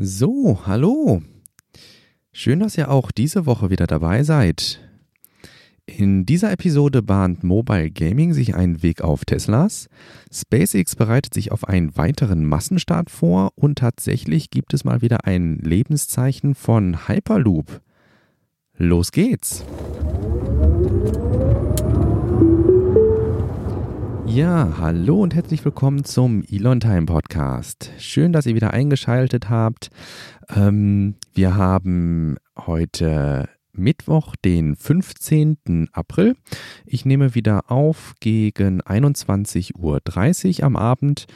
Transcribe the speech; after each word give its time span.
So, 0.00 0.60
hallo. 0.64 1.22
Schön, 2.30 2.60
dass 2.60 2.78
ihr 2.78 2.88
auch 2.88 3.10
diese 3.10 3.46
Woche 3.46 3.68
wieder 3.68 3.88
dabei 3.88 4.22
seid. 4.22 4.78
In 5.86 6.24
dieser 6.24 6.52
Episode 6.52 7.02
bahnt 7.02 7.42
Mobile 7.42 7.90
Gaming 7.90 8.32
sich 8.32 8.54
einen 8.54 8.84
Weg 8.84 9.00
auf 9.02 9.24
Teslas. 9.24 9.88
SpaceX 10.32 10.94
bereitet 10.94 11.34
sich 11.34 11.50
auf 11.50 11.66
einen 11.66 11.96
weiteren 11.96 12.44
Massenstart 12.44 13.10
vor 13.10 13.50
und 13.56 13.78
tatsächlich 13.78 14.50
gibt 14.50 14.72
es 14.72 14.84
mal 14.84 15.02
wieder 15.02 15.24
ein 15.24 15.56
Lebenszeichen 15.56 16.54
von 16.54 17.08
Hyperloop. 17.08 17.80
Los 18.76 19.10
geht's! 19.10 19.64
Ja, 24.38 24.74
hallo 24.78 25.20
und 25.20 25.34
herzlich 25.34 25.64
willkommen 25.64 26.04
zum 26.04 26.44
Elon 26.48 26.78
Time 26.78 27.06
Podcast. 27.06 27.90
Schön, 27.98 28.32
dass 28.32 28.46
ihr 28.46 28.54
wieder 28.54 28.72
eingeschaltet 28.72 29.50
habt. 29.50 29.90
Ähm, 30.48 31.16
wir 31.34 31.56
haben 31.56 32.36
heute 32.56 33.48
Mittwoch, 33.72 34.36
den 34.36 34.76
15. 34.76 35.88
April. 35.92 36.36
Ich 36.86 37.04
nehme 37.04 37.34
wieder 37.34 37.68
auf 37.68 38.14
gegen 38.20 38.80
21.30 38.80 39.74
Uhr 40.60 40.64
am 40.64 40.76
Abend 40.76 41.26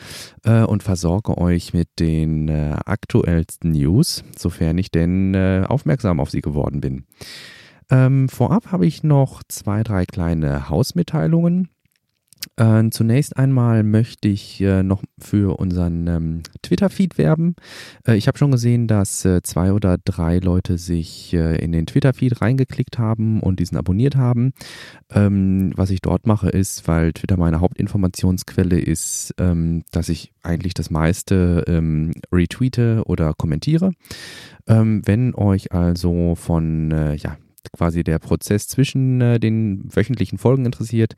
äh, 0.44 0.62
und 0.62 0.84
versorge 0.84 1.36
euch 1.38 1.74
mit 1.74 1.88
den 1.98 2.46
äh, 2.46 2.76
aktuellsten 2.86 3.72
News, 3.72 4.22
sofern 4.38 4.78
ich 4.78 4.92
denn 4.92 5.34
äh, 5.34 5.64
aufmerksam 5.68 6.20
auf 6.20 6.30
sie 6.30 6.40
geworden 6.40 6.80
bin. 6.80 7.06
Ähm, 7.90 8.28
vorab 8.28 8.70
habe 8.70 8.86
ich 8.86 9.02
noch 9.02 9.42
zwei, 9.48 9.82
drei 9.82 10.06
kleine 10.06 10.68
Hausmitteilungen. 10.68 11.68
Äh, 12.56 12.90
zunächst 12.90 13.36
einmal 13.36 13.82
möchte 13.82 14.28
ich 14.28 14.60
äh, 14.60 14.82
noch 14.82 15.02
für 15.18 15.58
unseren 15.58 16.06
ähm, 16.06 16.42
Twitter-Feed 16.62 17.16
werben. 17.18 17.56
Äh, 18.06 18.16
ich 18.16 18.28
habe 18.28 18.38
schon 18.38 18.50
gesehen, 18.50 18.88
dass 18.88 19.24
äh, 19.24 19.42
zwei 19.42 19.72
oder 19.72 19.96
drei 20.04 20.38
Leute 20.38 20.78
sich 20.78 21.32
äh, 21.34 21.56
in 21.56 21.72
den 21.72 21.86
Twitter-Feed 21.86 22.40
reingeklickt 22.40 22.98
haben 22.98 23.40
und 23.40 23.60
diesen 23.60 23.78
abonniert 23.78 24.16
haben. 24.16 24.52
Ähm, 25.10 25.72
was 25.76 25.90
ich 25.90 26.00
dort 26.00 26.26
mache, 26.26 26.48
ist, 26.50 26.86
weil 26.88 27.12
Twitter 27.12 27.36
meine 27.36 27.60
Hauptinformationsquelle 27.60 28.78
ist, 28.78 29.34
ähm, 29.38 29.84
dass 29.90 30.08
ich 30.08 30.32
eigentlich 30.42 30.74
das 30.74 30.90
meiste 30.90 31.64
ähm, 31.66 32.12
retweete 32.32 33.02
oder 33.06 33.34
kommentiere. 33.34 33.92
Ähm, 34.66 35.02
wenn 35.06 35.34
euch 35.34 35.72
also 35.72 36.34
von 36.34 36.90
äh, 36.90 37.14
ja, 37.14 37.36
quasi 37.72 38.02
der 38.04 38.18
Prozess 38.18 38.66
zwischen 38.68 39.20
den 39.40 39.84
wöchentlichen 39.94 40.38
Folgen 40.38 40.66
interessiert, 40.66 41.14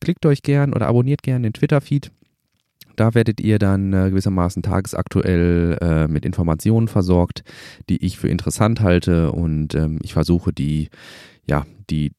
klickt 0.00 0.24
euch 0.26 0.42
gern 0.42 0.72
oder 0.72 0.86
abonniert 0.86 1.22
gern 1.22 1.42
den 1.42 1.52
Twitter-Feed. 1.52 2.12
Da 2.96 3.14
werdet 3.14 3.40
ihr 3.40 3.58
dann 3.58 3.94
äh, 3.94 4.10
gewissermaßen 4.10 4.62
tagesaktuell 4.62 5.78
äh, 5.80 6.06
mit 6.06 6.26
Informationen 6.26 6.86
versorgt, 6.86 7.44
die 7.88 8.04
ich 8.04 8.18
für 8.18 8.28
interessant 8.28 8.80
halte 8.80 9.32
und 9.32 9.74
ähm, 9.74 9.98
ich 10.02 10.12
versuche 10.12 10.52
die, 10.52 10.90
ja, 11.48 11.64
die 11.88 12.12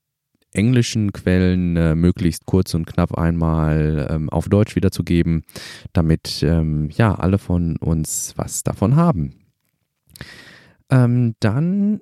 englischen 0.54 1.14
Quellen 1.14 1.78
äh, 1.78 1.94
möglichst 1.94 2.48
kurz 2.48 2.74
und 2.74 2.86
knapp 2.86 3.18
einmal 3.18 4.08
ähm, 4.10 4.30
auf 4.30 4.50
Deutsch 4.50 4.76
wiederzugeben, 4.76 5.44
damit 5.94 6.42
ähm, 6.42 6.90
ja 6.92 7.14
alle 7.14 7.38
von 7.38 7.78
uns 7.78 8.34
was 8.36 8.64
davon 8.64 8.96
haben. 8.96 9.36
Ähm, 10.90 11.36
dann 11.40 12.00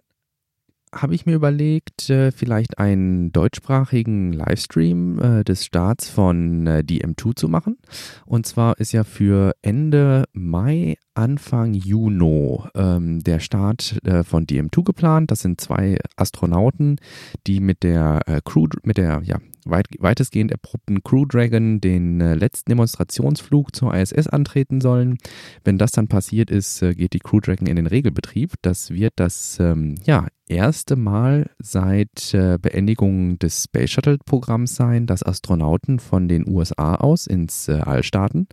habe 0.94 1.16
ich 1.16 1.26
mir 1.26 1.36
überlegt, 1.36 2.10
äh, 2.10 2.32
vielleicht 2.32 2.80
einen 2.80 3.32
deutschsprachigen 3.32 4.34
Livestream 4.34 5.20
äh, 5.20 5.44
des 5.44 5.66
Starts 5.66 6.10
von 6.10 6.66
äh, 6.68 6.84
DM2 6.86 7.36
zu 7.36 7.48
machen. 7.48 7.78
Und 8.26 8.46
zwar 8.46 8.80
ist 8.80 8.92
ja 8.92 9.04
für 9.04 9.54
Ende 9.62 10.26
Mai, 10.34 10.98
Anfang 11.14 11.74
Juni 11.74 12.60
ähm, 12.76 13.20
der 13.20 13.40
Start 13.40 14.00
von 14.24 14.46
DM2 14.46 14.84
geplant. 14.84 15.32
Das 15.32 15.42
sind 15.42 15.60
zwei 15.60 15.98
Astronauten, 16.16 16.98
die 17.46 17.60
mit 17.60 17.84
der 17.84 18.22
Crew, 18.46 18.68
mit 18.84 18.98
der 18.98 19.22
ja, 19.24 19.38
weit, 19.70 19.88
weitestgehend 20.00 20.52
erprobten 20.52 21.04
Crew 21.04 21.26
Dragon 21.26 21.82
den 21.82 22.22
äh, 22.22 22.36
letzten 22.36 22.72
Demonstrationsflug 22.72 23.76
zur 23.76 23.94
ISS 23.94 24.28
antreten 24.28 24.82
sollen. 24.82 25.18
Wenn 25.64 25.78
das 25.78 25.92
dann 25.92 26.08
passiert 26.08 26.52
ist, 26.52 26.82
äh, 26.82 26.94
geht 26.94 27.14
die 27.14 27.20
Crew 27.20 27.40
Dragon 27.40 27.68
in 27.68 27.76
den 27.76 27.88
Regelbetrieb. 27.88 28.54
Das 28.62 28.92
wird 28.92 29.14
das 29.18 29.58
ähm, 29.60 29.96
ja, 30.06 30.28
erste 30.48 30.96
Mal 30.96 31.50
seit 31.60 32.34
äh, 32.34 32.58
Beendigung 32.62 33.40
des 33.40 33.64
Space 33.64 33.92
Shuttle 33.92 34.18
Programms 34.26 34.76
sein, 34.76 35.06
dass 35.06 35.24
Astronauten 35.24 36.00
von 36.00 36.28
den 36.28 36.48
USA 36.48 36.96
aus 36.96 37.28
ins 37.28 37.68
äh, 37.68 37.80
All 37.80 38.04
starten. 38.04 38.48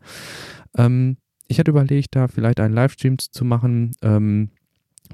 Ähm, 0.77 1.17
ich 1.49 1.59
hatte 1.59 1.71
überlegt, 1.71 2.17
da 2.17 2.29
vielleicht 2.29 2.61
einen 2.61 2.75
Livestream 2.75 3.19
zu 3.19 3.45
machen. 3.45 3.93
Ähm, 4.03 4.51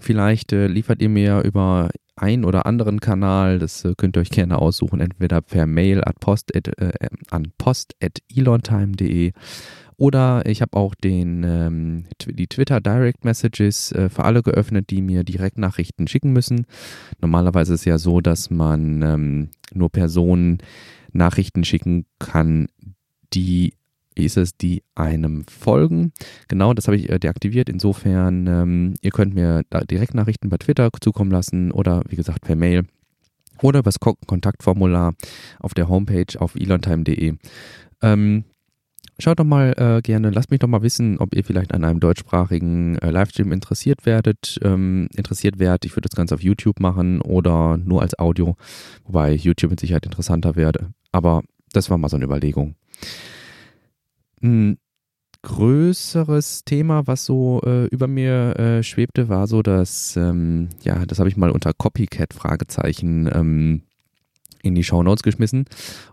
Vielleicht 0.00 0.52
äh, 0.52 0.66
liefert 0.66 1.02
ihr 1.02 1.08
mir 1.08 1.42
über 1.42 1.90
ein 2.17 2.45
oder 2.45 2.67
anderen 2.67 3.00
Kanal, 3.00 3.59
das 3.59 3.84
äh, 3.84 3.95
könnt 3.97 4.17
ihr 4.17 4.21
euch 4.21 4.31
gerne 4.31 4.59
aussuchen, 4.59 5.00
entweder 5.00 5.41
per 5.41 5.67
Mail 5.67 6.03
at 6.05 6.21
post 6.21 6.55
at, 6.55 6.69
äh, 6.78 6.93
an 7.31 7.53
post.elontime.de 7.59 9.33
oder 9.97 10.45
ich 10.47 10.62
habe 10.62 10.77
auch 10.77 10.95
den, 10.95 11.45
ähm, 11.45 12.05
die 12.27 12.49
Twitter 12.49 12.81
Direct 12.81 13.25
Messages 13.25 13.93
äh, 13.93 14.09
für 14.09 14.25
alle 14.25 14.43
geöffnet, 14.43 14.91
die 14.91 15.00
mir 15.00 15.23
direkt 15.23 15.59
Nachrichten 15.59 16.09
schicken 16.09 16.33
müssen. 16.33 16.67
Normalerweise 17.21 17.75
ist 17.75 17.81
es 17.81 17.84
ja 17.84 17.99
so, 17.99 18.21
dass 18.21 18.50
man 18.50 19.03
ähm, 19.03 19.50
nur 19.73 19.91
Personen 19.91 20.59
Nachrichten 21.12 21.65
schicken 21.65 22.06
kann, 22.19 22.69
die 23.33 23.75
ist 24.15 24.37
es, 24.37 24.56
die 24.56 24.83
einem 24.95 25.45
folgen. 25.45 26.12
Genau, 26.49 26.75
das 26.75 26.87
habe 26.87 26.97
ich 26.97 27.11
äh, 27.11 27.19
deaktiviert. 27.19 27.69
Insofern, 27.69 28.47
ähm, 28.47 28.95
ihr 29.00 29.11
könnt 29.11 29.34
mir 29.34 29.62
Direktnachrichten 29.91 30.50
bei 30.50 30.59
Twitter 30.59 30.91
zukommen 31.00 31.31
lassen 31.31 31.73
oder 31.73 32.03
wie 32.09 32.17
gesagt 32.17 32.43
per 32.43 32.56
Mail 32.56 32.84
oder 33.62 33.81
über 33.81 33.91
das 33.91 34.00
Kontaktformular 34.00 35.15
auf 35.61 35.75
der 35.75 35.89
Homepage 35.89 36.39
auf 36.39 36.55
elontime.de. 36.55 37.34
Ähm, 38.03 38.45
schaut 39.19 39.39
doch 39.39 39.45
mal 39.45 39.73
äh, 39.77 40.03
gerne, 40.03 40.31
lasst 40.31 40.50
mich 40.50 40.61
doch 40.61 40.69
mal 40.69 40.83
wissen, 40.83 41.19
ob 41.19 41.34
ihr 41.34 41.44
vielleicht 41.44 41.73
an 41.73 41.84
einem 41.84 42.00
deutschsprachigen 42.00 42.99
äh, 42.99 43.11
Livestream 43.11 43.53
interessiert 43.53 44.05
werdet, 44.05 44.59
ähm, 44.62 45.09
interessiert 45.15 45.59
werdet. 45.59 45.84
Ich 45.84 45.93
würde 45.93 46.09
das 46.09 46.17
Ganze 46.17 46.34
auf 46.34 46.43
YouTube 46.43 46.81
machen 46.81 47.21
oder 47.21 47.77
nur 47.77 48.03
als 48.03 48.19
Audio, 48.19 48.56
wobei 49.05 49.33
YouTube 49.33 49.71
mit 49.71 49.81
Sicherheit 49.81 50.06
interessanter 50.06 50.56
werde. 50.56 50.91
Aber 51.12 51.43
das 51.73 51.91
war 51.91 51.99
mal 51.99 52.09
so 52.09 52.17
eine 52.17 52.25
Überlegung. 52.25 52.75
Ein 54.42 54.78
größeres 55.42 56.64
Thema, 56.64 57.06
was 57.06 57.25
so 57.25 57.60
äh, 57.64 57.86
über 57.86 58.06
mir 58.06 58.58
äh, 58.58 58.82
schwebte, 58.82 59.28
war 59.28 59.47
so, 59.47 59.62
dass, 59.62 60.16
ähm, 60.16 60.69
ja, 60.82 61.04
das 61.06 61.19
habe 61.19 61.28
ich 61.28 61.36
mal 61.36 61.50
unter 61.50 61.72
Copycat-Fragezeichen 61.72 63.31
ähm, 63.32 63.82
in 64.62 64.75
die 64.75 64.84
Show 64.84 65.03
Notes 65.03 65.23
geschmissen. 65.23 65.65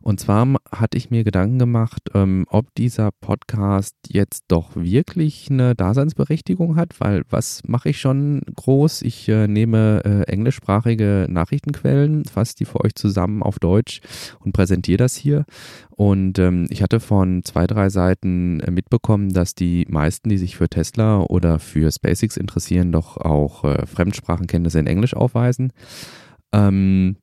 Und 0.02 0.20
zwar 0.20 0.48
hatte 0.72 0.98
ich 0.98 1.10
mir 1.10 1.24
Gedanken 1.24 1.60
gemacht, 1.60 2.02
ähm, 2.14 2.46
ob 2.50 2.74
dieser 2.76 3.12
Podcast 3.12 3.96
jetzt 4.08 4.46
doch 4.48 4.76
wirklich 4.76 5.50
eine 5.50 5.76
Daseinsberechtigung 5.76 6.76
hat, 6.76 7.00
weil 7.00 7.24
was 7.30 7.62
mache 7.68 7.90
ich 7.90 8.00
schon 8.00 8.42
groß? 8.56 9.04
Ich 9.04 9.30
äh, 9.30 9.48
nehme 9.48 10.04
äh, 10.04 10.32
englischsprachige 10.32 11.28
Nachrichtenquellen, 11.30 12.26
fasse 12.26 12.56
die 12.58 12.66
für 12.66 12.84
euch 12.84 12.96
zusammen 12.96 13.44
auf 13.44 13.60
Deutsch 13.60 14.02
und 14.40 14.54
präsentiere 14.54 14.98
das 14.98 15.16
hier. 15.16 15.46
Und 15.90 16.40
ähm, 16.40 16.68
ich 16.70 16.82
hatte 16.82 17.00
von 17.00 17.44
zwei, 17.44 17.68
drei 17.68 17.90
Seiten 17.90 18.62
äh, 18.62 18.72
mitbekommen, 18.72 19.34
dass 19.34 19.54
die 19.54 19.86
meisten, 19.90 20.30
die 20.30 20.38
sich 20.38 20.56
für 20.56 20.70
Tesla 20.70 21.20
oder 21.22 21.60
für 21.60 21.92
SpaceX 21.92 22.38
interessieren, 22.38 22.92
doch 22.92 23.18
auch 23.18 23.66
äh, 23.66 23.86
Fremdsprachenkenntnisse 23.86 24.80
in 24.80 24.88
Englisch 24.88 25.14
aufweisen. 25.14 25.74
Ähm, 26.54 27.18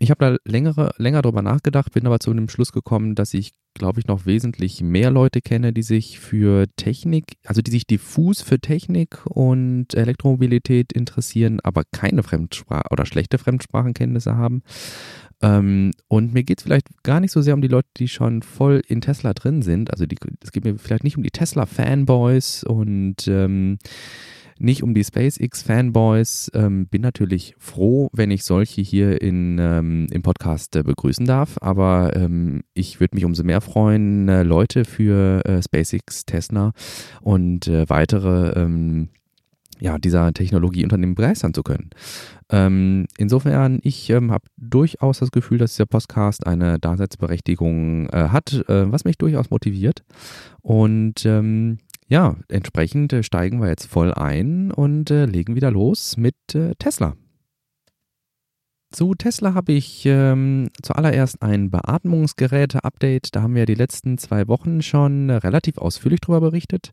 ich 0.00 0.10
habe 0.10 0.24
da 0.24 0.36
längere, 0.44 0.92
länger 0.98 1.22
drüber 1.22 1.42
nachgedacht, 1.42 1.92
bin 1.92 2.06
aber 2.06 2.18
zu 2.18 2.32
dem 2.32 2.48
Schluss 2.48 2.72
gekommen, 2.72 3.14
dass 3.14 3.32
ich, 3.34 3.52
glaube 3.74 4.00
ich, 4.00 4.06
noch 4.06 4.26
wesentlich 4.26 4.82
mehr 4.82 5.10
Leute 5.10 5.40
kenne, 5.40 5.72
die 5.72 5.82
sich 5.82 6.18
für 6.18 6.66
Technik, 6.76 7.36
also 7.44 7.62
die 7.62 7.70
sich 7.70 7.86
diffus 7.86 8.42
für 8.42 8.58
Technik 8.58 9.24
und 9.26 9.94
Elektromobilität 9.94 10.92
interessieren, 10.92 11.60
aber 11.62 11.82
keine 11.92 12.22
Fremdsprache 12.22 12.88
oder 12.90 13.06
schlechte 13.06 13.38
Fremdsprachenkenntnisse 13.38 14.36
haben. 14.36 14.62
Ähm, 15.42 15.92
und 16.08 16.34
mir 16.34 16.42
geht 16.42 16.58
es 16.58 16.64
vielleicht 16.64 17.02
gar 17.02 17.20
nicht 17.20 17.32
so 17.32 17.42
sehr 17.42 17.54
um 17.54 17.62
die 17.62 17.68
Leute, 17.68 17.88
die 17.96 18.08
schon 18.08 18.42
voll 18.42 18.82
in 18.86 19.00
Tesla 19.00 19.32
drin 19.32 19.62
sind. 19.62 19.92
Also 19.92 20.04
es 20.42 20.52
geht 20.52 20.64
mir 20.64 20.78
vielleicht 20.78 21.04
nicht 21.04 21.16
um 21.16 21.22
die 21.22 21.30
Tesla-Fanboys 21.30 22.64
und 22.64 23.28
ähm, 23.28 23.78
nicht 24.58 24.82
um 24.82 24.94
die 24.94 25.04
SpaceX-Fanboys. 25.04 26.50
Ähm, 26.54 26.86
bin 26.86 27.02
natürlich 27.02 27.54
froh, 27.58 28.08
wenn 28.12 28.30
ich 28.30 28.44
solche 28.44 28.80
hier 28.80 29.20
in, 29.20 29.58
ähm, 29.58 30.06
im 30.10 30.22
Podcast 30.22 30.76
äh, 30.76 30.82
begrüßen 30.82 31.26
darf, 31.26 31.56
aber 31.60 32.14
ähm, 32.16 32.62
ich 32.74 33.00
würde 33.00 33.14
mich 33.16 33.24
umso 33.24 33.44
mehr 33.44 33.60
freuen, 33.60 34.28
äh, 34.28 34.42
Leute 34.42 34.84
für 34.84 35.44
äh, 35.44 35.62
SpaceX, 35.62 36.24
Tesla 36.26 36.72
und 37.20 37.68
äh, 37.68 37.88
weitere 37.88 38.60
ähm, 38.60 39.08
ja, 39.80 39.98
dieser 39.98 40.32
Technologieunternehmen 40.32 41.14
begeistern 41.14 41.52
zu 41.52 41.62
können. 41.62 41.90
Ähm, 42.50 43.06
insofern, 43.18 43.80
ich 43.82 44.08
ähm, 44.10 44.30
habe 44.30 44.46
durchaus 44.56 45.18
das 45.18 45.30
Gefühl, 45.30 45.58
dass 45.58 45.72
dieser 45.72 45.86
Podcast 45.86 46.46
eine 46.46 46.78
Daseinsberechtigung 46.78 48.08
äh, 48.08 48.28
hat, 48.28 48.52
äh, 48.68 48.90
was 48.90 49.04
mich 49.04 49.18
durchaus 49.18 49.50
motiviert. 49.50 50.04
Und 50.62 51.26
ähm, 51.26 51.78
ja, 52.06 52.36
entsprechend 52.48 53.12
äh, 53.12 53.22
steigen 53.22 53.60
wir 53.60 53.68
jetzt 53.68 53.86
voll 53.86 54.12
ein 54.12 54.70
und 54.70 55.10
äh, 55.10 55.26
legen 55.26 55.56
wieder 55.56 55.70
los 55.70 56.16
mit 56.16 56.36
äh, 56.54 56.74
Tesla. 56.78 57.14
Zu 58.94 59.16
Tesla 59.16 59.54
habe 59.54 59.72
ich 59.72 60.06
ähm, 60.06 60.68
zuallererst 60.80 61.42
ein 61.42 61.68
Beatmungsgeräte-Update. 61.68 63.34
Da 63.34 63.42
haben 63.42 63.56
wir 63.56 63.66
die 63.66 63.74
letzten 63.74 64.18
zwei 64.18 64.46
Wochen 64.46 64.82
schon 64.82 65.30
relativ 65.30 65.78
ausführlich 65.78 66.20
darüber 66.20 66.40
berichtet. 66.40 66.92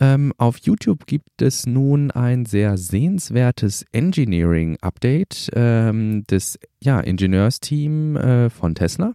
Ähm, 0.00 0.32
auf 0.38 0.56
YouTube 0.56 1.04
gibt 1.04 1.42
es 1.42 1.66
nun 1.66 2.10
ein 2.10 2.46
sehr 2.46 2.78
sehenswertes 2.78 3.84
Engineering-Update 3.92 5.50
ähm, 5.54 6.24
des 6.24 6.58
ja, 6.82 7.00
Ingenieursteam 7.00 8.16
äh, 8.16 8.48
von 8.48 8.74
Tesla. 8.74 9.12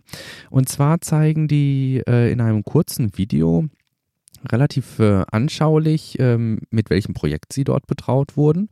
Und 0.51 0.69
zwar 0.69 1.01
zeigen 1.01 1.48
die 1.48 2.04
äh, 2.07 2.31
in 2.31 2.39
einem 2.39 2.63
kurzen 2.63 3.18
Video 3.18 3.66
relativ 4.50 5.00
äh, 5.00 5.24
anschaulich, 5.32 6.18
ähm, 6.20 6.60
mit 6.70 6.90
welchem 6.90 7.14
Projekt 7.14 7.54
sie 7.54 7.64
dort 7.64 7.88
betraut 7.88 8.38
wurden 8.38 8.70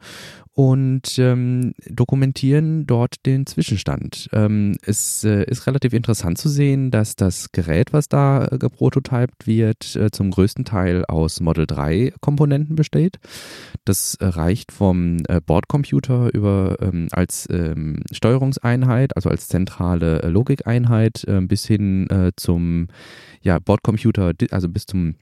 und 0.60 1.18
ähm, 1.20 1.74
dokumentieren 1.88 2.86
dort 2.86 3.26
den 3.26 3.46
Zwischenstand. 3.46 4.28
Ähm, 4.34 4.76
es 4.82 5.24
äh, 5.24 5.46
ist 5.46 5.66
relativ 5.68 5.94
interessant 5.94 6.38
zu 6.38 6.50
sehen, 6.50 6.92
dass 6.92 7.16
das 7.16 7.54
Gerät, 7.54 7.94
was 7.94 8.10
da 8.10 8.46
äh, 8.46 8.58
geprototypt 8.58 9.48
wird, 9.48 9.96
äh, 9.96 10.12
zum 10.12 10.32
größten 10.32 10.66
Teil 10.66 11.06
aus 11.06 11.40
Model 11.40 11.66
3 11.66 12.12
Komponenten 12.20 12.76
besteht. 12.76 13.20
Das 13.86 14.18
reicht 14.20 14.74
vom 14.74 15.20
äh, 15.30 15.40
Bordcomputer 15.40 16.34
über 16.34 16.76
ähm, 16.82 17.08
als 17.12 17.48
ähm, 17.50 18.04
Steuerungseinheit, 18.12 19.16
also 19.16 19.30
als 19.30 19.48
zentrale 19.48 20.24
äh, 20.24 20.28
Logikeinheit, 20.28 21.26
bis 21.44 21.66
hin 21.66 22.08
zum 22.36 22.88
ja, 23.42 23.60
Bordcomputer, 23.60 24.34
also 24.52 24.68
bis 24.68 24.86
zum 24.86 25.16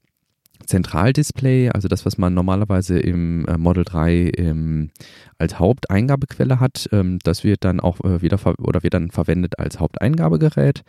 Zentraldisplay, 0.68 1.70
also 1.70 1.88
das, 1.88 2.06
was 2.06 2.18
man 2.18 2.34
normalerweise 2.34 3.00
im 3.00 3.46
äh, 3.46 3.58
Model 3.58 3.84
3 3.84 4.32
ähm, 4.38 4.90
als 5.38 5.60
Haupteingabequelle 5.60 6.60
hat, 6.60 6.88
ähm, 6.92 7.20
das 7.24 7.44
wird 7.44 7.64
dann 7.64 7.80
auch 7.80 8.00
äh, 8.02 8.22
wieder 8.22 8.40
oder 8.60 8.84
wird 8.84 8.94
dann 8.94 9.12
verwendet 9.12 9.60
als 9.60 9.80
Haupteingabegerät. 9.80 10.84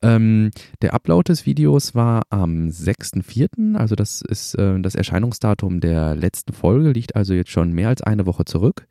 Ähm, 0.00 0.50
der 0.80 0.94
Upload 0.94 1.32
des 1.32 1.44
Videos 1.44 1.94
war 1.94 2.22
am 2.30 2.68
6.4., 2.68 3.76
also 3.76 3.96
das 3.96 4.22
ist 4.22 4.54
äh, 4.54 4.80
das 4.80 4.94
Erscheinungsdatum 4.94 5.80
der 5.80 6.14
letzten 6.14 6.52
Folge, 6.52 6.92
liegt 6.92 7.16
also 7.16 7.34
jetzt 7.34 7.50
schon 7.50 7.72
mehr 7.72 7.88
als 7.88 8.02
eine 8.02 8.26
Woche 8.26 8.44
zurück. 8.44 8.86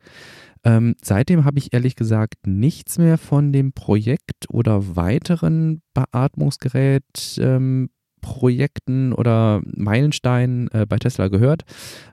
Ähm, 0.64 0.96
seitdem 1.02 1.44
habe 1.44 1.58
ich 1.58 1.72
ehrlich 1.72 1.96
gesagt 1.96 2.46
nichts 2.46 2.98
mehr 2.98 3.16
von 3.16 3.52
dem 3.52 3.72
Projekt 3.72 4.50
oder 4.50 4.96
weiteren 4.96 5.82
Beatmungsgerät 5.94 7.38
ähm, 7.38 7.88
Projekten 8.20 9.12
oder 9.12 9.60
Meilensteinen 9.64 10.68
äh, 10.72 10.86
bei 10.88 10.98
Tesla 10.98 11.28
gehört. 11.28 11.62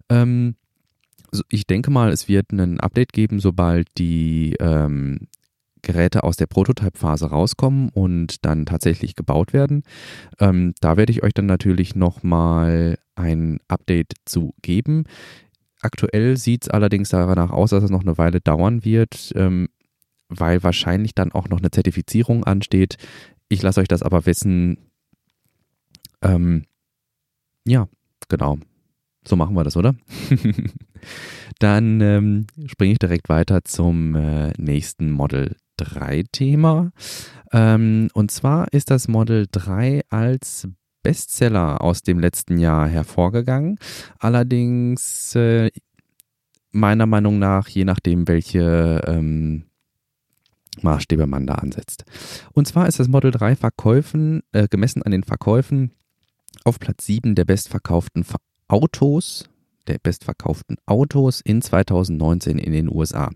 Ähm, 0.10 0.56
ich 1.50 1.68
denke 1.68 1.92
mal, 1.92 2.12
es 2.12 2.28
wird 2.28 2.52
ein 2.52 2.80
Update 2.80 3.13
geben, 3.13 3.40
sobald 3.40 3.88
die 3.98 4.56
ähm, 4.60 5.28
Geräte 5.81 6.24
aus 6.24 6.36
der 6.36 6.48
Prototype-Phase 6.48 7.28
rauskommen 7.28 7.90
und 7.90 8.44
dann 8.46 8.66
tatsächlich 8.66 9.16
gebaut 9.16 9.54
werden. 9.54 9.84
Ähm, 10.40 10.74
da 10.81 10.98
werde 10.98 11.12
ich 11.12 11.24
euch 11.24 11.34
dann 11.34 11.46
natürlich 11.46 11.96
nochmal 11.96 12.98
ein 13.16 13.60
Update 13.68 14.13
zu 14.25 14.54
geben. 14.62 15.04
Aktuell 15.81 16.38
sieht 16.38 16.63
es 16.63 16.69
allerdings 16.69 17.10
danach 17.10 17.52
aus, 17.52 17.69
dass 17.69 17.84
es 17.84 17.92
noch 17.92 18.02
eine 18.02 18.18
Weile 18.18 18.42
dauern 18.42 18.84
wird, 18.84 19.31
ähm, 19.36 19.69
weil 20.28 20.63
wahrscheinlich 20.63 21.13
dann 21.13 21.31
auch 21.31 21.48
noch 21.48 21.60
eine 21.60 21.72
Zertifizierung 21.72 22.44
ansteht. 22.44 22.98
Ich 23.48 23.62
lasse 23.62 23.81
euch 23.81 23.88
das 23.88 24.02
aber 24.02 24.25
wissen, 24.25 24.78
ähm, 26.22 26.66
ja, 27.66 27.88
genau. 28.30 28.58
So 29.28 29.36
machen 29.36 29.56
wir 29.56 29.64
das, 29.64 29.76
oder? 29.76 29.96
Dann 31.60 32.02
ähm, 32.02 32.48
springe 32.68 32.94
ich 32.94 33.00
direkt 33.00 33.30
weiter 33.30 33.64
zum 33.64 34.16
äh, 34.16 34.52
nächsten 34.58 35.12
Model 35.12 35.56
3 35.78 36.24
Thema. 36.32 36.92
Ähm, 37.52 38.10
und 38.14 38.32
zwar 38.32 38.72
ist 38.72 38.92
das 38.92 39.08
Model 39.08 39.48
3 39.50 40.02
als 40.10 40.68
Bestseller 41.02 41.82
aus 41.82 42.02
dem 42.02 42.20
letzten 42.20 42.58
Jahr 42.58 42.88
hervorgegangen. 42.88 43.78
Allerdings 44.20 45.36
äh, 45.36 45.72
meiner 46.72 47.06
Meinung 47.06 47.40
nach, 47.40 47.68
je 47.68 47.86
nachdem, 47.86 48.28
welche 48.28 49.02
ähm, 49.08 49.66
Maßstäbe 50.82 51.26
man 51.26 51.48
da 51.48 51.56
ansetzt. 51.56 52.06
Und 52.54 52.68
zwar 52.68 52.88
ist 52.88 53.00
das 53.00 53.08
Model 53.08 53.32
3 53.32 53.56
Verkäufen, 53.56 54.42
äh, 54.52 54.68
gemessen 54.68 55.04
an 55.04 55.12
den 55.12 55.24
Verkäufen, 55.24 55.92
auf 56.66 56.80
Platz 56.80 57.06
7 57.06 57.36
der 57.36 57.46
bestverkauften 57.46 58.26
Autos, 58.68 59.46
der 59.88 60.00
bestverkauften 60.02 60.78
Autos 60.86 61.40
in 61.42 61.62
2019 61.62 62.58
in 62.58 62.74
den 62.74 62.94
USA. 62.94 63.32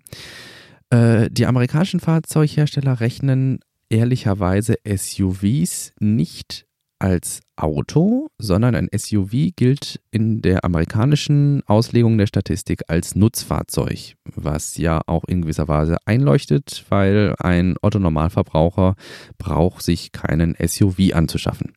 Äh, 0.90 1.30
die 1.30 1.46
amerikanischen 1.46 2.00
Fahrzeughersteller 2.00 3.00
rechnen 3.00 3.60
ehrlicherweise 3.90 4.76
SUVs 4.86 5.94
nicht 6.00 6.66
als 7.00 7.40
Auto, 7.56 8.28
sondern 8.38 8.76
ein 8.76 8.90
SUV 8.94 9.52
gilt 9.56 10.02
in 10.12 10.42
der 10.42 10.66
amerikanischen 10.66 11.64
Auslegung 11.66 12.18
der 12.18 12.28
Statistik 12.28 12.84
als 12.88 13.16
Nutzfahrzeug, 13.16 14.16
was 14.36 14.78
ja 14.78 15.02
auch 15.08 15.24
in 15.26 15.44
gewisser 15.44 15.70
Weise 15.70 15.98
einleuchtet, 16.06 16.86
weil 16.90 17.36
ein 17.40 17.76
Otto-Normalverbraucher 17.82 18.96
braucht 19.38 19.82
sich 19.82 20.12
keinen 20.12 20.56
SUV 20.62 21.14
anzuschaffen. 21.14 21.74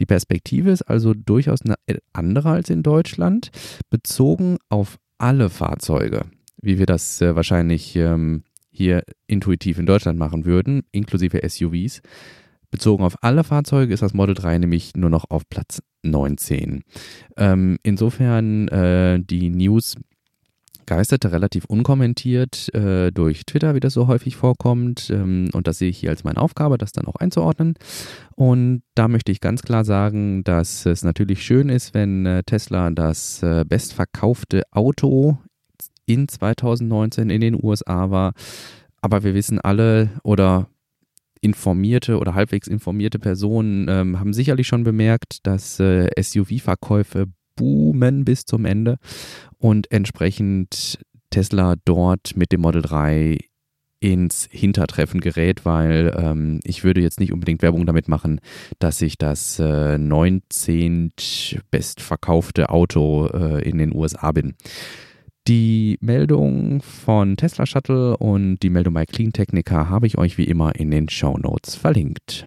Die 0.00 0.06
Perspektive 0.06 0.70
ist 0.70 0.82
also 0.82 1.14
durchaus 1.14 1.62
eine 1.62 1.76
andere 2.12 2.50
als 2.50 2.70
in 2.70 2.82
Deutschland, 2.82 3.50
bezogen 3.90 4.58
auf 4.68 4.98
alle 5.18 5.50
Fahrzeuge, 5.50 6.22
wie 6.60 6.78
wir 6.78 6.86
das 6.86 7.20
äh, 7.20 7.36
wahrscheinlich 7.36 7.96
ähm, 7.96 8.44
hier 8.70 9.04
intuitiv 9.26 9.78
in 9.78 9.86
Deutschland 9.86 10.18
machen 10.18 10.44
würden, 10.44 10.82
inklusive 10.92 11.40
SUVs. 11.48 12.02
Bezogen 12.70 13.04
auf 13.04 13.22
alle 13.22 13.44
Fahrzeuge 13.44 13.94
ist 13.94 14.02
das 14.02 14.14
Model 14.14 14.34
3 14.34 14.58
nämlich 14.58 14.96
nur 14.96 15.10
noch 15.10 15.30
auf 15.30 15.48
Platz 15.48 15.80
19. 16.02 16.82
Ähm, 17.36 17.78
insofern 17.84 18.66
äh, 18.68 19.20
die 19.20 19.48
News 19.50 19.94
geisterte 20.86 21.32
relativ 21.32 21.64
unkommentiert 21.64 22.72
äh, 22.74 23.10
durch 23.10 23.44
Twitter, 23.46 23.74
wie 23.74 23.80
das 23.80 23.94
so 23.94 24.06
häufig 24.06 24.36
vorkommt. 24.36 25.10
Ähm, 25.10 25.50
und 25.52 25.66
das 25.66 25.78
sehe 25.78 25.90
ich 25.90 25.98
hier 25.98 26.10
als 26.10 26.24
meine 26.24 26.38
Aufgabe, 26.38 26.78
das 26.78 26.92
dann 26.92 27.06
auch 27.06 27.16
einzuordnen. 27.16 27.74
Und 28.36 28.82
da 28.94 29.08
möchte 29.08 29.32
ich 29.32 29.40
ganz 29.40 29.62
klar 29.62 29.84
sagen, 29.84 30.44
dass 30.44 30.86
es 30.86 31.04
natürlich 31.04 31.44
schön 31.44 31.68
ist, 31.68 31.94
wenn 31.94 32.26
äh, 32.26 32.42
Tesla 32.42 32.90
das 32.90 33.42
äh, 33.42 33.64
bestverkaufte 33.66 34.62
Auto 34.70 35.38
in 36.06 36.28
2019 36.28 37.30
in 37.30 37.40
den 37.40 37.58
USA 37.62 38.10
war. 38.10 38.32
Aber 39.00 39.22
wir 39.22 39.34
wissen 39.34 39.60
alle 39.60 40.10
oder 40.22 40.68
informierte 41.40 42.18
oder 42.18 42.34
halbwegs 42.34 42.66
informierte 42.66 43.18
Personen 43.18 43.86
ähm, 43.88 44.18
haben 44.18 44.32
sicherlich 44.32 44.66
schon 44.66 44.82
bemerkt, 44.82 45.46
dass 45.46 45.78
äh, 45.78 46.08
SUV-Verkäufe 46.20 47.26
boomen 47.56 48.24
bis 48.24 48.44
zum 48.44 48.64
Ende 48.64 48.98
und 49.58 49.90
entsprechend 49.90 50.98
Tesla 51.30 51.74
dort 51.84 52.36
mit 52.36 52.52
dem 52.52 52.60
Model 52.60 52.82
3 52.82 53.38
ins 54.04 54.46
Hintertreffen 54.50 55.20
gerät, 55.20 55.64
weil 55.64 56.14
ähm, 56.16 56.60
ich 56.64 56.84
würde 56.84 57.00
jetzt 57.00 57.20
nicht 57.20 57.32
unbedingt 57.32 57.62
Werbung 57.62 57.86
damit 57.86 58.06
machen, 58.06 58.40
dass 58.78 59.00
ich 59.00 59.16
das 59.16 59.58
äh, 59.58 59.96
19. 59.96 61.12
bestverkaufte 61.70 62.68
Auto 62.68 63.26
äh, 63.28 63.66
in 63.68 63.78
den 63.78 63.94
USA 63.94 64.32
bin. 64.32 64.54
Die 65.48 65.98
Meldung 66.00 66.82
von 66.82 67.36
Tesla 67.36 67.64
Shuttle 67.64 68.16
und 68.18 68.58
die 68.58 68.70
Meldung 68.70 68.94
bei 68.94 69.06
Clean 69.06 69.32
Technica 69.32 69.88
habe 69.88 70.06
ich 70.06 70.18
euch 70.18 70.36
wie 70.36 70.44
immer 70.44 70.74
in 70.74 70.90
den 70.90 71.08
Show 71.08 71.38
Notes 71.38 71.74
verlinkt. 71.74 72.44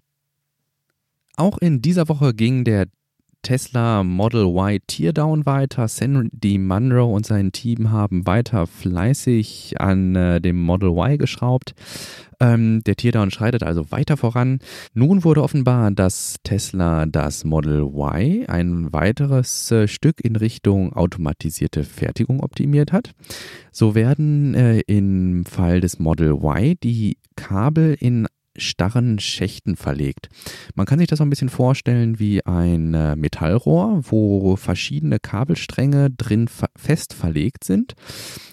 Auch 1.36 1.58
in 1.58 1.82
dieser 1.82 2.08
Woche 2.08 2.34
ging 2.34 2.64
der 2.64 2.86
Tesla 3.42 4.02
Model 4.02 4.46
Y 4.46 4.78
Teardown 4.86 5.46
weiter. 5.46 5.88
Sandy 5.88 6.58
Munro 6.58 7.14
und 7.14 7.26
sein 7.26 7.52
Team 7.52 7.90
haben 7.90 8.26
weiter 8.26 8.66
fleißig 8.66 9.80
an 9.80 10.14
äh, 10.16 10.40
dem 10.40 10.60
Model 10.60 10.90
Y 10.90 11.18
geschraubt. 11.18 11.74
Ähm, 12.40 12.82
der 12.84 12.96
Teardown 12.96 13.30
schreitet 13.30 13.62
also 13.62 13.90
weiter 13.90 14.16
voran. 14.16 14.60
Nun 14.94 15.24
wurde 15.24 15.42
offenbar, 15.42 15.90
dass 15.90 16.36
Tesla 16.44 17.06
das 17.06 17.44
Model 17.44 17.82
Y 17.82 18.46
ein 18.48 18.92
weiteres 18.92 19.70
äh, 19.70 19.88
Stück 19.88 20.20
in 20.24 20.36
Richtung 20.36 20.92
automatisierte 20.92 21.84
Fertigung 21.84 22.40
optimiert 22.40 22.92
hat. 22.92 23.12
So 23.72 23.94
werden 23.94 24.54
äh, 24.54 24.80
im 24.86 25.44
Fall 25.44 25.80
des 25.80 25.98
Model 25.98 26.32
Y 26.32 26.76
die 26.82 27.18
Kabel 27.36 27.96
in 27.98 28.26
starren 28.58 29.18
Schächten 29.18 29.76
verlegt. 29.76 30.28
Man 30.74 30.86
kann 30.86 30.98
sich 30.98 31.08
das 31.08 31.18
so 31.18 31.24
ein 31.24 31.30
bisschen 31.30 31.48
vorstellen 31.48 32.18
wie 32.18 32.44
ein 32.44 32.94
äh, 32.94 33.16
Metallrohr, 33.16 34.00
wo 34.02 34.56
verschiedene 34.56 35.18
Kabelstränge 35.18 36.10
drin 36.10 36.48
fest 36.76 37.14
verlegt 37.14 37.64
sind. 37.64 37.94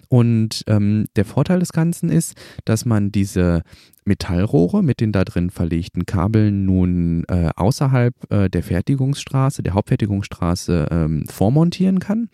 Und 0.07 0.63
ähm, 0.67 1.05
der 1.15 1.25
Vorteil 1.25 1.59
des 1.59 1.73
Ganzen 1.73 2.09
ist, 2.09 2.35
dass 2.63 2.85
man 2.85 3.11
diese 3.11 3.63
Metallrohre 4.05 4.83
mit 4.83 5.01
den 5.01 5.11
da 5.11 5.25
drin 5.25 5.49
verlegten 5.49 6.05
Kabeln 6.05 6.65
nun 6.65 7.23
äh, 7.27 7.49
außerhalb 7.55 8.13
äh, 8.31 8.49
der 8.49 8.63
Fertigungsstraße, 8.63 9.63
der 9.63 9.73
Hauptfertigungsstraße 9.73 10.87
ähm, 10.91 11.25
vormontieren 11.27 11.99
kann. 11.99 12.29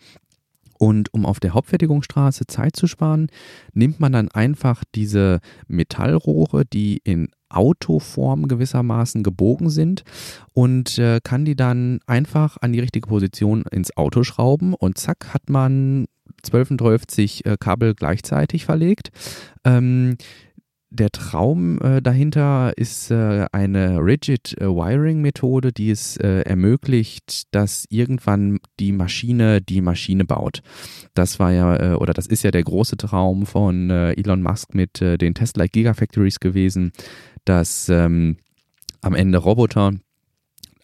Und 0.82 1.14
um 1.14 1.26
auf 1.26 1.38
der 1.38 1.54
Hauptfertigungsstraße 1.54 2.48
Zeit 2.48 2.74
zu 2.74 2.88
sparen, 2.88 3.28
nimmt 3.72 4.00
man 4.00 4.10
dann 4.10 4.28
einfach 4.32 4.82
diese 4.96 5.38
Metallrohre, 5.68 6.64
die 6.64 7.00
in 7.04 7.28
Autoform 7.50 8.48
gewissermaßen 8.48 9.22
gebogen 9.22 9.70
sind 9.70 10.02
und 10.54 10.98
äh, 10.98 11.20
kann 11.22 11.44
die 11.44 11.54
dann 11.54 12.00
einfach 12.08 12.56
an 12.60 12.72
die 12.72 12.80
richtige 12.80 13.06
Position 13.06 13.62
ins 13.70 13.96
Auto 13.96 14.24
schrauben 14.24 14.74
und 14.74 14.98
zack 14.98 15.32
hat 15.32 15.48
man 15.48 16.06
12 16.42 16.72
äh, 17.44 17.56
Kabel 17.60 17.94
gleichzeitig 17.94 18.64
verlegt. 18.64 19.12
Ähm, 19.62 20.16
der 20.92 21.10
Traum 21.10 21.80
äh, 21.80 22.02
dahinter 22.02 22.72
ist 22.76 23.10
äh, 23.10 23.46
eine 23.52 23.98
Rigid 23.98 24.54
äh, 24.60 24.66
Wiring 24.66 25.22
Methode, 25.22 25.72
die 25.72 25.90
es 25.90 26.16
äh, 26.18 26.42
ermöglicht, 26.42 27.54
dass 27.54 27.86
irgendwann 27.88 28.60
die 28.78 28.92
Maschine 28.92 29.62
die 29.62 29.80
Maschine 29.80 30.24
baut. 30.24 30.62
Das 31.14 31.38
war 31.38 31.50
ja, 31.50 31.92
äh, 31.92 31.94
oder 31.94 32.12
das 32.12 32.26
ist 32.26 32.44
ja 32.44 32.50
der 32.50 32.62
große 32.62 32.98
Traum 32.98 33.46
von 33.46 33.90
äh, 33.90 34.12
Elon 34.12 34.42
Musk 34.42 34.74
mit 34.74 35.00
den 35.00 35.34
Tesla 35.34 35.66
Gigafactories 35.66 36.38
gewesen, 36.38 36.92
dass 37.44 37.88
ähm, 37.88 38.36
am 39.00 39.14
Ende 39.14 39.38
Roboter 39.38 39.94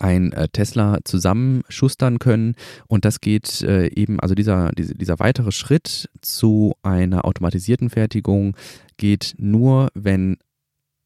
ein 0.01 0.33
Tesla 0.53 0.99
zusammenschustern 1.05 2.19
können. 2.19 2.55
Und 2.87 3.05
das 3.05 3.21
geht 3.21 3.63
äh, 3.63 3.89
eben, 3.89 4.21
also 4.21 4.35
dieser, 4.35 4.71
dieser 4.73 5.19
weitere 5.19 5.51
Schritt 5.51 6.09
zu 6.23 6.75
einer 6.83 7.25
automatisierten 7.25 7.91
Fertigung 7.91 8.57
geht 8.99 9.35
nur, 9.39 9.89
wenn 9.95 10.37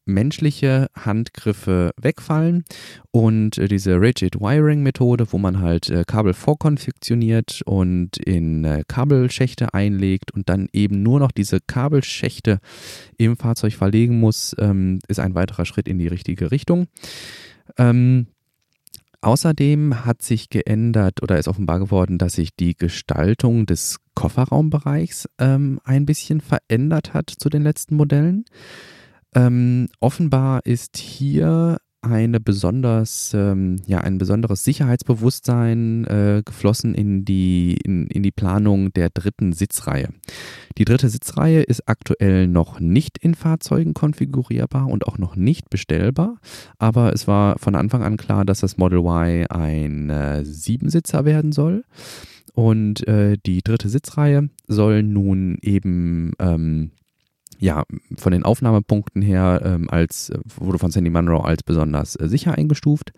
menschliche 0.05 0.87
Handgriffe 0.95 1.91
wegfallen 1.97 2.65
und 3.11 3.57
äh, 3.57 3.67
diese 3.67 3.99
Rigid 3.99 4.39
Wiring 4.39 4.83
Methode, 4.83 5.31
wo 5.31 5.37
man 5.37 5.61
halt 5.61 5.89
äh, 5.89 6.03
Kabel 6.05 6.33
vorkonfektioniert 6.33 7.61
und 7.65 8.17
in 8.17 8.65
äh, 8.65 8.83
Kabelschächte 8.87 9.73
einlegt 9.73 10.31
und 10.31 10.49
dann 10.49 10.67
eben 10.73 11.03
nur 11.03 11.19
noch 11.19 11.31
diese 11.31 11.59
Kabelschächte 11.61 12.59
im 13.17 13.37
Fahrzeug 13.37 13.73
verlegen 13.73 14.19
muss, 14.19 14.55
ähm, 14.59 14.99
ist 15.07 15.19
ein 15.19 15.35
weiterer 15.35 15.65
Schritt 15.65 15.87
in 15.87 15.99
die 15.99 16.07
richtige 16.07 16.51
Richtung. 16.51 16.87
Ähm, 17.77 18.27
Außerdem 19.23 20.03
hat 20.05 20.21
sich 20.21 20.49
geändert 20.49 21.23
oder 21.23 21.37
ist 21.37 21.47
offenbar 21.47 21.79
geworden, 21.79 22.17
dass 22.17 22.33
sich 22.33 22.49
die 22.57 22.75
Gestaltung 22.75 23.65
des 23.65 23.99
Kofferraumbereichs 24.15 25.29
ähm, 25.39 25.79
ein 25.85 26.05
bisschen 26.05 26.41
verändert 26.41 27.13
hat 27.13 27.29
zu 27.29 27.47
den 27.47 27.61
letzten 27.61 27.95
Modellen. 27.95 28.43
Ähm, 29.33 29.87
offenbar 30.01 30.65
ist 30.65 30.97
hier 30.97 31.77
eine 32.03 32.39
besonders, 32.39 33.33
ähm, 33.33 33.77
ja, 33.85 33.99
ein 33.99 34.17
besonderes 34.17 34.63
Sicherheitsbewusstsein 34.63 36.05
äh, 36.05 36.41
geflossen 36.45 36.93
in 36.93 37.25
die, 37.25 37.77
in, 37.83 38.07
in 38.07 38.23
die 38.23 38.31
Planung 38.31 38.93
der 38.93 39.09
dritten 39.09 39.53
Sitzreihe. 39.53 40.09
Die 40.77 40.85
dritte 40.85 41.09
Sitzreihe 41.09 41.61
ist 41.61 41.87
aktuell 41.87 42.47
noch 42.47 42.79
nicht 42.79 43.17
in 43.17 43.35
Fahrzeugen 43.35 43.93
konfigurierbar 43.93 44.87
und 44.87 45.07
auch 45.07 45.17
noch 45.17 45.35
nicht 45.35 45.69
bestellbar, 45.69 46.37
aber 46.77 47.13
es 47.13 47.27
war 47.27 47.57
von 47.59 47.75
Anfang 47.75 48.03
an 48.03 48.17
klar, 48.17 48.45
dass 48.45 48.59
das 48.59 48.77
Model 48.77 48.99
Y 48.99 49.45
ein 49.47 50.09
äh, 50.09 50.43
Siebensitzer 50.45 51.25
werden 51.25 51.51
soll. 51.51 51.83
Und 52.53 53.07
äh, 53.07 53.37
die 53.43 53.61
dritte 53.63 53.89
Sitzreihe 53.89 54.49
soll 54.67 55.01
nun 55.01 55.57
eben 55.61 56.33
ähm, 56.37 56.91
ja, 57.63 57.83
von 58.17 58.33
den 58.33 58.43
Aufnahmepunkten 58.43 59.21
her 59.21 59.61
ähm, 59.63 59.89
als, 59.89 60.33
wurde 60.57 60.79
von 60.79 60.91
Sandy 60.91 61.09
Munro 61.09 61.39
als 61.39 61.63
besonders 61.63 62.17
äh, 62.17 62.27
sicher 62.27 62.55
eingestuft. 62.55 63.13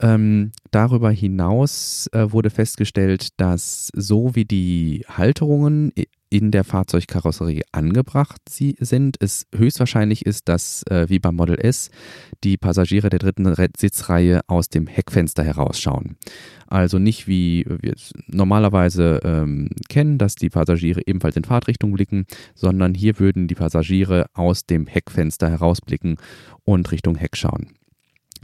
Ähm, 0.00 0.52
darüber 0.70 1.10
hinaus 1.10 2.08
äh, 2.12 2.30
wurde 2.30 2.50
festgestellt, 2.50 3.40
dass 3.40 3.90
so 3.92 4.36
wie 4.36 4.44
die 4.44 5.04
Halterungen 5.08 5.92
in 6.34 6.50
der 6.50 6.64
Fahrzeugkarosserie 6.64 7.62
angebracht 7.70 8.40
sie 8.48 8.74
sind, 8.80 9.16
es 9.20 9.46
höchstwahrscheinlich 9.54 10.26
ist, 10.26 10.48
dass 10.48 10.82
äh, 10.90 11.08
wie 11.08 11.20
beim 11.20 11.36
Model 11.36 11.60
S 11.60 11.90
die 12.42 12.56
Passagiere 12.56 13.08
der 13.08 13.20
dritten 13.20 13.54
Sitzreihe 13.76 14.40
aus 14.48 14.68
dem 14.68 14.88
Heckfenster 14.88 15.44
herausschauen. 15.44 16.16
Also 16.66 16.98
nicht 16.98 17.28
wie 17.28 17.64
wir 17.68 17.92
es 17.92 18.12
normalerweise 18.26 19.20
ähm, 19.22 19.68
kennen, 19.88 20.18
dass 20.18 20.34
die 20.34 20.50
Passagiere 20.50 21.02
ebenfalls 21.06 21.36
in 21.36 21.44
Fahrtrichtung 21.44 21.92
blicken, 21.92 22.26
sondern 22.56 22.94
hier 22.94 23.20
würden 23.20 23.46
die 23.46 23.54
Passagiere 23.54 24.26
aus 24.34 24.66
dem 24.66 24.88
Heckfenster 24.88 25.48
herausblicken 25.48 26.16
und 26.64 26.90
Richtung 26.90 27.14
Heck 27.14 27.36
schauen. 27.36 27.68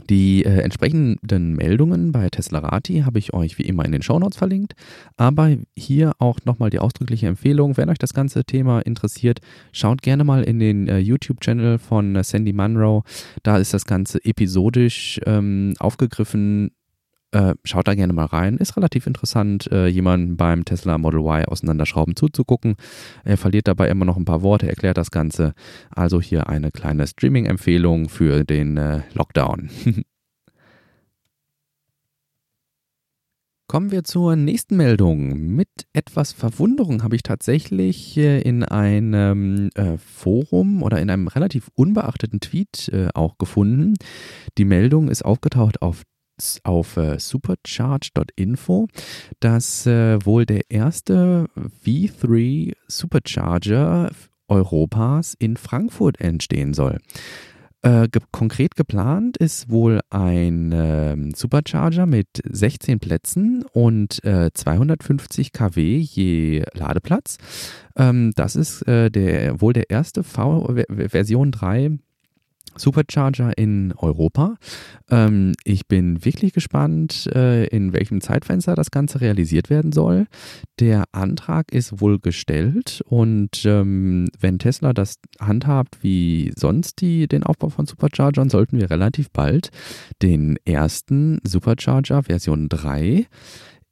Die 0.09 0.43
äh, 0.43 0.61
entsprechenden 0.61 1.53
Meldungen 1.53 2.11
bei 2.11 2.29
Teslarati 2.29 3.01
habe 3.01 3.19
ich 3.19 3.33
euch 3.33 3.57
wie 3.57 3.63
immer 3.63 3.85
in 3.85 3.91
den 3.91 4.01
Shownotes 4.01 4.37
verlinkt, 4.37 4.73
aber 5.17 5.55
hier 5.75 6.13
auch 6.19 6.39
nochmal 6.45 6.69
die 6.69 6.79
ausdrückliche 6.79 7.27
Empfehlung, 7.27 7.77
wenn 7.77 7.89
euch 7.89 7.97
das 7.97 8.13
ganze 8.13 8.43
Thema 8.43 8.79
interessiert, 8.81 9.39
schaut 9.71 10.01
gerne 10.01 10.23
mal 10.23 10.43
in 10.43 10.59
den 10.59 10.87
äh, 10.87 10.97
YouTube-Channel 10.99 11.77
von 11.77 12.15
äh, 12.15 12.23
Sandy 12.23 12.53
Munro, 12.53 13.03
da 13.43 13.57
ist 13.57 13.73
das 13.73 13.85
Ganze 13.85 14.23
episodisch 14.23 15.19
ähm, 15.25 15.73
aufgegriffen, 15.79 16.71
äh, 17.31 17.55
schaut 17.63 17.87
da 17.87 17.95
gerne 17.95 18.13
mal 18.13 18.25
rein. 18.25 18.57
Ist 18.57 18.75
relativ 18.77 19.07
interessant, 19.07 19.71
äh, 19.71 19.87
jemanden 19.87 20.35
beim 20.37 20.65
Tesla 20.65 20.97
Model 20.97 21.21
Y 21.21 21.45
auseinanderschrauben 21.45 22.15
zuzugucken. 22.15 22.75
Er 23.23 23.37
verliert 23.37 23.67
dabei 23.67 23.87
immer 23.89 24.05
noch 24.05 24.17
ein 24.17 24.25
paar 24.25 24.41
Worte, 24.41 24.67
erklärt 24.67 24.97
das 24.97 25.11
Ganze. 25.11 25.53
Also 25.89 26.19
hier 26.21 26.49
eine 26.49 26.71
kleine 26.71 27.07
Streaming-Empfehlung 27.07 28.09
für 28.09 28.43
den 28.43 28.75
äh, 28.77 29.01
Lockdown. 29.13 29.69
Kommen 33.67 33.91
wir 33.91 34.03
zur 34.03 34.35
nächsten 34.35 34.75
Meldung. 34.75 35.55
Mit 35.55 35.69
etwas 35.93 36.33
Verwunderung 36.33 37.03
habe 37.03 37.15
ich 37.15 37.23
tatsächlich 37.23 38.17
äh, 38.17 38.41
in 38.41 38.65
einem 38.65 39.69
äh, 39.75 39.97
Forum 39.97 40.83
oder 40.83 40.99
in 40.99 41.09
einem 41.09 41.29
relativ 41.29 41.69
unbeachteten 41.75 42.41
Tweet 42.41 42.91
auch 43.13 43.37
gefunden. 43.37 43.93
Die 44.57 44.65
Meldung 44.65 45.07
ist 45.07 45.23
aufgetaucht 45.23 45.81
auf 45.81 46.03
auf 46.63 46.97
äh, 46.97 47.19
supercharge.info, 47.19 48.87
dass 49.39 49.85
äh, 49.85 50.23
wohl 50.25 50.45
der 50.45 50.69
erste 50.69 51.47
V3 51.85 52.73
Supercharger 52.87 54.11
Europas 54.47 55.35
in 55.39 55.57
Frankfurt 55.57 56.19
entstehen 56.19 56.73
soll. 56.73 56.99
Äh, 57.83 58.09
ge 58.09 58.21
konkret 58.31 58.75
geplant 58.75 59.37
ist 59.37 59.69
wohl 59.69 60.01
ein 60.11 60.71
äh, 60.71 61.17
Supercharger 61.35 62.05
mit 62.05 62.27
16 62.47 62.99
Plätzen 62.99 63.65
und 63.73 64.23
äh, 64.23 64.51
250 64.53 65.51
kW 65.51 65.97
je 65.97 66.63
Ladeplatz. 66.73 67.37
Ähm, 67.95 68.33
das 68.35 68.55
ist 68.55 68.87
äh, 68.87 69.09
der, 69.09 69.61
wohl 69.61 69.73
der 69.73 69.89
erste 69.89 70.23
v 70.23 70.75
Version 70.89 71.51
3 71.51 71.97
Supercharger 72.75 73.57
in 73.57 73.93
Europa. 73.97 74.55
Ähm, 75.09 75.53
ich 75.63 75.87
bin 75.87 76.23
wirklich 76.25 76.53
gespannt, 76.53 77.27
äh, 77.33 77.65
in 77.67 77.93
welchem 77.93 78.21
Zeitfenster 78.21 78.75
das 78.75 78.91
Ganze 78.91 79.21
realisiert 79.21 79.69
werden 79.69 79.91
soll. 79.91 80.27
Der 80.79 81.05
Antrag 81.11 81.71
ist 81.71 82.01
wohl 82.01 82.19
gestellt 82.19 83.01
und 83.05 83.65
ähm, 83.65 84.27
wenn 84.39 84.59
Tesla 84.59 84.93
das 84.93 85.15
handhabt 85.39 85.99
wie 86.01 86.51
sonst 86.57 87.01
die, 87.01 87.27
den 87.27 87.43
Aufbau 87.43 87.69
von 87.69 87.85
Superchargern, 87.85 88.49
sollten 88.49 88.79
wir 88.79 88.89
relativ 88.89 89.29
bald 89.31 89.69
den 90.21 90.57
ersten 90.65 91.39
Supercharger 91.43 92.23
Version 92.23 92.69
3 92.69 93.27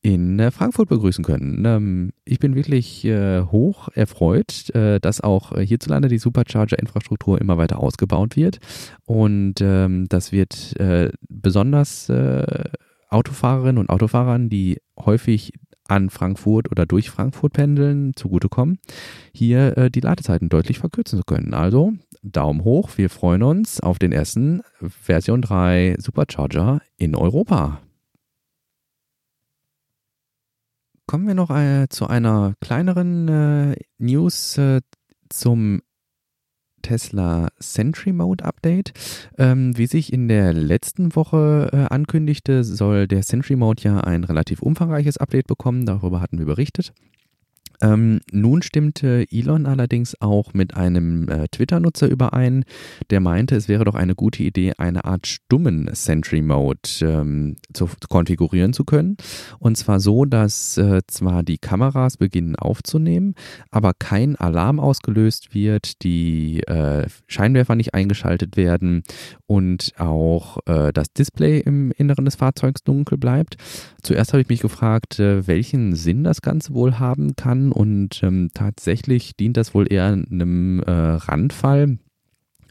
in 0.01 0.39
äh, 0.39 0.51
Frankfurt 0.51 0.89
begrüßen 0.89 1.23
können. 1.23 1.63
Ähm, 1.65 2.11
ich 2.23 2.39
bin 2.39 2.55
wirklich 2.55 3.03
äh, 3.05 3.41
hoch 3.41 3.89
erfreut, 3.93 4.73
äh, 4.73 4.99
dass 4.99 5.21
auch 5.21 5.57
hierzulande 5.57 6.07
die 6.07 6.19
Supercharger-Infrastruktur 6.19 7.39
immer 7.39 7.57
weiter 7.57 7.79
ausgebaut 7.79 8.35
wird. 8.35 8.59
Und 9.05 9.55
ähm, 9.61 10.07
das 10.07 10.31
wird 10.31 10.75
besonders 11.27 12.11
Autofahrerinnen 13.09 13.77
und 13.77 13.89
Autofahrern, 13.89 14.49
die 14.49 14.79
häufig 14.97 15.53
an 15.87 16.09
Frankfurt 16.09 16.71
oder 16.71 16.85
durch 16.85 17.09
Frankfurt 17.09 17.53
pendeln, 17.53 18.13
zugutekommen, 18.15 18.79
hier 19.33 19.89
die 19.89 20.01
Ladezeiten 20.01 20.49
deutlich 20.49 20.79
verkürzen 20.79 21.17
zu 21.17 21.25
können. 21.25 21.53
Also 21.53 21.93
Daumen 22.21 22.63
hoch, 22.63 22.91
wir 22.97 23.09
freuen 23.09 23.43
uns 23.43 23.79
auf 23.79 23.97
den 23.99 24.11
ersten 24.11 24.61
Version 24.79 25.41
3 25.41 25.95
Supercharger 25.97 26.81
in 26.97 27.15
Europa. 27.15 27.81
Kommen 31.09 31.25
wir 31.25 31.33
noch 31.33 31.49
äh, 31.49 31.87
zu 31.89 32.05
einer 32.05 32.53
kleineren 32.61 33.27
äh, 33.27 33.75
News 33.97 34.59
äh, 34.59 34.81
zum 35.29 35.81
Tesla 36.83 37.47
Sentry 37.57 38.13
Mode 38.13 38.45
Update. 38.45 38.93
Ähm, 39.39 39.75
wie 39.75 39.87
sich 39.87 40.13
in 40.13 40.27
der 40.27 40.53
letzten 40.53 41.15
Woche 41.15 41.71
äh, 41.73 41.91
ankündigte, 41.91 42.63
soll 42.63 43.07
der 43.07 43.23
Sentry 43.23 43.55
Mode 43.55 43.81
ja 43.81 44.01
ein 44.01 44.23
relativ 44.23 44.61
umfangreiches 44.61 45.17
Update 45.17 45.47
bekommen. 45.47 45.87
Darüber 45.87 46.21
hatten 46.21 46.37
wir 46.37 46.45
berichtet. 46.45 46.93
Ähm, 47.81 48.19
nun 48.31 48.61
stimmte 48.61 49.25
Elon 49.31 49.65
allerdings 49.65 50.19
auch 50.21 50.53
mit 50.53 50.75
einem 50.75 51.29
äh, 51.29 51.47
Twitter-Nutzer 51.47 52.09
überein, 52.09 52.65
der 53.09 53.19
meinte, 53.21 53.55
es 53.55 53.67
wäre 53.67 53.85
doch 53.85 53.95
eine 53.95 54.15
gute 54.15 54.43
Idee, 54.43 54.73
eine 54.77 55.05
Art 55.05 55.27
stummen 55.27 55.89
Sentry 55.93 56.41
Mode 56.41 56.79
ähm, 57.01 57.55
zu, 57.73 57.89
konfigurieren 58.09 58.73
zu 58.73 58.83
können. 58.83 59.17
Und 59.59 59.77
zwar 59.77 59.99
so, 59.99 60.25
dass 60.25 60.77
äh, 60.77 61.01
zwar 61.07 61.43
die 61.43 61.57
Kameras 61.57 62.17
beginnen 62.17 62.55
aufzunehmen, 62.55 63.35
aber 63.71 63.93
kein 63.97 64.35
Alarm 64.35 64.79
ausgelöst 64.79 65.53
wird, 65.53 66.03
die 66.03 66.61
äh, 66.63 67.07
Scheinwerfer 67.27 67.75
nicht 67.75 67.93
eingeschaltet 67.93 68.57
werden 68.57 69.03
und 69.47 69.93
auch 69.97 70.57
äh, 70.65 70.91
das 70.91 71.13
Display 71.13 71.59
im 71.59 71.91
Inneren 71.91 72.25
des 72.25 72.35
Fahrzeugs 72.35 72.83
dunkel 72.83 73.17
bleibt. 73.17 73.55
Zuerst 74.03 74.33
habe 74.33 74.41
ich 74.41 74.49
mich 74.49 74.61
gefragt, 74.61 75.19
äh, 75.19 75.47
welchen 75.47 75.95
Sinn 75.95 76.23
das 76.23 76.41
Ganze 76.41 76.73
wohl 76.73 76.99
haben 76.99 77.35
kann 77.35 77.68
und 77.71 78.21
ähm, 78.23 78.49
tatsächlich 78.53 79.35
dient 79.35 79.57
das 79.57 79.73
wohl 79.73 79.91
eher 79.91 80.07
einem 80.07 80.81
äh, 80.81 80.91
Randfall. 80.91 81.97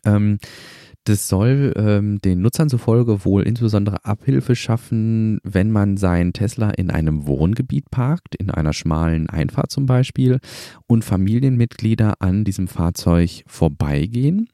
Ähm, 0.04 0.38
das 1.08 1.28
soll 1.28 1.72
ähm, 1.76 2.20
den 2.20 2.42
Nutzern 2.42 2.68
zufolge 2.68 3.24
wohl 3.24 3.42
insbesondere 3.42 4.04
Abhilfe 4.04 4.54
schaffen, 4.54 5.40
wenn 5.42 5.70
man 5.70 5.96
seinen 5.96 6.34
Tesla 6.34 6.70
in 6.70 6.90
einem 6.90 7.26
Wohngebiet 7.26 7.90
parkt, 7.90 8.34
in 8.34 8.50
einer 8.50 8.74
schmalen 8.74 9.30
Einfahrt 9.30 9.70
zum 9.70 9.86
Beispiel, 9.86 10.38
und 10.86 11.04
Familienmitglieder 11.04 12.16
an 12.20 12.44
diesem 12.44 12.68
Fahrzeug 12.68 13.42
vorbeigehen. 13.46 14.50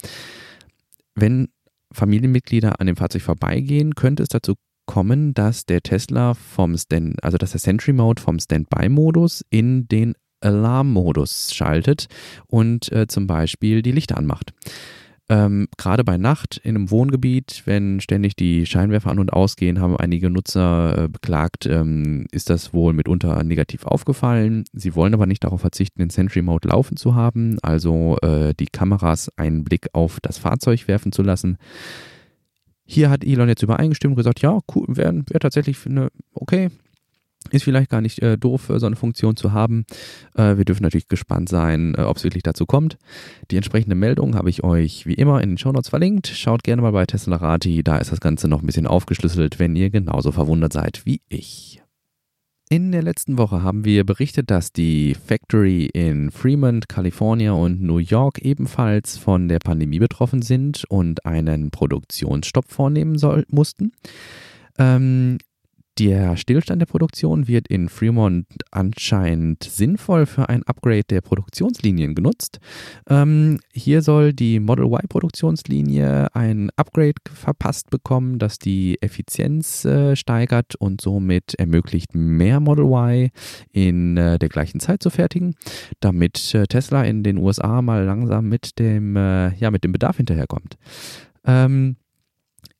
Wenn 1.16 1.48
Familienmitglieder 1.92 2.80
an 2.80 2.86
dem 2.86 2.96
Fahrzeug 2.96 3.22
vorbeigehen, 3.22 3.94
könnte 3.96 4.22
es 4.22 4.28
dazu 4.28 4.54
kommen, 4.86 5.34
dass 5.34 5.66
der 5.66 5.80
Tesla 5.82 6.34
vom 6.34 6.76
Stand, 6.76 7.22
also 7.24 7.38
dass 7.38 7.52
der 7.52 7.60
Sentry 7.60 7.92
Mode 7.92 8.22
vom 8.22 8.38
Standby-Modus 8.38 9.44
in 9.50 9.88
den 9.88 10.14
Alarmmodus 10.44 11.54
schaltet 11.54 12.06
und 12.46 12.92
äh, 12.92 13.06
zum 13.06 13.26
Beispiel 13.26 13.82
die 13.82 13.92
Lichter 13.92 14.16
anmacht. 14.16 14.52
Ähm, 15.30 15.68
Gerade 15.78 16.04
bei 16.04 16.18
Nacht 16.18 16.60
in 16.62 16.76
einem 16.76 16.90
Wohngebiet, 16.90 17.62
wenn 17.64 17.98
ständig 18.00 18.36
die 18.36 18.66
Scheinwerfer 18.66 19.10
an 19.10 19.18
und 19.18 19.32
ausgehen, 19.32 19.80
haben 19.80 19.96
einige 19.96 20.28
Nutzer 20.28 21.04
äh, 21.04 21.08
beklagt, 21.08 21.64
ähm, 21.64 22.26
ist 22.30 22.50
das 22.50 22.74
wohl 22.74 22.92
mitunter 22.92 23.42
negativ 23.42 23.86
aufgefallen. 23.86 24.64
Sie 24.74 24.94
wollen 24.94 25.14
aber 25.14 25.24
nicht 25.24 25.42
darauf 25.42 25.62
verzichten, 25.62 26.00
den 26.00 26.10
Sentry 26.10 26.42
Mode 26.42 26.68
laufen 26.68 26.98
zu 26.98 27.14
haben, 27.14 27.56
also 27.62 28.18
äh, 28.20 28.52
die 28.54 28.66
Kameras 28.66 29.30
einen 29.36 29.64
Blick 29.64 29.88
auf 29.94 30.20
das 30.20 30.36
Fahrzeug 30.36 30.86
werfen 30.88 31.10
zu 31.10 31.22
lassen. 31.22 31.56
Hier 32.84 33.08
hat 33.08 33.24
Elon 33.24 33.48
jetzt 33.48 33.62
übereingestimmt 33.62 34.12
und 34.12 34.16
gesagt, 34.16 34.42
ja, 34.42 34.58
cool, 34.74 34.84
wäre 34.88 35.22
wär 35.30 35.40
tatsächlich 35.40 35.78
eine, 35.86 36.08
okay, 36.34 36.68
ist 37.50 37.64
vielleicht 37.64 37.90
gar 37.90 38.00
nicht 38.00 38.20
äh, 38.20 38.38
doof, 38.38 38.70
so 38.74 38.86
eine 38.86 38.96
Funktion 38.96 39.36
zu 39.36 39.52
haben. 39.52 39.84
Äh, 40.34 40.56
wir 40.56 40.64
dürfen 40.64 40.82
natürlich 40.82 41.08
gespannt 41.08 41.48
sein, 41.48 41.94
äh, 41.96 42.02
ob 42.02 42.16
es 42.16 42.24
wirklich 42.24 42.42
dazu 42.42 42.66
kommt. 42.66 42.98
Die 43.50 43.56
entsprechende 43.56 43.94
Meldung 43.94 44.36
habe 44.36 44.50
ich 44.50 44.64
euch 44.64 45.06
wie 45.06 45.14
immer 45.14 45.42
in 45.42 45.50
den 45.50 45.58
Shownotes 45.58 45.88
verlinkt. 45.88 46.28
Schaut 46.28 46.64
gerne 46.64 46.82
mal 46.82 46.92
bei 46.92 47.06
Tesla 47.06 47.36
Rati, 47.36 47.82
da 47.82 47.98
ist 47.98 48.12
das 48.12 48.20
Ganze 48.20 48.48
noch 48.48 48.62
ein 48.62 48.66
bisschen 48.66 48.86
aufgeschlüsselt, 48.86 49.58
wenn 49.58 49.76
ihr 49.76 49.90
genauso 49.90 50.32
verwundert 50.32 50.72
seid 50.72 51.04
wie 51.04 51.20
ich. 51.28 51.80
In 52.70 52.92
der 52.92 53.02
letzten 53.02 53.36
Woche 53.36 53.62
haben 53.62 53.84
wir 53.84 54.04
berichtet, 54.04 54.50
dass 54.50 54.72
die 54.72 55.14
Factory 55.14 55.84
in 55.84 56.30
Fremont, 56.30 56.88
California 56.88 57.52
und 57.52 57.82
New 57.82 57.98
York 57.98 58.38
ebenfalls 58.38 59.18
von 59.18 59.48
der 59.48 59.58
Pandemie 59.58 59.98
betroffen 59.98 60.40
sind 60.40 60.84
und 60.88 61.26
einen 61.26 61.70
Produktionsstopp 61.70 62.70
vornehmen 62.72 63.18
soll, 63.18 63.44
mussten. 63.48 63.92
Ähm, 64.78 65.38
der 65.98 66.36
Stillstand 66.36 66.80
der 66.80 66.86
Produktion 66.86 67.46
wird 67.46 67.68
in 67.68 67.88
Fremont 67.88 68.46
anscheinend 68.70 69.62
sinnvoll 69.64 70.26
für 70.26 70.48
ein 70.48 70.62
Upgrade 70.64 71.04
der 71.04 71.20
Produktionslinien 71.20 72.14
genutzt. 72.14 72.58
Ähm, 73.08 73.60
hier 73.72 74.02
soll 74.02 74.32
die 74.32 74.60
Model 74.60 74.86
Y-Produktionslinie 74.86 76.34
ein 76.34 76.70
Upgrade 76.76 77.14
verpasst 77.32 77.90
bekommen, 77.90 78.38
das 78.38 78.58
die 78.58 79.00
Effizienz 79.00 79.84
äh, 79.84 80.16
steigert 80.16 80.74
und 80.76 81.00
somit 81.00 81.54
ermöglicht, 81.54 82.14
mehr 82.14 82.60
Model 82.60 82.86
Y 82.86 83.30
in 83.72 84.16
äh, 84.16 84.38
der 84.38 84.48
gleichen 84.48 84.80
Zeit 84.80 85.02
zu 85.02 85.10
fertigen, 85.10 85.54
damit 86.00 86.54
äh, 86.54 86.66
Tesla 86.66 87.04
in 87.04 87.22
den 87.22 87.38
USA 87.38 87.82
mal 87.82 88.04
langsam 88.04 88.48
mit 88.48 88.78
dem, 88.78 89.16
äh, 89.16 89.54
ja, 89.56 89.70
mit 89.70 89.84
dem 89.84 89.92
Bedarf 89.92 90.16
hinterherkommt. 90.16 90.76
Ähm, 91.46 91.96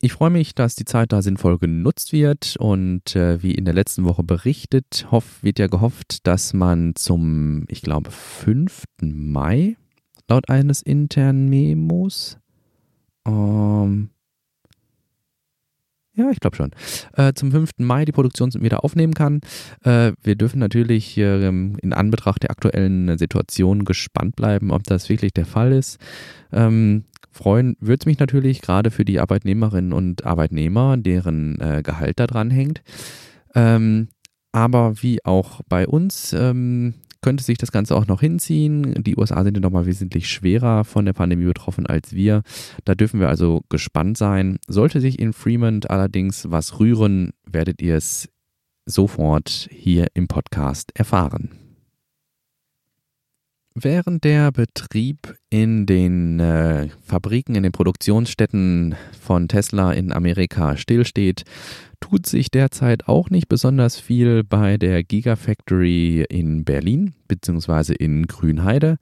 ich 0.01 0.13
freue 0.13 0.31
mich, 0.31 0.55
dass 0.55 0.75
die 0.75 0.85
Zeit 0.85 1.13
da 1.13 1.23
sinnvoll 1.23 1.59
genutzt 1.59 2.13
wird 2.13 2.57
und 2.59 3.17
äh, 3.17 3.43
wie 3.43 3.53
in 3.53 3.65
der 3.65 3.75
letzten 3.75 4.05
Woche 4.05 4.23
berichtet, 4.23 5.07
hoff, 5.11 5.43
wird 5.43 5.59
ja 5.59 5.67
gehofft, 5.67 6.27
dass 6.27 6.53
man 6.53 6.95
zum, 6.95 7.65
ich 7.69 7.83
glaube, 7.83 8.11
5. 8.11 8.85
Mai 9.01 9.77
laut 10.29 10.49
eines 10.49 10.83
internen 10.83 11.49
Memos, 11.49 12.39
ähm, 13.27 14.11
ja, 16.17 16.31
ich 16.31 16.39
glaube 16.39 16.57
schon. 16.57 16.71
Äh, 17.15 17.33
zum 17.35 17.51
5. 17.51 17.71
Mai 17.79 18.05
die 18.05 18.13
Produktion 18.13 18.53
wieder 18.55 18.85
aufnehmen 18.85 19.15
kann. 19.15 19.41
Äh, 19.83 20.13
wir 20.23 20.37
dürfen 20.37 20.61
natürlich 20.61 21.19
äh, 21.19 21.49
in 21.49 21.93
Anbetracht 21.93 22.45
der 22.45 22.53
aktuellen 22.53 23.19
Situation 23.19 23.85
gespannt 23.85 24.37
bleiben, 24.37 24.71
ob 24.71 24.85
das 24.85 25.09
wirklich 25.09 25.33
der 25.33 25.45
Fall 25.45 25.73
ist. 25.73 25.99
Ähm, 26.53 27.05
Freuen 27.35 27.77
würde 27.81 28.01
es 28.01 28.07
mich 28.07 28.19
natürlich 28.21 28.63
gerade 28.63 28.91
für 28.91 29.05
die 29.05 29.19
Arbeitnehmerinnen 29.19 29.93
und 29.93 30.25
Arbeitnehmer, 30.25 30.97
deren 30.97 31.61
äh, 31.61 31.83
Gehalt 31.83 32.21
da 32.21 32.27
dran 32.29 32.51
hängt. 32.51 32.83
Ähm, 33.55 34.09
aber 34.53 35.03
wie 35.03 35.25
auch 35.25 35.63
bei 35.69 35.89
uns 35.89 36.33
ähm, 36.33 36.95
könnte 37.23 37.43
sich 37.43 37.59
das 37.59 37.73
Ganze 37.73 37.97
auch 37.97 38.07
noch 38.07 38.21
hinziehen. 38.21 39.03
Die 39.03 39.17
USA 39.17 39.43
sind 39.43 39.57
ja 39.57 39.61
nochmal 39.61 39.87
wesentlich 39.87 40.29
schwerer 40.29 40.85
von 40.85 41.07
der 41.07 41.13
Pandemie 41.13 41.47
betroffen 41.47 41.87
als 41.87 42.13
wir. 42.13 42.43
Da 42.85 42.95
dürfen 42.95 43.19
wir 43.19 43.29
also 43.29 43.63
gespannt 43.69 44.17
sein. 44.17 44.59
Sollte 44.69 45.01
sich 45.01 45.19
in 45.19 45.33
Fremont 45.33 45.91
allerdings 45.91 46.51
was 46.51 46.79
rühren, 46.79 47.33
werdet 47.45 47.83
ihr 47.83 47.97
es 47.97 48.29
sofort 48.87 49.69
hier 49.73 50.07
im 50.15 50.29
Podcast 50.29 50.93
erfahren. 50.95 51.64
Während 53.77 54.23
der 54.23 54.53
Betrieb 54.53 55.37
in 55.51 55.85
den 55.85 56.39
äh, 56.39 56.91
Fabriken, 57.03 57.57
in 57.57 57.65
den 57.65 57.73
Produktionsstätten 57.73 58.95
von 59.21 59.49
Tesla 59.49 59.93
in 59.93 60.13
Amerika 60.13 60.77
stillsteht, 60.77 61.43
tut 61.99 62.25
sich 62.27 62.53
derzeit 62.53 63.09
auch 63.09 63.31
nicht 63.31 63.49
besonders 63.49 63.99
viel 63.99 64.45
bei 64.45 64.77
der 64.77 65.03
Gigafactory 65.03 66.25
in 66.29 66.65
Berlin 66.65 67.15
bzw. 67.27 67.95
in 67.95 68.29
Grünheide. 68.29 68.99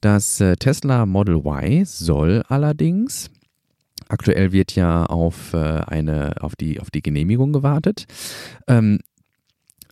Das 0.00 0.40
äh, 0.40 0.56
Tesla 0.56 1.04
Model 1.04 1.42
Y 1.44 1.84
soll 1.84 2.42
allerdings 2.48 3.30
Aktuell 4.08 4.52
wird 4.52 4.76
ja 4.76 5.04
auf 5.06 5.52
äh, 5.52 5.56
eine 5.56 6.34
auf 6.40 6.54
die 6.54 6.80
auf 6.80 6.90
die 6.90 7.02
Genehmigung 7.02 7.52
gewartet. 7.52 8.06
Ähm, 8.68 9.00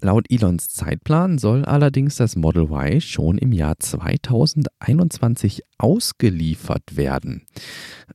Laut 0.05 0.27
Elons 0.31 0.69
Zeitplan 0.69 1.39
soll 1.39 1.65
allerdings 1.65 2.17
das 2.17 2.37
Model 2.37 2.65
Y 2.65 3.01
schon 3.01 3.39
im 3.39 3.53
Jahr 3.53 3.79
2021 3.79 5.63
ausgeliefert 5.79 6.99
werden. 6.99 7.47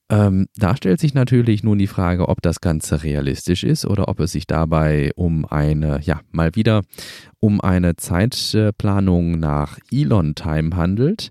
Ähm, 0.07 0.45
da 0.55 0.77
stellt 0.77 0.99
sich 0.99 1.15
natürlich 1.15 1.63
nun 1.63 1.79
die 1.79 1.87
Frage, 1.87 2.29
ob 2.29 2.43
das 2.43 2.61
Ganze 2.61 3.01
realistisch 3.01 3.63
ist 3.63 3.87
oder 3.87 4.07
ob 4.07 4.19
es 4.19 4.33
sich 4.33 4.45
dabei 4.45 5.09
um 5.15 5.45
eine, 5.45 5.99
ja, 6.03 6.21
mal 6.31 6.53
wieder 6.53 6.83
um 7.39 7.59
eine 7.59 7.95
Zeitplanung 7.95 9.39
nach 9.39 9.79
Elon-Time 9.91 10.75
handelt. 10.75 11.29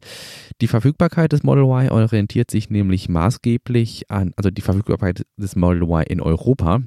Die 0.60 0.66
Verfügbarkeit 0.66 1.30
des 1.30 1.44
Model 1.44 1.66
Y 1.66 1.88
orientiert 1.90 2.50
sich 2.50 2.68
nämlich 2.68 3.08
maßgeblich 3.08 4.10
an, 4.10 4.32
also 4.34 4.50
die 4.50 4.62
Verfügbarkeit 4.62 5.24
des 5.36 5.54
Model 5.54 5.84
Y 5.84 6.02
in 6.08 6.20
Europa 6.20 6.80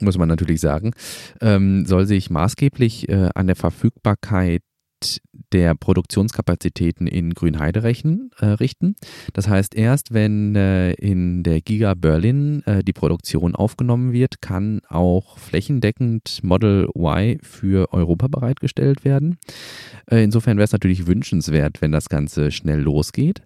muss 0.00 0.18
man 0.18 0.28
natürlich 0.28 0.60
sagen, 0.60 0.92
ähm, 1.40 1.84
soll 1.86 2.06
sich 2.06 2.30
maßgeblich 2.30 3.08
äh, 3.08 3.30
an 3.34 3.46
der 3.46 3.56
Verfügbarkeit 3.56 4.62
der 5.52 5.74
Produktionskapazitäten 5.74 7.06
in 7.06 7.34
Grünheide 7.34 7.82
rechnen, 7.82 8.30
äh, 8.38 8.46
richten. 8.46 8.94
Das 9.32 9.48
heißt, 9.48 9.74
erst 9.74 10.14
wenn 10.14 10.56
äh, 10.56 10.92
in 10.92 11.42
der 11.42 11.60
Giga 11.60 11.94
Berlin 11.94 12.62
äh, 12.64 12.82
die 12.82 12.92
Produktion 12.92 13.54
aufgenommen 13.54 14.12
wird, 14.12 14.40
kann 14.40 14.80
auch 14.88 15.38
flächendeckend 15.38 16.40
Model 16.42 16.88
Y 16.96 17.38
für 17.42 17.92
Europa 17.92 18.28
bereitgestellt 18.28 19.04
werden. 19.04 19.38
Äh, 20.10 20.24
insofern 20.24 20.56
wäre 20.56 20.64
es 20.64 20.72
natürlich 20.72 21.06
wünschenswert, 21.06 21.82
wenn 21.82 21.92
das 21.92 22.08
Ganze 22.08 22.50
schnell 22.50 22.80
losgeht. 22.80 23.42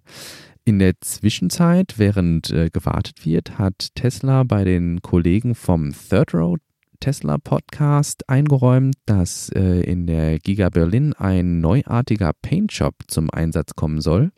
In 0.67 0.79
der 0.79 0.99
Zwischenzeit, 0.99 1.93
während 1.95 2.49
äh, 2.49 2.69
gewartet 2.69 3.25
wird, 3.25 3.57
hat 3.57 3.95
Tesla 3.95 4.43
bei 4.43 4.65
den 4.65 5.01
Kollegen 5.01 5.55
vom 5.55 5.93
Third 5.93 6.33
Road 6.33 6.59
Tesla 6.99 7.37
Podcast 7.37 8.27
eingeräumt, 8.27 8.95
dass 9.05 9.47
äh, 9.55 9.79
in 9.89 10.07
der 10.07 10.39
Giga 10.39 10.67
Berlin 10.67 11.13
ein 11.13 11.61
neuartiger 11.61 12.33
Paintshop 12.41 12.95
zum 13.07 13.29
Einsatz 13.29 13.75
kommen 13.77 14.01
soll. 14.01 14.31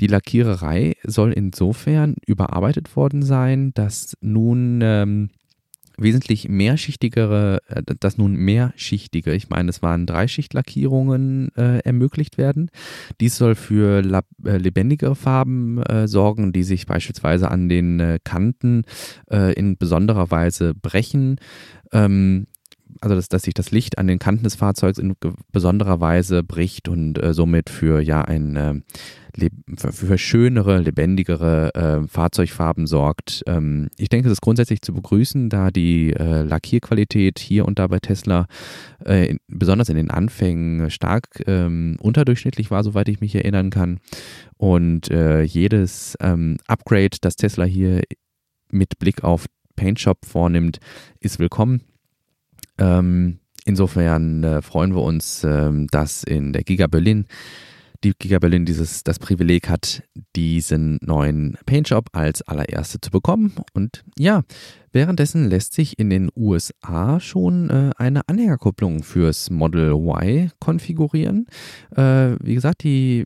Die 0.00 0.06
Lackiererei 0.06 0.94
soll 1.04 1.34
insofern 1.34 2.14
überarbeitet 2.26 2.96
worden 2.96 3.20
sein, 3.20 3.72
dass 3.74 4.14
nun 4.22 4.80
ähm, 4.82 5.28
wesentlich 5.98 6.48
mehrschichtigere, 6.48 7.60
äh, 7.68 7.82
dass 7.98 8.18
nun 8.18 8.34
mehrschichtige, 8.34 9.34
ich 9.34 9.50
meine, 9.50 9.70
es 9.70 9.82
waren 9.82 10.06
Dreischichtlackierungen 10.06 11.54
äh, 11.56 11.78
ermöglicht 11.80 12.38
werden. 12.38 12.70
Dies 13.20 13.36
soll 13.36 13.54
für 13.54 14.02
lab, 14.02 14.26
äh, 14.44 14.56
lebendigere 14.56 15.16
Farben 15.16 15.82
äh, 15.82 16.08
sorgen, 16.08 16.52
die 16.52 16.62
sich 16.62 16.86
beispielsweise 16.86 17.50
an 17.50 17.68
den 17.68 18.00
äh, 18.00 18.18
Kanten 18.22 18.84
äh, 19.30 19.52
in 19.54 19.76
besonderer 19.76 20.30
Weise 20.30 20.74
brechen. 20.74 21.36
Ähm, 21.92 22.46
also 23.00 23.14
dass, 23.14 23.28
dass 23.28 23.42
sich 23.42 23.54
das 23.54 23.70
Licht 23.70 23.98
an 23.98 24.06
den 24.06 24.18
Kanten 24.18 24.44
des 24.44 24.56
Fahrzeugs 24.56 24.98
in 24.98 25.14
besonderer 25.52 26.00
Weise 26.00 26.42
bricht 26.42 26.88
und 26.88 27.22
äh, 27.22 27.32
somit 27.34 27.70
für 27.70 28.00
ja 28.00 28.22
ein 28.22 28.56
äh, 28.56 28.74
für 29.74 30.18
schönere, 30.18 30.78
lebendigere 30.78 31.74
äh, 31.74 32.08
Fahrzeugfarben 32.08 32.86
sorgt. 32.86 33.42
Ähm, 33.46 33.88
ich 33.96 34.08
denke, 34.08 34.28
es 34.28 34.32
ist 34.32 34.40
grundsätzlich 34.40 34.82
zu 34.82 34.92
begrüßen, 34.92 35.48
da 35.48 35.70
die 35.70 36.12
äh, 36.12 36.42
Lackierqualität 36.42 37.38
hier 37.38 37.64
und 37.64 37.78
da 37.78 37.86
bei 37.86 38.00
Tesla 38.00 38.46
äh, 39.04 39.36
besonders 39.46 39.88
in 39.88 39.96
den 39.96 40.10
Anfängen 40.10 40.90
stark 40.90 41.42
ähm, 41.46 41.96
unterdurchschnittlich 42.00 42.70
war, 42.70 42.82
soweit 42.82 43.08
ich 43.08 43.20
mich 43.20 43.34
erinnern 43.34 43.70
kann. 43.70 44.00
Und 44.56 45.10
äh, 45.10 45.42
jedes 45.42 46.16
ähm, 46.20 46.56
Upgrade, 46.66 47.18
das 47.20 47.36
Tesla 47.36 47.64
hier 47.64 48.02
mit 48.70 48.98
Blick 48.98 49.22
auf 49.22 49.46
Paint 49.76 50.00
Shop 50.00 50.24
vornimmt, 50.26 50.80
ist 51.20 51.38
willkommen. 51.38 51.82
Ähm, 52.78 53.38
insofern 53.64 54.44
äh, 54.44 54.62
freuen 54.62 54.94
wir 54.94 55.02
uns, 55.02 55.44
ähm, 55.44 55.86
dass 55.88 56.24
in 56.24 56.52
der 56.52 56.64
Giga 56.64 56.86
Berlin 56.86 57.26
die 58.04 58.12
Giga 58.16 58.38
Berlin 58.38 58.64
dieses, 58.64 59.02
das 59.02 59.18
Privileg 59.18 59.68
hat, 59.68 60.02
diesen 60.36 60.98
neuen 61.02 61.58
Paint 61.66 61.88
Shop 61.88 62.08
als 62.12 62.42
allererste 62.42 63.00
zu 63.00 63.10
bekommen. 63.10 63.54
Und 63.74 64.04
ja, 64.16 64.42
währenddessen 64.92 65.48
lässt 65.48 65.74
sich 65.74 65.98
in 65.98 66.10
den 66.10 66.30
USA 66.36 67.18
schon 67.18 67.70
äh, 67.70 67.90
eine 67.96 68.28
Anhängerkupplung 68.28 69.02
fürs 69.02 69.50
Model 69.50 69.92
Y 69.92 70.50
konfigurieren. 70.60 71.46
Äh, 71.94 72.36
wie 72.40 72.54
gesagt, 72.54 72.84
die 72.84 73.24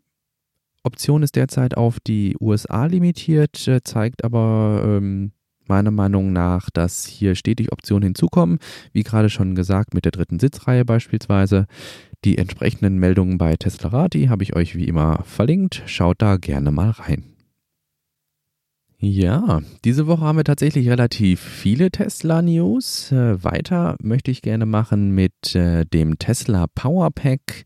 Option 0.84 1.22
ist 1.22 1.36
derzeit 1.36 1.76
auf 1.76 2.00
die 2.00 2.36
USA 2.40 2.86
limitiert, 2.86 3.68
äh, 3.68 3.82
zeigt 3.82 4.24
aber 4.24 4.82
ähm, 4.84 5.32
meiner 5.66 5.90
Meinung 5.90 6.32
nach, 6.32 6.70
dass 6.70 7.06
hier 7.06 7.34
stetig 7.34 7.72
Optionen 7.72 8.04
hinzukommen, 8.04 8.58
wie 8.92 9.02
gerade 9.02 9.30
schon 9.30 9.54
gesagt 9.54 9.94
mit 9.94 10.04
der 10.04 10.12
dritten 10.12 10.38
Sitzreihe 10.38 10.84
beispielsweise. 10.84 11.66
Die 12.24 12.38
entsprechenden 12.38 12.98
Meldungen 12.98 13.38
bei 13.38 13.56
Teslarati 13.56 14.26
habe 14.26 14.44
ich 14.44 14.54
euch 14.54 14.76
wie 14.76 14.86
immer 14.86 15.22
verlinkt. 15.24 15.82
Schaut 15.86 16.22
da 16.22 16.36
gerne 16.36 16.70
mal 16.70 16.90
rein. 16.90 17.24
Ja, 19.04 19.62
diese 19.84 20.06
Woche 20.06 20.20
haben 20.20 20.36
wir 20.36 20.44
tatsächlich 20.44 20.88
relativ 20.88 21.40
viele 21.40 21.90
Tesla-News. 21.90 23.10
Äh, 23.10 23.42
weiter 23.42 23.96
möchte 24.00 24.30
ich 24.30 24.42
gerne 24.42 24.64
machen 24.64 25.10
mit 25.12 25.56
äh, 25.56 25.84
dem 25.84 26.20
Tesla 26.20 26.66
Powerpack, 26.72 27.64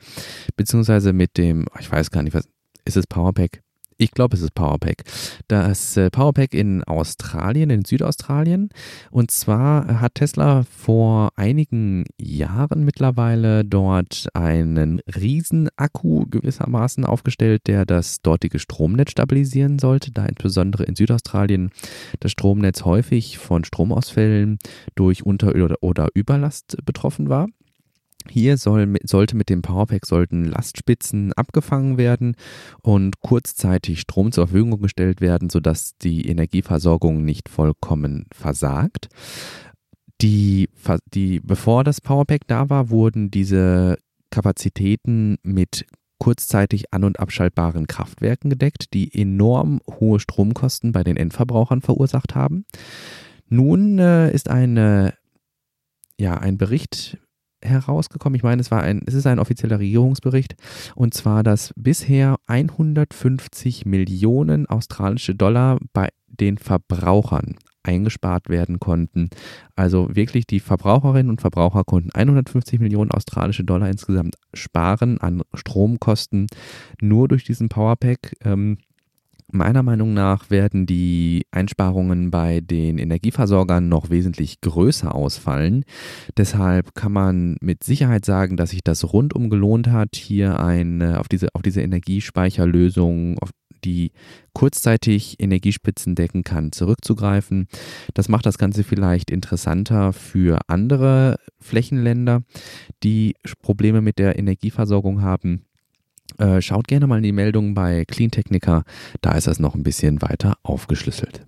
beziehungsweise 0.57 1.13
mit 1.13 1.37
dem, 1.37 1.67
ich 1.79 1.93
weiß 1.93 2.11
gar 2.11 2.23
nicht, 2.23 2.33
was 2.33 2.49
ist 2.87 2.97
es 2.97 3.07
Powerpack? 3.07 3.61
Ich 3.99 4.11
glaube, 4.11 4.37
es 4.37 4.43
ist 4.43 4.55
Powerpack. 4.55 5.05
Das 5.49 5.97
äh, 5.97 6.11
Powerpack 6.11 6.53
in 6.53 6.85
Australien, 6.85 7.71
in 7.71 7.85
Südaustralien. 7.87 8.69
Und 9.11 9.31
zwar 9.31 10.01
hat 10.01 10.17
Tesla 10.17 10.65
vor 10.65 11.31
einigen 11.37 12.05
Jahren 12.19 12.85
mittlerweile 12.85 13.65
dort 13.65 14.29
einen 14.35 15.01
Riesenakku 15.01 16.27
gewissermaßen 16.29 17.07
aufgestellt, 17.07 17.63
der 17.67 17.87
das 17.87 18.21
dortige 18.21 18.59
Stromnetz 18.59 19.13
stabilisieren 19.13 19.79
sollte, 19.79 20.13
da 20.13 20.27
insbesondere 20.27 20.85
in 20.85 20.95
Südaustralien 20.95 21.71
das 22.21 22.33
Stromnetz 22.33 22.85
häufig 22.85 23.39
von 23.39 23.65
Stromausfällen 23.65 24.59
durch 24.95 25.25
Unter- 25.25 25.55
oder 25.81 26.09
Überlast 26.13 26.77
betroffen 26.85 27.31
war. 27.31 27.47
Hier 28.31 28.57
soll, 28.57 28.97
sollte 29.05 29.37
mit 29.37 29.49
dem 29.49 29.63
Powerpack 29.63 30.07
sollten 30.07 30.45
Lastspitzen 30.45 31.33
abgefangen 31.33 31.99
werden 31.99 32.37
und 32.83 33.21
kurzzeitig 33.21 34.01
Strom 34.01 34.33
zur 34.33 34.49
Verfügung 34.49 34.81
gestellt 34.81 35.21
werden, 35.21 35.51
sodass 35.51 35.97
die 35.99 36.29
Energieversorgung 36.29 37.25
nicht 37.25 37.49
vollkommen 37.49 38.27
versagt. 38.33 39.09
Die, 40.23 40.69
die, 41.13 41.41
bevor 41.41 41.85
das 41.85 42.01
Powerpack 42.01 42.47
da 42.47 42.71
war, 42.71 42.91
wurden 42.91 43.31
diese 43.31 43.99
Kapazitäten 44.31 45.37
mit 45.43 45.87
kurzzeitig 46.19 46.93
an- 46.93 47.05
und 47.05 47.21
abschaltbaren 47.21 47.87
Kraftwerken 47.87 48.51
gedeckt, 48.51 48.95
die 48.95 49.13
enorm 49.15 49.81
hohe 50.01 50.19
Stromkosten 50.19 50.93
bei 50.93 51.05
den 51.05 51.17
Endverbrauchern 51.17 51.83
verursacht 51.83 52.35
haben. 52.35 52.65
Nun 53.49 53.99
äh, 53.99 54.33
ist 54.33 54.49
eine, 54.49 55.15
ja, 56.19 56.35
ein 56.35 56.57
Bericht 56.57 57.19
herausgekommen. 57.67 58.37
Ich 58.37 58.43
meine, 58.43 58.61
es 58.61 58.71
war 58.71 58.83
ein, 58.83 59.03
es 59.07 59.15
ist 59.15 59.27
ein 59.27 59.39
offizieller 59.39 59.79
Regierungsbericht 59.79 60.57
und 60.95 61.15
zwar, 61.15 61.43
dass 61.43 61.73
bisher 61.77 62.37
150 62.47 63.87
Millionen 63.87 64.67
australische 64.67 65.35
Dollar 65.35 65.79
bei 65.93 66.09
den 66.29 66.59
Verbrauchern 66.59 67.57
eingespart 67.87 68.49
werden 68.49 68.81
konnten. 68.81 69.31
Also 69.75 70.15
wirklich 70.15 70.47
die 70.47 70.61
Verbraucherinnen 70.61 71.31
und 71.31 71.41
Verbraucher 71.41 71.85
konnten 71.85 72.11
150 72.13 72.81
Millionen 72.81 73.11
australische 73.11 73.65
Dollar 73.65 73.89
insgesamt 73.89 74.37
sparen 74.55 75.19
an 75.19 75.43
Stromkosten 75.55 76.49
nur 77.01 77.29
durch 77.29 77.45
diesen 77.45 77.69
Powerpack. 77.69 78.37
Ähm, 78.45 78.79
Meiner 79.53 79.85
Meinung 79.85 80.13
nach 80.13 80.51
werden 80.51 80.87
die 80.87 81.47
Einsparungen 81.53 82.33
bei 82.33 82.61
den 82.61 82.99
Energieversorgern 82.99 83.89
noch 83.89 84.11
wesentlich 84.11 84.61
größer 84.61 85.15
ausfallen. 85.15 85.85
Deshalb 86.37 86.95
kann 86.95 87.13
man 87.13 87.57
mit 87.61 87.85
Sicherheit 87.85 88.25
sagen, 88.25 88.57
dass 88.57 88.71
sich 88.71 88.83
das 88.83 89.13
rundum 89.13 89.49
gelohnt 89.49 89.89
hat, 89.89 90.17
hier 90.17 90.59
eine, 90.59 91.21
auf, 91.21 91.29
diese, 91.29 91.49
auf 91.55 91.63
diese 91.63 91.81
Energiespeicherlösung, 91.81 93.39
auf 93.39 93.51
die 93.85 94.11
kurzzeitig 94.53 95.37
Energiespitzen 95.39 96.17
decken 96.17 96.43
kann, 96.43 96.73
zurückzugreifen. 96.73 97.69
Das 98.15 98.29
macht 98.29 98.47
das 98.47 98.59
Ganze 98.59 98.83
vielleicht 98.83 99.31
interessanter 99.31 100.13
für 100.13 100.59
andere 100.67 101.37
Flächenländer, 101.61 102.43
die 103.05 103.37
Probleme 103.63 104.01
mit 104.01 104.19
der 104.19 104.39
Energieversorgung 104.39 105.23
haben. 105.23 105.66
Äh, 106.39 106.61
schaut 106.61 106.89
gerne 106.89 107.07
mal 107.07 107.19
in 107.19 107.23
die 107.23 107.33
Meldung 107.33 107.75
bei 107.75 108.05
Clean 108.05 108.31
Technica, 108.31 108.85
da 109.21 109.33
ist 109.33 109.47
das 109.47 109.59
noch 109.59 109.75
ein 109.75 109.83
bisschen 109.83 110.23
weiter 110.23 110.55
aufgeschlüsselt. 110.63 111.47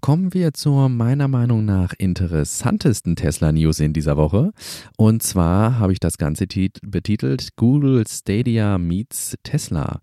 Kommen 0.00 0.34
wir 0.34 0.52
zur 0.52 0.88
meiner 0.88 1.26
Meinung 1.26 1.64
nach 1.64 1.92
interessantesten 1.96 3.16
Tesla-News 3.16 3.80
in 3.80 3.92
dieser 3.92 4.16
Woche. 4.16 4.52
Und 4.96 5.22
zwar 5.22 5.78
habe 5.78 5.92
ich 5.92 6.00
das 6.00 6.18
Ganze 6.18 6.46
betitelt 6.82 7.56
Google 7.56 8.04
Stadia 8.06 8.78
meets 8.78 9.36
Tesla. 9.42 10.00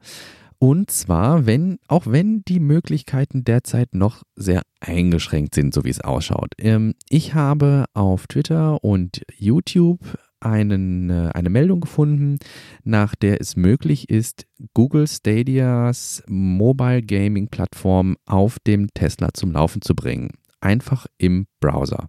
Und 0.58 0.92
zwar, 0.92 1.46
wenn, 1.46 1.78
auch 1.90 2.08
wenn 2.08 2.42
die 2.46 2.62
Möglichkeiten 2.62 3.44
derzeit 3.44 3.94
noch 3.94 4.24
sehr 4.36 4.62
eingeschränkt 4.80 5.56
sind, 5.56 5.74
so 5.74 5.84
wie 5.84 5.90
es 5.90 6.00
ausschaut. 6.00 6.54
Ähm, 6.58 6.96
ich 7.10 7.34
habe 7.34 7.86
auf 7.94 8.28
Twitter 8.28 8.84
und 8.84 9.24
YouTube 9.38 10.00
einen, 10.44 11.10
äh, 11.10 11.32
eine 11.34 11.50
Meldung 11.50 11.82
gefunden, 11.82 12.38
nach 12.84 13.16
der 13.16 13.42
es 13.42 13.56
möglich 13.56 14.10
ist, 14.10 14.46
Google 14.74 15.08
Stadias 15.08 16.24
Mobile 16.28 17.02
Gaming 17.02 17.48
Plattform 17.48 18.18
auf 18.26 18.60
dem 18.60 18.88
Tesla 18.94 19.34
zum 19.34 19.52
Laufen 19.52 19.82
zu 19.82 19.96
bringen. 19.96 20.32
Einfach 20.62 21.08
im 21.18 21.48
Browser. 21.60 22.08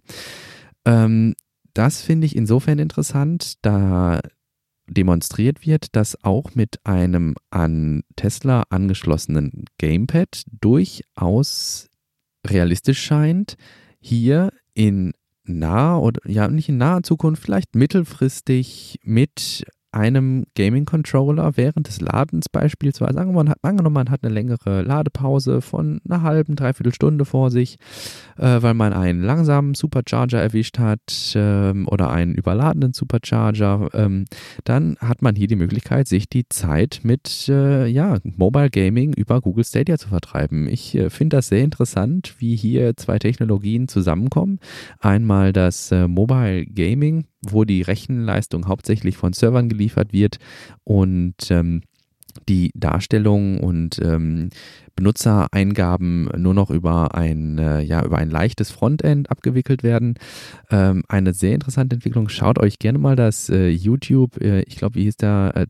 Ähm, 0.85 1.35
das 1.73 2.01
finde 2.01 2.25
ich 2.25 2.35
insofern 2.35 2.79
interessant, 2.79 3.55
da 3.61 4.21
demonstriert 4.87 5.65
wird, 5.65 5.95
dass 5.95 6.23
auch 6.23 6.55
mit 6.55 6.79
einem 6.85 7.35
an 7.49 8.03
Tesla 8.15 8.63
angeschlossenen 8.69 9.65
Gamepad 9.77 10.43
durchaus 10.51 11.89
realistisch 12.45 13.01
scheint, 13.01 13.55
hier 13.99 14.51
in 14.73 15.13
naher 15.45 16.01
oder 16.01 16.21
ja 16.25 16.47
nicht 16.47 16.69
in 16.69 16.77
naher 16.77 17.03
Zukunft, 17.03 17.43
vielleicht 17.43 17.75
mittelfristig 17.75 18.99
mit 19.03 19.65
einem 19.95 20.45
Gaming-Controller 20.55 21.55
während 21.55 21.87
des 21.87 22.01
Ladens 22.01 22.49
beispielsweise, 22.49 23.25
mal, 23.25 23.53
angenommen, 23.61 23.93
man 23.93 24.09
hat 24.09 24.23
eine 24.23 24.33
längere 24.33 24.81
Ladepause 24.81 25.61
von 25.61 26.01
einer 26.07 26.21
halben, 26.21 26.55
dreiviertel 26.55 26.93
Stunde 26.93 27.23
vor 27.23 27.49
sich, 27.49 27.77
äh, 28.37 28.61
weil 28.61 28.73
man 28.73 28.91
einen 28.91 29.23
langsamen 29.23 29.73
Supercharger 29.73 30.41
erwischt 30.41 30.79
hat 30.79 31.33
ähm, 31.35 31.87
oder 31.87 32.09
einen 32.09 32.35
überladenen 32.35 32.93
Supercharger, 32.93 33.89
ähm, 33.93 34.25
dann 34.65 34.97
hat 34.99 35.21
man 35.21 35.35
hier 35.35 35.47
die 35.47 35.55
Möglichkeit, 35.55 36.07
sich 36.07 36.27
die 36.27 36.47
Zeit 36.49 36.99
mit 37.03 37.47
äh, 37.47 37.87
ja, 37.87 38.17
Mobile 38.23 38.69
Gaming 38.69 39.13
über 39.13 39.39
Google 39.39 39.63
Stadia 39.63 39.97
zu 39.97 40.09
vertreiben. 40.09 40.67
Ich 40.67 40.93
äh, 40.95 41.09
finde 41.09 41.37
das 41.37 41.47
sehr 41.47 41.63
interessant, 41.63 42.35
wie 42.39 42.57
hier 42.57 42.97
zwei 42.97 43.17
Technologien 43.17 43.87
zusammenkommen. 43.87 44.59
Einmal 44.99 45.53
das 45.53 45.91
äh, 45.91 46.09
Mobile 46.09 46.65
Gaming, 46.65 47.25
wo 47.51 47.63
die 47.65 47.81
Rechenleistung 47.81 48.67
hauptsächlich 48.67 49.17
von 49.17 49.33
Servern 49.33 49.69
geliefert 49.69 50.13
wird 50.13 50.37
und 50.83 51.35
ähm, 51.49 51.81
die 52.49 52.71
Darstellung 52.75 53.59
und 53.59 53.99
ähm, 54.03 54.49
Benutzereingaben 54.95 56.29
nur 56.37 56.53
noch 56.53 56.69
über 56.69 57.15
ein, 57.15 57.57
äh, 57.57 57.81
ja, 57.81 58.03
über 58.03 58.17
ein 58.17 58.29
leichtes 58.29 58.71
Frontend 58.71 59.29
abgewickelt 59.29 59.83
werden. 59.83 60.15
Ähm, 60.69 61.03
eine 61.07 61.33
sehr 61.33 61.53
interessante 61.53 61.95
Entwicklung. 61.95 62.29
Schaut 62.29 62.59
euch 62.59 62.79
gerne 62.79 62.99
mal 62.99 63.15
das 63.15 63.49
äh, 63.49 63.69
YouTube, 63.69 64.41
äh, 64.41 64.61
ich 64.63 64.77
glaube, 64.77 64.95
wie 64.95 65.03
hieß 65.03 65.17
der, 65.17 65.51
äh, 65.55 65.65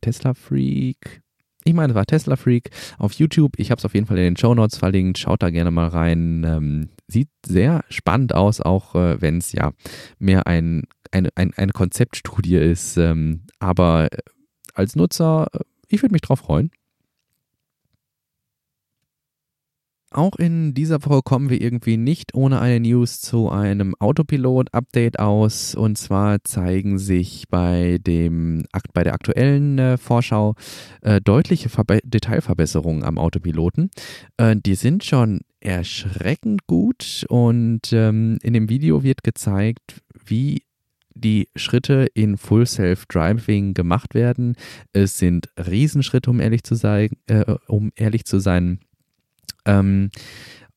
Tesla 0.00 0.34
Freak, 0.34 1.22
ich 1.66 1.74
meine, 1.74 1.92
es 1.92 1.94
war 1.96 2.06
Tesla 2.06 2.36
Freak 2.36 2.70
auf 2.96 3.14
YouTube. 3.14 3.58
Ich 3.58 3.72
habe 3.72 3.80
es 3.80 3.84
auf 3.84 3.94
jeden 3.94 4.06
Fall 4.06 4.18
in 4.18 4.24
den 4.24 4.36
Show 4.36 4.54
Notes 4.54 4.78
verlinkt. 4.78 5.18
Schaut 5.18 5.42
da 5.42 5.50
gerne 5.50 5.72
mal 5.72 5.88
rein. 5.88 6.44
Ähm, 6.46 6.88
sieht 7.08 7.28
sehr 7.44 7.84
spannend 7.88 8.34
aus, 8.34 8.60
auch 8.60 8.94
äh, 8.94 9.20
wenn 9.20 9.38
es 9.38 9.52
ja 9.52 9.72
mehr 10.18 10.46
ein, 10.46 10.84
eine, 11.10 11.30
ein, 11.34 11.52
eine 11.54 11.72
Konzeptstudie 11.72 12.56
ist. 12.56 12.96
Ähm, 12.96 13.42
aber 13.58 14.12
äh, 14.12 14.18
als 14.74 14.96
Nutzer, 14.96 15.46
äh, 15.52 15.60
ich 15.88 16.02
würde 16.02 16.12
mich 16.12 16.22
drauf 16.22 16.40
freuen. 16.40 16.70
Auch 20.12 20.36
in 20.36 20.72
dieser 20.72 21.04
Woche 21.04 21.20
kommen 21.22 21.50
wir 21.50 21.60
irgendwie 21.60 21.98
nicht 21.98 22.34
ohne 22.34 22.60
eine 22.60 22.80
News 22.80 23.20
zu 23.20 23.50
einem 23.50 23.94
Autopilot-Update 23.98 25.18
aus. 25.18 25.74
Und 25.74 25.98
zwar 25.98 26.42
zeigen 26.42 26.98
sich 26.98 27.44
bei, 27.50 27.98
dem, 28.00 28.64
bei 28.94 29.04
der 29.04 29.12
aktuellen 29.12 29.78
äh, 29.78 29.98
Vorschau 29.98 30.54
äh, 31.02 31.20
deutliche 31.20 31.68
Verbe 31.68 31.98
Detailverbesserungen 32.02 33.02
am 33.02 33.18
Autopiloten. 33.18 33.90
Äh, 34.38 34.56
die 34.56 34.76
sind 34.76 35.04
schon 35.04 35.40
erschreckend 35.66 36.66
gut 36.68 37.26
und 37.28 37.92
ähm, 37.92 38.38
in 38.42 38.52
dem 38.52 38.68
Video 38.68 39.02
wird 39.02 39.24
gezeigt, 39.24 40.00
wie 40.24 40.62
die 41.12 41.48
Schritte 41.56 42.06
in 42.14 42.36
Full 42.36 42.66
Self-Driving 42.66 43.74
gemacht 43.74 44.14
werden. 44.14 44.54
Es 44.92 45.18
sind 45.18 45.48
Riesenschritte, 45.58 46.30
um 46.30 46.40
ehrlich 46.40 46.62
zu 46.62 46.76
sein, 46.76 47.10
äh, 47.26 47.56
um 47.66 47.90
ehrlich 47.96 48.26
zu 48.26 48.38
sein. 48.38 48.78
Ähm, 49.64 50.10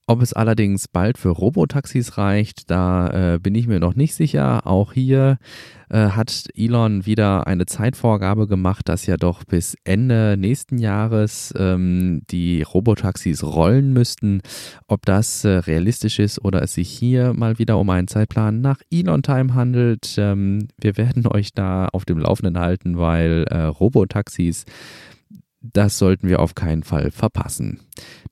ob 0.09 0.23
es 0.23 0.33
allerdings 0.33 0.87
bald 0.87 1.19
für 1.19 1.29
Robotaxis 1.29 2.17
reicht, 2.17 2.71
da 2.71 3.35
äh, 3.35 3.39
bin 3.39 3.53
ich 3.53 3.67
mir 3.67 3.79
noch 3.79 3.93
nicht 3.93 4.15
sicher. 4.15 4.65
Auch 4.65 4.93
hier 4.93 5.37
äh, 5.89 6.09
hat 6.09 6.47
Elon 6.55 7.05
wieder 7.05 7.45
eine 7.45 7.67
Zeitvorgabe 7.67 8.47
gemacht, 8.47 8.89
dass 8.89 9.05
ja 9.05 9.17
doch 9.17 9.43
bis 9.43 9.75
Ende 9.83 10.35
nächsten 10.35 10.79
Jahres 10.79 11.53
ähm, 11.55 12.23
die 12.31 12.63
Robotaxis 12.63 13.43
rollen 13.43 13.93
müssten. 13.93 14.41
Ob 14.87 15.05
das 15.05 15.45
äh, 15.45 15.49
realistisch 15.49 16.17
ist 16.17 16.43
oder 16.43 16.63
es 16.63 16.73
sich 16.73 16.89
hier 16.89 17.33
mal 17.33 17.59
wieder 17.59 17.77
um 17.77 17.91
einen 17.91 18.07
Zeitplan 18.07 18.61
nach 18.61 18.79
Elon 18.91 19.21
Time 19.21 19.53
handelt, 19.53 20.15
ähm, 20.17 20.69
wir 20.81 20.97
werden 20.97 21.27
euch 21.31 21.53
da 21.53 21.87
auf 21.87 22.05
dem 22.05 22.17
Laufenden 22.17 22.57
halten, 22.57 22.97
weil 22.97 23.45
äh, 23.47 23.61
Robotaxis 23.61 24.65
das 25.61 25.97
sollten 25.97 26.27
wir 26.27 26.39
auf 26.39 26.55
keinen 26.55 26.83
Fall 26.83 27.11
verpassen. 27.11 27.81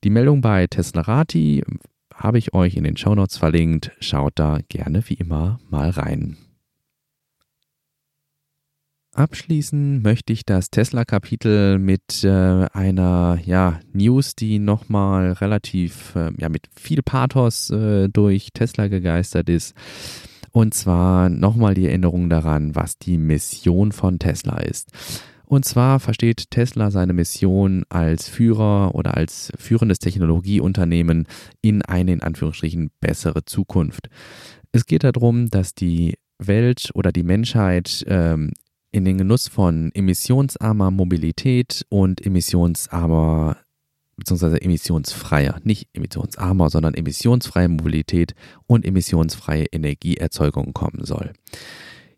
Die 0.04 0.10
Meldung 0.10 0.40
bei 0.40 0.66
Teslarati 0.66 1.62
habe 2.14 2.38
ich 2.38 2.54
euch 2.54 2.76
in 2.76 2.84
den 2.84 2.96
Shownotes 2.96 3.36
verlinkt. 3.36 3.92
Schaut 4.00 4.32
da 4.36 4.58
gerne 4.68 5.02
wie 5.08 5.14
immer 5.14 5.60
mal 5.68 5.90
rein. 5.90 6.36
Abschließen 9.14 10.00
möchte 10.02 10.32
ich 10.32 10.44
das 10.44 10.70
Tesla-Kapitel 10.70 11.78
mit 11.78 12.22
äh, 12.22 12.66
einer 12.72 13.38
ja, 13.44 13.80
News, 13.92 14.36
die 14.36 14.60
nochmal 14.60 15.32
relativ 15.32 16.14
äh, 16.14 16.30
ja, 16.38 16.48
mit 16.48 16.68
viel 16.76 17.02
Pathos 17.02 17.70
äh, 17.70 18.08
durch 18.08 18.50
Tesla 18.54 18.86
gegeistert 18.86 19.48
ist. 19.48 19.74
Und 20.52 20.74
zwar 20.74 21.30
nochmal 21.30 21.74
die 21.74 21.86
Erinnerung 21.86 22.30
daran, 22.30 22.76
was 22.76 22.98
die 22.98 23.18
Mission 23.18 23.90
von 23.90 24.20
Tesla 24.20 24.58
ist. 24.58 24.92
Und 25.48 25.64
zwar 25.64 25.98
versteht 25.98 26.50
Tesla 26.50 26.90
seine 26.90 27.14
Mission 27.14 27.84
als 27.88 28.28
Führer 28.28 28.94
oder 28.94 29.16
als 29.16 29.50
führendes 29.56 29.98
Technologieunternehmen 29.98 31.26
in 31.62 31.80
eine 31.80 32.12
in 32.12 32.22
Anführungsstrichen 32.22 32.90
bessere 33.00 33.46
Zukunft. 33.46 34.10
Es 34.72 34.84
geht 34.84 35.04
darum, 35.04 35.48
dass 35.48 35.74
die 35.74 36.18
Welt 36.38 36.90
oder 36.92 37.12
die 37.12 37.22
Menschheit 37.22 38.04
ähm, 38.08 38.52
in 38.92 39.06
den 39.06 39.16
Genuss 39.16 39.48
von 39.48 39.90
emissionsarmer 39.94 40.90
Mobilität 40.90 41.86
und 41.88 42.24
emissionsarmer 42.24 43.56
beziehungsweise 44.16 44.60
emissionsfreier, 44.60 45.60
nicht 45.64 45.88
emissionsarmer, 45.94 46.68
sondern 46.68 46.92
emissionsfreie 46.92 47.68
Mobilität 47.68 48.34
und 48.66 48.84
emissionsfreie 48.84 49.64
Energieerzeugung 49.72 50.74
kommen 50.74 51.04
soll. 51.04 51.32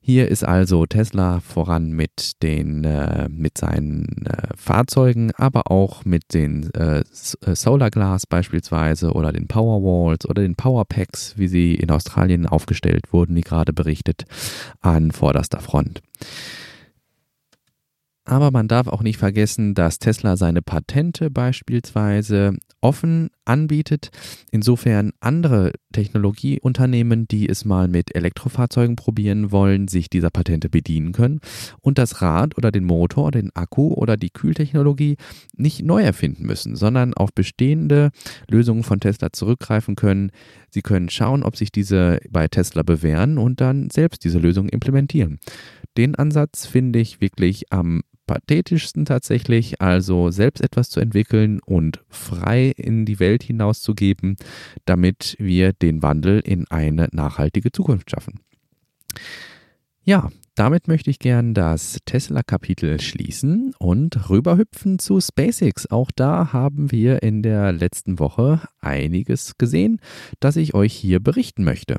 Hier 0.03 0.29
ist 0.29 0.45
also 0.45 0.87
Tesla 0.87 1.41
voran 1.41 1.91
mit 1.93 2.43
den 2.43 2.85
äh, 2.85 3.29
mit 3.29 3.59
seinen 3.59 4.25
äh, 4.25 4.49
Fahrzeugen, 4.57 5.31
aber 5.37 5.71
auch 5.71 6.07
mit 6.07 6.33
den 6.33 6.73
äh, 6.73 7.01
äh 7.01 7.55
Solar 7.55 7.91
Glass 7.91 8.27
beispielsweise 8.27 9.13
oder 9.13 9.31
den 9.31 9.47
Powerwalls 9.47 10.27
oder 10.27 10.41
den 10.41 10.57
Powerpacks, 10.57 11.35
wie 11.37 11.49
sie 11.49 11.75
in 11.75 11.91
Australien 11.91 12.47
aufgestellt 12.47 13.13
wurden, 13.13 13.37
wie 13.37 13.43
gerade 13.43 13.75
berichtet, 13.75 14.25
an 14.81 15.11
vorderster 15.11 15.61
Front. 15.61 16.01
Aber 18.25 18.51
man 18.51 18.69
darf 18.69 18.87
auch 18.87 19.03
nicht 19.03 19.17
vergessen, 19.17 19.75
dass 19.75 19.99
Tesla 19.99 20.37
seine 20.37 20.63
Patente 20.63 21.31
beispielsweise 21.31 22.57
offen 22.81 23.31
anbietet. 23.45 24.11
Insofern 24.51 25.13
andere 25.21 25.73
Technologieunternehmen, 25.93 27.27
die 27.29 27.49
es 27.49 27.65
mal 27.65 27.89
mit 27.89 28.15
Elektrofahrzeugen 28.15 28.97
probieren 28.97 29.51
wollen, 29.51 29.89
sich 29.89 30.09
dieser 30.09 30.31
Patente 30.31 30.69
bedienen 30.69 31.13
können 31.13 31.41
und 31.81 31.99
das 31.99 32.23
Rad 32.23 32.57
oder 32.57 32.71
den 32.71 32.85
Motor, 32.85 33.31
den 33.31 33.51
Akku 33.55 33.93
oder 33.95 34.17
die 34.17 34.31
Kühltechnologie 34.31 35.17
nicht 35.57 35.83
neu 35.83 36.03
erfinden 36.03 36.47
müssen, 36.47 36.77
sondern 36.77 37.15
auf 37.15 37.33
bestehende 37.35 38.11
Lösungen 38.49 38.83
von 38.83 39.01
Tesla 39.01 39.33
zurückgreifen 39.33 39.97
können. 39.97 40.31
Sie 40.71 40.83
können 40.83 41.09
schauen, 41.09 41.43
ob 41.43 41.57
sich 41.57 41.73
diese 41.73 42.21
bei 42.31 42.49
Tesla 42.49 42.83
bewähren 42.83 43.39
und 43.39 43.61
dann 43.61 43.91
selbst 43.91 44.25
diese 44.25 44.39
Lösung 44.39 44.69
implementieren. 44.69 45.41
Den 45.97 46.15
Ansatz 46.15 46.67
finde 46.67 47.01
ich 47.01 47.21
wirklich 47.21 47.73
am 47.73 48.03
pathetischsten 48.31 49.07
tatsächlich, 49.07 49.83
also 49.83 50.31
selbst 50.31 50.63
etwas 50.63 50.89
zu 50.89 51.01
entwickeln 51.01 51.59
und 51.67 52.05
frei 52.09 52.73
in 52.77 53.05
die 53.05 53.19
Welt 53.19 53.43
hinauszugeben, 53.43 54.37
damit 54.85 55.35
wir 55.41 55.73
den 55.73 56.01
Wandel 56.05 56.39
in 56.39 56.71
eine 56.71 57.09
nachhaltige 57.11 57.73
Zukunft 57.73 58.13
schaffen. 58.13 58.39
Ja, 60.05 60.31
damit 60.55 60.87
möchte 60.87 61.11
ich 61.11 61.19
gern 61.19 61.55
das 61.55 61.99
Tesla-Kapitel 62.05 63.01
schließen 63.01 63.75
und 63.81 64.31
rüberhüpfen 64.31 65.01
zu 65.01 65.21
SpaceX. 65.21 65.91
Auch 65.91 66.13
da 66.15 66.53
haben 66.53 66.93
wir 66.93 67.25
in 67.25 67.43
der 67.43 67.73
letzten 67.73 68.21
Woche 68.21 68.61
einiges 68.79 69.59
gesehen, 69.59 70.01
das 70.39 70.55
ich 70.55 70.73
euch 70.75 70.95
hier 70.95 71.19
berichten 71.19 71.65
möchte. 71.65 71.99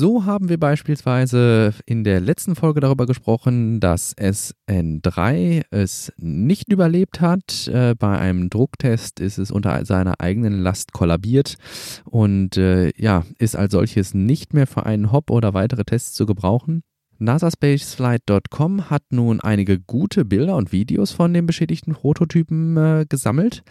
So 0.00 0.26
haben 0.26 0.48
wir 0.48 0.60
beispielsweise 0.60 1.74
in 1.84 2.04
der 2.04 2.20
letzten 2.20 2.54
Folge 2.54 2.78
darüber 2.78 3.04
gesprochen, 3.04 3.80
dass 3.80 4.16
SN3 4.16 5.64
es 5.72 6.12
nicht 6.16 6.70
überlebt 6.70 7.20
hat. 7.20 7.66
Äh, 7.66 7.96
bei 7.98 8.16
einem 8.16 8.48
Drucktest 8.48 9.18
ist 9.18 9.38
es 9.38 9.50
unter 9.50 9.84
seiner 9.84 10.20
eigenen 10.20 10.60
Last 10.60 10.92
kollabiert 10.92 11.56
und 12.04 12.56
äh, 12.56 12.92
ja, 12.96 13.24
ist 13.40 13.56
als 13.56 13.72
solches 13.72 14.14
nicht 14.14 14.54
mehr 14.54 14.68
für 14.68 14.86
einen 14.86 15.10
Hop 15.10 15.32
oder 15.32 15.52
weitere 15.52 15.82
Tests 15.82 16.12
zu 16.12 16.26
gebrauchen. 16.26 16.84
NASASpaceflight.com 17.18 18.90
hat 18.90 19.02
nun 19.10 19.40
einige 19.40 19.78
gute 19.78 20.24
Bilder 20.24 20.56
und 20.56 20.72
Videos 20.72 21.12
von 21.12 21.34
den 21.34 21.46
beschädigten 21.46 21.94
Prototypen 21.94 22.76
äh, 22.76 23.06
gesammelt. 23.08 23.62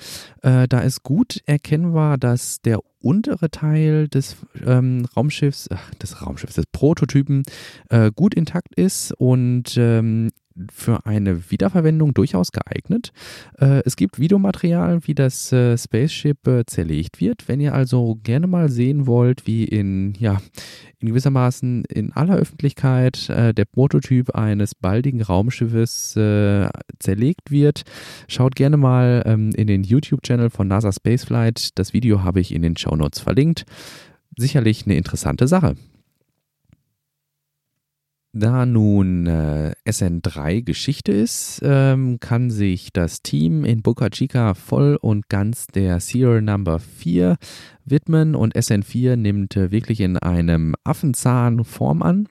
Äh, 0.42 0.68
da 0.68 0.80
ist 0.80 1.04
gut 1.04 1.42
erkennbar, 1.46 2.18
dass 2.18 2.62
der 2.62 2.80
untere 3.02 3.50
Teil 3.50 4.08
des 4.08 4.38
ähm, 4.66 5.06
Raumschiffs, 5.16 5.70
ach, 5.72 5.94
des 5.96 6.22
Raumschiffs, 6.22 6.56
des 6.56 6.66
Prototypen 6.72 7.44
äh, 7.90 8.12
gut 8.14 8.34
intakt 8.34 8.76
ist 8.76 9.14
und 9.14 9.76
ähm, 9.78 10.30
für 10.72 11.06
eine 11.06 11.52
Wiederverwendung 11.52 12.14
durchaus 12.14 12.52
geeignet. 12.52 13.12
Äh, 13.60 13.82
es 13.86 13.96
gibt 13.96 14.20
Videomaterial, 14.20 15.06
wie 15.08 15.16
das 15.16 15.52
äh, 15.52 15.78
Spaceship 15.78 16.48
äh, 16.48 16.66
zerlegt 16.66 17.20
wird. 17.20 17.48
Wenn 17.48 17.60
ihr 17.60 17.74
also 17.74 18.20
gerne 18.24 18.48
mal 18.48 18.70
sehen 18.70 19.08
wollt, 19.08 19.48
wie 19.48 19.64
in, 19.64 20.14
ja, 20.20 20.42
in 21.00 21.10
gewissermaßen 21.10 21.86
in 21.86 22.12
aller 22.14 22.36
Öffentlichkeit 22.36 23.30
der 23.30 23.66
Prototyp 23.66 24.32
eines 24.32 24.74
baldigen 24.74 25.22
Raumschiffes 25.22 26.14
zerlegt 26.14 27.52
wird, 27.52 27.84
schaut 28.28 28.56
gerne 28.56 28.78
mal 28.78 29.22
ähm, 29.26 29.52
in 29.52 29.68
den 29.68 29.84
YouTube-Channel 29.84 30.50
von 30.50 30.68
NASA 30.68 30.92
Spaceflight. 30.92 31.78
Das 31.78 31.94
Video 31.94 32.24
habe 32.24 32.40
ich 32.40 32.52
in 32.54 32.64
den 32.64 32.78
Show 32.78 32.96
Notes 32.96 33.20
verlinkt. 33.20 33.66
Sicherlich 34.38 34.86
eine 34.86 34.96
interessante 34.96 35.48
Sache. 35.48 35.76
Da 38.40 38.68
nun 38.68 39.26
äh, 39.26 39.74
SN3 39.88 40.62
Geschichte 40.62 41.12
ist, 41.12 41.60
ähm, 41.64 42.20
kann 42.20 42.52
sich 42.52 42.94
das 42.94 43.24
Team 43.24 43.66
in 43.66 43.82
Boca 43.82 44.12
Chica 44.12 44.54
voll 44.54 44.96
und 45.02 45.28
ganz 45.28 45.66
der 45.66 46.00
Serial 46.00 46.44
Number 46.44 46.78
4 46.78 47.38
widmen 47.84 48.36
und 48.36 48.56
SN4 48.56 49.16
nimmt 49.16 49.58
äh, 49.58 49.72
wirklich 49.72 50.02
in 50.02 50.18
einem 50.18 50.76
Affenzahn 50.84 51.64
Form 51.64 52.04
an. 52.04 52.28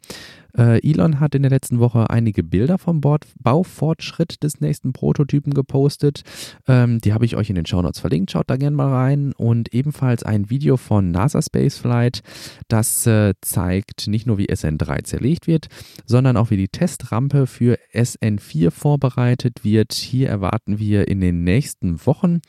Äh, 0.57 0.81
Elon 0.89 1.21
hat 1.21 1.35
in 1.35 1.43
der 1.43 1.51
letzten 1.51 1.79
Woche 1.79 2.11
einige 2.11 2.43
Bilder 2.43 2.79
vom 2.79 3.01
Baufortschritt 3.01 4.43
des 4.43 4.61
nächsten 4.61 4.93
Prototypen 4.93 5.55
gepostet. 5.55 6.23
Ähm, 6.67 7.01
die 7.01 7.13
habe 7.13 7.25
ich 7.25 7.37
euch 7.37 7.51
in 7.51 7.57
den 7.57 7.67
Shownotes 7.67 8.01
verlinkt. 8.01 8.31
Schaut 8.31 8.49
da 8.49 8.57
gerne 8.57 8.77
mal 8.77 8.93
rein. 8.93 9.33
Und 9.37 9.75
ebenfalls 9.75 10.23
ein 10.23 10.51
Video 10.51 10.77
von 10.77 11.11
NASA 11.11 11.43
Spaceflight, 11.43 12.23
das 12.69 13.07
äh, 13.07 13.35
zeigt 13.41 14.09
nicht 14.09 14.27
nur, 14.27 14.39
wie 14.39 14.49
SN3 14.49 15.05
zerlegt 15.05 15.47
wird, 15.47 15.69
sondern 16.05 16.37
auch, 16.37 16.51
wie 16.51 16.57
die 16.57 16.69
Testrampe 16.69 17.47
für 17.47 17.79
SN4 17.93 18.71
vorbereitet 18.71 19.65
wird. 19.65 19.93
Hier 19.93 20.29
erwarten 20.29 20.79
wir 20.79 21.09
in 21.09 21.21
den 21.21 21.45
nächsten 21.45 22.05
Wochen 22.07 22.41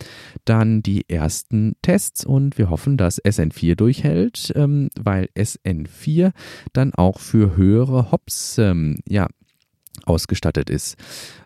dann 0.45 0.81
die 0.81 1.09
ersten 1.09 1.75
Tests 1.81 2.25
und 2.25 2.57
wir 2.57 2.69
hoffen, 2.69 2.97
dass 2.97 3.23
SN4 3.23 3.75
durchhält, 3.75 4.53
ähm, 4.55 4.89
weil 4.99 5.29
SN4 5.35 6.31
dann 6.73 6.93
auch 6.93 7.19
für 7.19 7.55
höhere 7.57 7.96
mehrere 7.97 8.11
Hops 8.11 8.57
ähm, 8.57 8.99
ja, 9.07 9.27
ausgestattet 10.05 10.69
ist. 10.69 10.95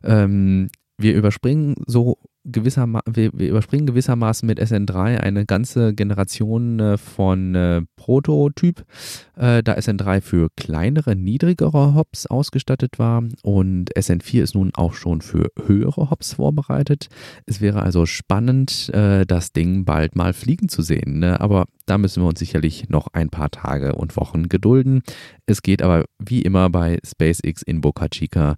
Ähm, 0.04 0.70
wir 0.98 1.16
überspringen 1.16 1.76
so 1.88 2.18
wir, 2.44 3.32
wir, 3.34 3.50
überspringen 3.50 3.86
gewissermaßen 3.86 4.48
mit 4.48 4.60
SN3 4.60 5.18
eine 5.18 5.46
ganze 5.46 5.94
Generation 5.94 6.80
äh, 6.80 6.98
von 6.98 7.54
äh, 7.56 7.82
Prototyp, 7.96 8.84
äh, 9.36 9.62
da 9.62 9.74
SN3 9.74 10.22
für 10.22 10.48
kleinere, 10.56 11.16
niedrigere 11.16 11.94
Hops 11.94 12.26
ausgestattet 12.26 12.98
war 12.98 13.24
und 13.44 13.96
SN4 13.96 14.42
ist 14.42 14.56
nun 14.56 14.72
auch 14.74 14.94
schon 14.94 15.22
für 15.22 15.50
höhere 15.66 16.10
Hops 16.10 16.34
vorbereitet. 16.34 17.08
Es 17.46 17.62
wäre 17.62 17.84
also 17.84 18.06
spannend, 18.06 18.90
äh, 18.94 19.26
das 19.26 19.54
Ding 19.54 19.86
bald 19.86 20.16
mal 20.16 20.34
fliegen 20.34 20.68
zu 20.68 20.82
sehen, 20.82 21.20
ne? 21.20 21.40
aber 21.40 21.66
da 21.86 21.98
müssen 21.98 22.24
wir 22.24 22.28
uns 22.28 22.40
sicherlich 22.40 22.90
noch 22.90 23.08
ein 23.14 23.30
paar 23.30 23.52
Tage 23.52 23.96
und 23.96 24.18
Wochen 24.18 24.50
gedulden. 24.50 25.04
Es 25.46 25.62
geht 25.62 25.82
aber 25.82 26.06
wie 26.18 26.42
immer 26.42 26.70
bei 26.70 26.98
SpaceX 27.06 27.62
in 27.62 27.82
Boca 27.82 28.08
Chica 28.10 28.56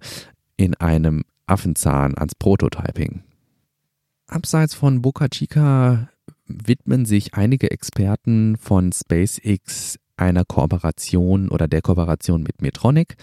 in 0.56 0.74
einem 0.74 1.22
Affenzahn 1.46 2.16
ans 2.16 2.34
Prototyping. 2.34 3.22
Abseits 4.26 4.74
von 4.74 5.02
Boca 5.02 5.28
Chica 5.28 6.08
widmen 6.46 7.04
sich 7.04 7.34
einige 7.34 7.70
Experten 7.70 8.56
von 8.56 8.92
SpaceX 8.92 9.98
einer 10.16 10.44
Kooperation 10.44 11.48
oder 11.48 11.68
der 11.68 11.82
Kooperation 11.82 12.42
mit 12.42 12.62
Metronic. 12.62 13.16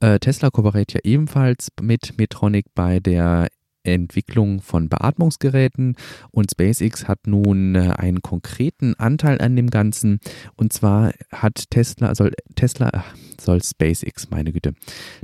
Äh, 0.00 0.18
Tesla 0.18 0.50
kooperiert 0.50 0.92
ja 0.92 1.00
ebenfalls 1.04 1.68
mit 1.80 2.16
Metronic 2.18 2.66
bei 2.74 3.00
der 3.00 3.48
Entwicklung 3.84 4.60
von 4.60 4.88
Beatmungsgeräten 4.88 5.96
und 6.30 6.50
SpaceX 6.50 7.06
hat 7.06 7.26
nun 7.26 7.74
äh, 7.74 7.94
einen 7.96 8.22
konkreten 8.22 8.94
Anteil 8.94 9.40
an 9.40 9.56
dem 9.56 9.70
Ganzen. 9.70 10.20
Und 10.56 10.72
zwar 10.72 11.12
hat 11.32 11.70
Tesla 11.70 12.14
soll 12.14 12.32
Tesla 12.54 13.04
soll 13.40 13.62
SpaceX 13.62 14.30
meine 14.30 14.52
Güte. 14.52 14.74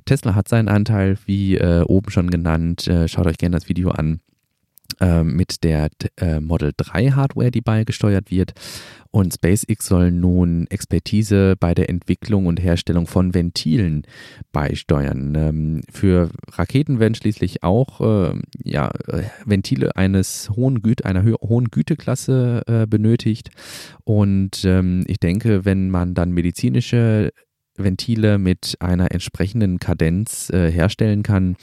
Tesla 0.05 0.35
hat 0.35 0.49
seinen 0.49 0.69
Anteil 0.69 1.19
wie 1.27 1.57
äh, 1.57 1.83
oben 1.83 2.11
schon 2.11 2.31
genannt. 2.31 2.87
Äh, 2.87 3.09
schaut 3.09 3.27
euch 3.27 3.39
gerne 3.39 3.57
das 3.57 3.69
Video 3.69 3.91
an 3.91 4.21
mit 5.01 5.65
der 5.65 5.89
äh, 6.17 6.41
Model 6.41 6.73
3 6.77 7.11
Hardware, 7.11 7.51
die 7.51 7.61
beigesteuert 7.61 8.31
wird. 8.31 8.55
Und 9.15 9.33
SpaceX 9.33 9.87
soll 9.87 10.11
nun 10.11 10.67
Expertise 10.71 11.55
bei 11.61 11.73
der 11.73 11.89
Entwicklung 11.89 12.47
und 12.47 12.61
Herstellung 12.61 13.07
von 13.07 13.33
Ventilen 13.33 14.03
beisteuern. 14.51 15.35
Ähm, 15.37 15.81
für 15.89 16.31
Raketen 16.51 16.99
werden 16.99 17.15
schließlich 17.15 17.63
auch 17.63 18.01
äh, 18.01 18.35
ja, 18.65 18.91
äh, 19.07 19.23
Ventile 19.45 19.95
eines 19.95 20.51
hohen 20.51 20.83
Güte, 20.83 21.05
einer 21.05 21.25
hohen 21.25 21.69
Güteklasse 21.71 22.63
äh, 22.67 22.87
benötigt. 22.89 23.51
Und 24.03 24.65
ähm, 24.65 25.05
ich 25.07 25.21
denke, 25.21 25.65
wenn 25.65 25.91
man 25.91 26.15
dann 26.15 26.33
medizinische 26.33 27.31
Ventile 27.77 28.39
mit 28.39 28.77
einer 28.81 29.11
entsprechenden 29.13 29.79
Kadenz 29.79 30.51
äh, 30.51 30.71
herstellen 30.71 31.23
kann, 31.23 31.57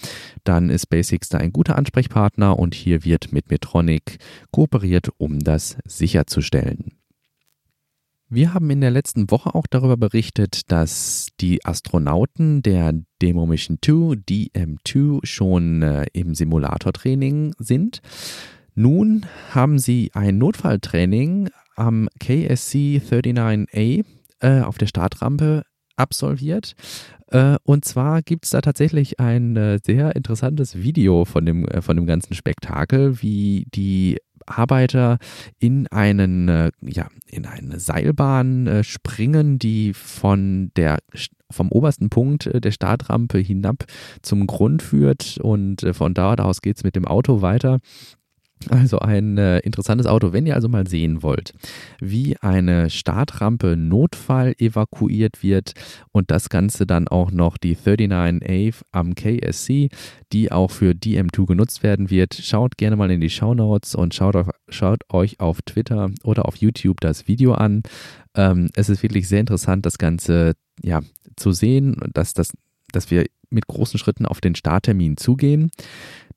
dann 0.44 0.70
ist 0.70 0.88
Basics 0.88 1.30
da 1.30 1.38
ein 1.38 1.54
guter 1.54 1.78
Ansprechpartner 1.78 2.58
und 2.58 2.76
hier 2.76 3.04
wird 3.04 3.32
mit 3.32 3.50
Metronic 3.50 4.18
kooperiert, 4.52 5.10
um 5.18 5.40
das 5.40 5.78
sicherzustellen. 5.86 6.94
Wir 8.34 8.54
haben 8.54 8.70
in 8.70 8.80
der 8.80 8.92
letzten 8.92 9.30
Woche 9.30 9.54
auch 9.56 9.68
darüber 9.70 9.98
berichtet, 9.98 10.72
dass 10.72 11.28
die 11.42 11.66
Astronauten 11.66 12.62
der 12.62 12.94
Demo 13.22 13.46
Mission 13.46 13.78
2, 13.84 14.22
DM2, 14.30 15.20
schon 15.24 15.82
äh, 15.82 16.06
im 16.14 16.34
Simulatortraining 16.34 17.54
sind. 17.60 18.02
Nun 18.74 19.26
haben 19.50 19.80
sie 19.80 20.12
ein 20.14 20.38
Notfalltraining 20.38 21.50
am 21.76 22.08
KSC 22.22 23.02
39A 23.06 24.06
äh, 24.40 24.62
auf 24.62 24.78
der 24.78 24.88
Startrampe 24.88 25.64
absolviert. 25.96 26.76
Äh, 27.32 27.58
und 27.64 27.86
zwar 27.86 28.22
gibt 28.22 28.46
es 28.46 28.52
da 28.52 28.62
tatsächlich 28.62 29.20
ein 29.20 29.56
äh, 29.56 29.80
sehr 29.84 30.16
interessantes 30.16 30.76
Video 30.84 31.26
von 31.26 31.46
dem, 31.46 31.66
äh, 31.66 31.82
von 31.82 31.96
dem 31.96 32.06
ganzen 32.06 32.34
Spektakel, 32.34 33.22
wie 33.22 33.66
die 33.74 34.18
Arbeiter 34.46 35.18
in 35.60 35.88
einen, 35.88 36.72
ja, 36.82 37.08
in 37.28 37.46
eine 37.46 37.80
Seilbahn 37.80 38.82
springen, 38.84 39.60
die 39.60 39.94
von 39.94 40.72
der 40.76 40.98
vom 41.52 41.72
obersten 41.72 42.10
Punkt 42.10 42.50
der 42.52 42.72
Startrampe 42.72 43.38
hinab 43.38 43.86
zum 44.24 44.48
Grund 44.48 44.82
führt 44.82 45.38
und 45.38 45.86
von 45.94 46.16
dort 46.16 46.42
aus 46.42 46.62
geht 46.62 46.78
es 46.78 46.84
mit 46.84 46.96
dem 46.96 47.06
Auto 47.06 47.42
weiter. 47.42 47.80
Also 48.70 49.00
ein 49.00 49.38
äh, 49.38 49.60
interessantes 49.60 50.06
Auto. 50.08 50.34
Wenn 50.34 50.46
ihr 50.46 50.56
also 50.56 50.70
mal 50.70 50.88
sehen 50.88 51.24
wollt, 51.24 51.54
wie 52.00 52.38
eine 52.38 52.90
Startrampe 52.90 53.76
Notfall 53.76 54.54
evakuiert 54.58 55.42
wird 55.42 55.74
und 56.12 56.32
das 56.32 56.50
Ganze 56.50 56.86
dann 56.86 57.08
auch 57.08 57.32
noch 57.32 57.58
die 57.58 57.76
39A 57.76 58.76
am 58.92 59.16
KSC, 59.16 59.90
die 60.32 60.52
auch 60.52 60.72
für 60.72 60.92
DM2 60.92 61.46
genutzt 61.46 61.84
werden 61.84 62.10
wird, 62.10 62.36
schaut 62.36 62.78
gerne 62.78 62.96
mal 62.96 63.12
in 63.12 63.22
die 63.22 63.30
Show 63.30 63.54
Notes 63.54 63.96
und 63.96 64.14
schaut, 64.14 64.36
auf, 64.36 64.50
schaut 64.70 65.02
euch 65.12 65.40
auf 65.40 65.62
Twitter 65.64 66.12
oder 66.24 66.46
auf 66.46 66.56
YouTube 66.58 67.02
das 67.02 67.28
Video 67.28 67.54
an. 67.54 67.82
Ähm, 68.36 68.70
es 68.76 68.90
ist 68.90 69.04
wirklich 69.04 69.28
sehr 69.28 69.40
interessant, 69.40 69.86
das 69.86 69.98
Ganze 69.98 70.54
ja, 70.84 71.02
zu 71.36 71.52
sehen, 71.52 71.98
dass, 72.14 72.34
das, 72.34 72.52
dass 72.92 73.10
wir 73.12 73.26
mit 73.50 73.68
großen 73.68 74.00
Schritten 74.00 74.26
auf 74.26 74.40
den 74.40 74.56
Starttermin 74.56 75.18
zugehen. 75.18 75.72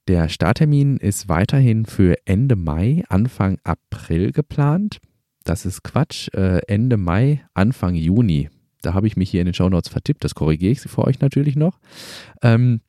Der 0.06 0.28
Starttermin 0.28 0.98
ist 0.98 1.30
weiterhin 1.30 1.86
für 1.86 2.16
Ende 2.26 2.56
Mai, 2.56 3.04
Anfang 3.08 3.58
April 3.64 4.32
geplant. 4.32 4.98
Das 5.44 5.64
ist 5.64 5.82
Quatsch. 5.82 6.28
Äh, 6.34 6.60
Ende 6.66 6.98
Mai, 6.98 7.42
Anfang 7.54 7.94
Juni. 7.94 8.50
Da 8.82 8.92
habe 8.92 9.06
ich 9.06 9.16
mich 9.16 9.30
hier 9.30 9.40
in 9.40 9.46
den 9.46 9.54
Shownotes 9.54 9.90
vertippt. 9.90 10.22
Das 10.22 10.34
korrigiere 10.34 10.72
ich 10.72 10.80
für 10.80 11.04
euch 11.04 11.20
natürlich 11.20 11.56
noch. 11.56 11.78
Ähm, 12.42 12.82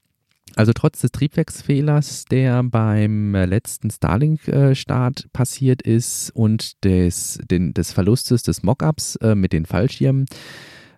also 0.57 0.73
trotz 0.73 1.01
des 1.01 1.11
Triebwerksfehlers, 1.11 2.25
der 2.25 2.63
beim 2.63 3.33
letzten 3.33 3.89
Starlink-Start 3.89 5.31
passiert 5.31 5.81
ist 5.81 6.31
und 6.31 6.83
des, 6.83 7.39
den, 7.49 7.73
des 7.73 7.93
Verlustes 7.93 8.43
des 8.43 8.61
Mockups 8.61 9.15
äh, 9.17 9.35
mit 9.35 9.53
den 9.53 9.65
Fallschirmen, 9.65 10.25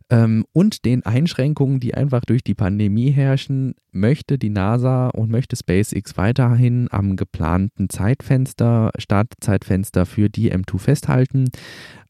ähm, 0.09 0.45
und 0.53 0.85
den 0.85 1.05
Einschränkungen, 1.05 1.79
die 1.79 1.93
einfach 1.93 2.21
durch 2.21 2.43
die 2.43 2.55
Pandemie 2.55 3.11
herrschen, 3.11 3.75
möchte 3.91 4.37
die 4.37 4.49
NASA 4.49 5.09
und 5.09 5.29
möchte 5.29 5.55
SpaceX 5.55 6.17
weiterhin 6.17 6.87
am 6.91 7.15
geplanten 7.15 7.89
Zeitfenster, 7.89 8.91
Startzeitfenster 8.97 10.05
für 10.05 10.29
die 10.29 10.53
M2 10.53 10.77
festhalten. 10.77 11.49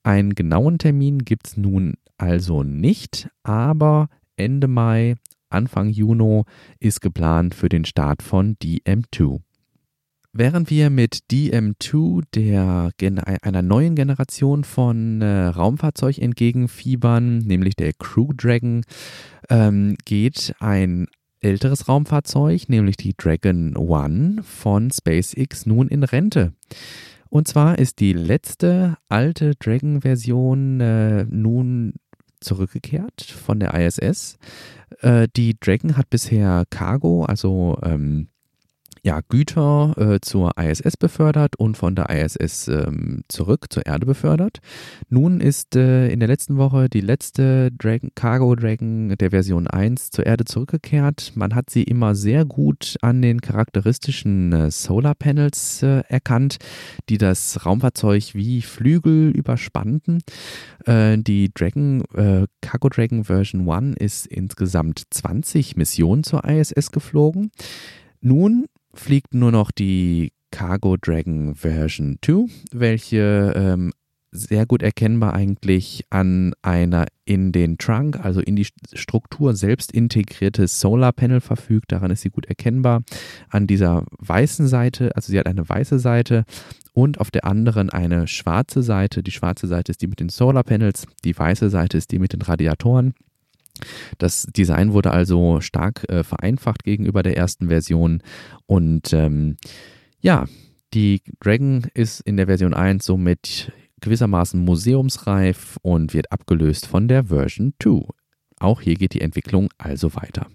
Einen 0.04 0.36
genauen 0.36 0.78
Termin 0.78 1.20
gibt 1.20 1.48
es 1.48 1.58
nun 1.58 1.96
also 2.18 2.64
nicht, 2.64 3.30
aber 3.44 4.10
Ende 4.36 4.68
Mai, 4.68 5.16
Anfang 5.50 5.90
Juni 5.90 6.44
ist 6.80 7.02
geplant 7.02 7.56
für 7.56 7.70
den 7.70 7.86
Start 7.86 8.22
von 8.22 8.58
DM2. 8.58 9.40
Während 10.34 10.70
wir 10.70 10.90
mit 10.90 11.22
DM2, 11.32 12.24
der 12.36 12.92
einer 13.42 13.62
neuen 13.62 13.96
Generation 13.96 14.64
von 14.64 15.22
äh, 15.22 15.48
Raumfahrzeug 15.48 16.20
entgegenfiebern, 16.20 17.40
nämlich 17.40 17.76
der 17.76 17.94
Crew 17.94 18.34
Dragon, 18.36 18.84
ähm, 19.50 19.96
geht 20.06 20.54
ein 20.60 21.08
älteres 21.40 21.88
Raumfahrzeug, 21.88 22.70
nämlich 22.70 22.98
die 22.98 23.16
Dragon 23.16 23.76
One 23.76 24.44
von 24.44 24.92
SpaceX, 24.92 25.66
nun 25.66 25.88
in 25.88 26.04
Rente. 26.04 26.54
Und 27.30 27.48
zwar 27.48 27.78
ist 27.78 28.00
die 28.00 28.14
letzte 28.14 28.98
alte 29.10 29.54
Dragon-Version 29.56 30.80
äh, 30.80 31.26
nun 31.26 31.94
zurückgekehrt 32.40 33.22
von 33.22 33.60
der 33.60 33.74
ISS. 33.74 34.38
Äh, 35.02 35.28
die 35.36 35.58
Dragon 35.60 35.98
hat 35.98 36.10
bisher 36.10 36.66
Cargo, 36.70 37.26
also 37.26 37.78
ähm, 37.84 38.30
ja, 39.04 39.22
Güter 39.28 39.94
äh, 39.98 40.20
zur 40.22 40.52
ISS 40.58 40.98
befördert 40.98 41.56
und 41.58 41.78
von 41.78 41.96
der 41.96 42.10
ISS 42.10 42.68
ähm, 42.68 43.24
zurück 43.28 43.66
zur 43.70 43.86
Erde 43.86 44.06
befördert. 44.06 44.60
Nun 45.10 45.42
ist 45.42 45.76
äh, 45.76 46.10
in 46.10 46.20
der 46.20 46.28
letzten 46.28 46.58
Woche 46.58 46.90
die 46.90 47.02
letzte 47.02 47.72
Dragon, 47.72 48.10
Cargo 48.16 48.56
Dragon 48.56 49.16
der 49.18 49.32
Version 49.32 49.68
1 49.68 50.12
zur 50.12 50.26
Erde 50.26 50.46
zurückgekehrt. 50.46 51.34
Man 51.36 51.56
hat 51.56 51.70
sie 51.70 51.84
immer 51.84 52.16
sehr 52.16 52.46
gut 52.46 52.98
an 53.02 53.22
den 53.22 53.42
charakteristischen 53.42 54.54
äh, 54.54 54.72
Solar 54.72 55.16
Panels 55.16 55.84
äh, 55.84 56.04
erkannt, 56.08 56.58
die 57.10 57.18
das 57.18 57.66
Raumfahrzeug 57.66 58.34
wie 58.34 58.62
Flügel 58.62 59.32
überspannten. 59.32 60.22
Äh, 60.86 61.18
die 61.18 61.52
Dragon, 61.54 62.04
äh, 62.14 62.48
Cargo 62.62 62.90
Dragon 62.90 63.24
Version 63.24 63.70
1 63.70 63.98
ist 63.98 64.28
insgesamt 64.28 65.04
20 65.12 65.76
Missionen 65.76 66.24
zur 66.24 66.44
ISS 66.46 66.92
geflogen. 66.92 67.52
Nun 68.22 68.66
fliegt 69.00 69.34
nur 69.34 69.52
noch 69.52 69.72
die 69.72 70.32
Cargo 70.52 70.98
Dragon 70.98 71.56
Version 71.56 72.18
2, 72.24 72.46
welche 72.72 73.54
ähm, 73.56 73.92
sehr 74.32 74.66
gut 74.66 74.82
erkennbar 74.82 75.34
eigentlich 75.34 76.06
an 76.10 76.54
einer 76.62 77.06
in 77.26 77.52
den 77.52 77.78
Trunk, 77.78 78.20
also 78.24 78.40
in 78.40 78.56
die 78.56 78.68
Struktur 78.94 79.56
selbst 79.56 79.92
integrierte 79.92 80.68
Solar 80.68 81.12
Panel 81.12 81.42
verfügt. 81.42 81.92
Daran 81.92 82.12
ist 82.12 82.22
sie 82.22 82.30
gut 82.30 82.46
erkennbar. 82.46 83.04
An 83.50 83.68
dieser 83.68 84.04
weißen 84.20 84.68
Seite, 84.68 85.16
also 85.16 85.32
sie 85.32 85.40
hat 85.40 85.48
eine 85.48 85.68
weiße 85.68 86.00
Seite 86.00 86.44
und 86.94 87.20
auf 87.20 87.32
der 87.32 87.46
anderen 87.46 87.90
eine 87.90 88.28
schwarze 88.28 88.84
Seite. 88.84 89.24
Die 89.24 89.32
schwarze 89.32 89.68
Seite 89.68 89.92
ist 89.92 90.02
die 90.02 90.08
mit 90.08 90.20
den 90.20 90.30
Solar 90.30 90.64
Panels, 90.64 91.06
die 91.24 91.38
weiße 91.38 91.70
Seite 91.70 91.98
ist 91.98 92.12
die 92.12 92.20
mit 92.20 92.34
den 92.34 92.42
Radiatoren. 92.42 93.14
Das 94.18 94.44
Design 94.44 94.94
wurde 94.94 95.12
also 95.12 95.62
stark 95.62 96.10
äh, 96.10 96.24
vereinfacht 96.24 96.84
gegenüber 96.84 97.24
der 97.24 97.38
ersten 97.38 97.68
Version 97.68 98.22
und 98.66 99.14
ähm, 99.14 99.58
ja, 100.20 100.46
die 100.94 101.22
Dragon 101.40 101.86
ist 101.94 102.22
in 102.22 102.38
der 102.38 102.48
Version 102.48 102.74
1 102.74 103.06
somit 103.06 103.72
gewissermaßen 104.02 104.64
museumsreif 104.64 105.78
und 105.82 106.14
wird 106.14 106.32
abgelöst 106.32 106.88
von 106.88 107.08
der 107.08 107.26
Version 107.26 107.74
2. 107.82 108.08
Auch 108.60 108.82
hier 108.82 108.96
geht 108.96 109.14
die 109.14 109.22
Entwicklung 109.22 109.70
also 109.78 110.16
weiter. 110.16 110.48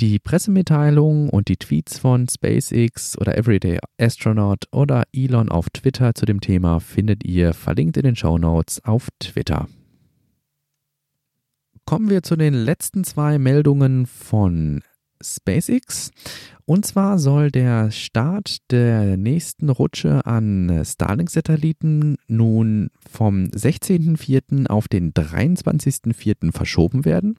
Die 0.00 0.18
Pressemitteilungen 0.18 1.28
und 1.28 1.48
die 1.48 1.58
Tweets 1.58 1.98
von 1.98 2.26
SpaceX 2.26 3.18
oder 3.18 3.36
Everyday 3.36 3.78
Astronaut 3.98 4.64
oder 4.72 5.02
Elon 5.12 5.50
auf 5.50 5.68
Twitter 5.68 6.14
zu 6.14 6.24
dem 6.24 6.40
Thema 6.40 6.80
findet 6.80 7.22
ihr 7.22 7.52
verlinkt 7.52 7.98
in 7.98 8.04
den 8.04 8.16
Show 8.16 8.38
Notes 8.38 8.82
auf 8.82 9.08
Twitter. 9.18 9.68
Kommen 11.90 12.08
wir 12.08 12.22
zu 12.22 12.36
den 12.36 12.54
letzten 12.54 13.02
zwei 13.02 13.40
Meldungen 13.40 14.06
von 14.06 14.84
SpaceX. 15.20 16.12
Und 16.70 16.86
zwar 16.86 17.18
soll 17.18 17.50
der 17.50 17.90
Start 17.90 18.58
der 18.70 19.16
nächsten 19.16 19.70
Rutsche 19.70 20.24
an 20.24 20.82
Starlink-Satelliten 20.84 22.16
nun 22.28 22.90
vom 23.10 23.46
16.04. 23.46 24.68
auf 24.68 24.86
den 24.86 25.12
23.04. 25.12 26.52
verschoben 26.52 27.04
werden. 27.04 27.34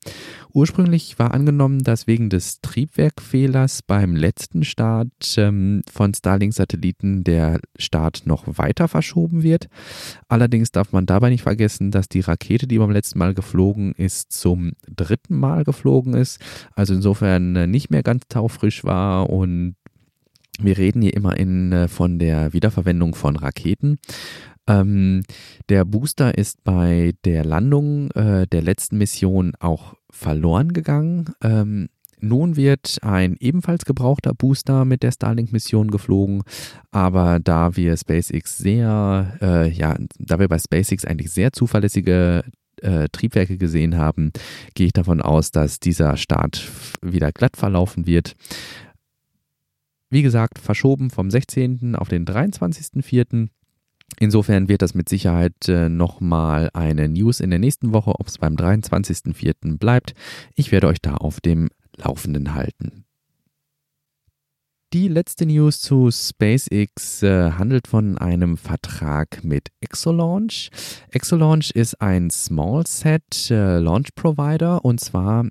Ursprünglich 0.51 1.17
war 1.17 1.33
angenommen, 1.33 1.81
dass 1.81 2.07
wegen 2.07 2.29
des 2.29 2.59
Triebwerkfehlers 2.59 3.83
beim 3.83 4.17
letzten 4.17 4.65
Start 4.65 5.07
ähm, 5.37 5.81
von 5.89 6.13
Starlink-Satelliten 6.13 7.23
der 7.23 7.61
Start 7.79 8.23
noch 8.25 8.43
weiter 8.57 8.89
verschoben 8.89 9.43
wird. 9.43 9.69
Allerdings 10.27 10.73
darf 10.73 10.91
man 10.91 11.05
dabei 11.05 11.29
nicht 11.29 11.43
vergessen, 11.43 11.91
dass 11.91 12.09
die 12.09 12.19
Rakete, 12.19 12.67
die 12.67 12.79
beim 12.79 12.91
letzten 12.91 13.19
Mal 13.19 13.33
geflogen 13.33 13.93
ist, 13.93 14.33
zum 14.33 14.73
dritten 14.93 15.39
Mal 15.39 15.63
geflogen 15.63 16.15
ist. 16.15 16.41
Also 16.75 16.93
insofern 16.93 17.55
äh, 17.55 17.65
nicht 17.65 17.91
mehr 17.91 18.03
ganz 18.03 18.23
taufrisch 18.27 18.83
war 18.83 19.20
und 19.29 19.75
wir 20.59 20.77
reden 20.77 21.01
hier 21.01 21.15
immer 21.15 21.37
in, 21.37 21.71
äh, 21.71 21.87
von 21.87 22.19
der 22.19 22.53
Wiederverwendung 22.53 23.15
von 23.15 23.35
Raketen. 23.35 23.97
Ähm, 24.67 25.23
der 25.69 25.85
Booster 25.85 26.37
ist 26.37 26.63
bei 26.63 27.13
der 27.25 27.43
Landung 27.43 28.11
äh, 28.11 28.45
der 28.47 28.61
letzten 28.61 28.97
Mission 28.97 29.53
auch 29.59 29.95
verloren 30.11 30.73
gegangen. 30.73 31.33
Ähm, 31.41 31.89
nun 32.19 32.55
wird 32.55 32.99
ein 33.01 33.35
ebenfalls 33.39 33.85
gebrauchter 33.85 34.35
Booster 34.35 34.85
mit 34.85 35.01
der 35.01 35.11
Starlink-Mission 35.11 35.89
geflogen, 35.89 36.43
aber 36.91 37.39
da 37.39 37.75
wir 37.75 37.97
SpaceX 37.97 38.59
sehr, 38.59 39.37
äh, 39.41 39.69
ja, 39.71 39.97
da 40.19 40.37
wir 40.37 40.47
bei 40.47 40.59
SpaceX 40.59 41.03
eigentlich 41.03 41.31
sehr 41.31 41.51
zuverlässige 41.51 42.43
äh, 42.81 43.07
Triebwerke 43.11 43.57
gesehen 43.57 43.97
haben, 43.97 44.31
gehe 44.75 44.87
ich 44.87 44.93
davon 44.93 45.19
aus, 45.19 45.49
dass 45.51 45.79
dieser 45.79 46.15
Start 46.15 46.69
wieder 47.01 47.31
glatt 47.31 47.57
verlaufen 47.57 48.05
wird. 48.05 48.35
Wie 50.11 50.21
gesagt, 50.21 50.59
verschoben 50.59 51.09
vom 51.09 51.31
16. 51.31 51.95
auf 51.95 52.09
den 52.09 52.25
23.04. 52.25 53.47
Insofern 54.19 54.67
wird 54.67 54.81
das 54.81 54.93
mit 54.93 55.07
Sicherheit 55.07 55.69
äh, 55.69 55.87
nochmal 55.87 56.69
eine 56.73 57.07
News 57.07 57.39
in 57.39 57.49
der 57.49 57.59
nächsten 57.59 57.93
Woche, 57.93 58.19
ob 58.19 58.27
es 58.27 58.37
beim 58.37 58.55
23.04. 58.55 59.77
bleibt. 59.77 60.13
Ich 60.53 60.73
werde 60.73 60.87
euch 60.87 61.01
da 61.01 61.15
auf 61.15 61.39
dem 61.39 61.69
Laufenden 61.95 62.53
halten. 62.53 63.05
Die 64.93 65.07
letzte 65.07 65.45
News 65.45 65.79
zu 65.79 66.11
SpaceX 66.11 67.23
äh, 67.23 67.51
handelt 67.51 67.87
von 67.87 68.17
einem 68.17 68.57
Vertrag 68.57 69.41
mit 69.45 69.69
Exolaunch. 69.79 70.69
Exolaunch 71.11 71.71
ist 71.71 72.01
ein 72.01 72.29
Small 72.29 72.85
Set 72.85 73.49
äh, 73.49 73.79
Launch 73.79 74.13
Provider 74.13 74.83
und 74.83 74.99
zwar 74.99 75.45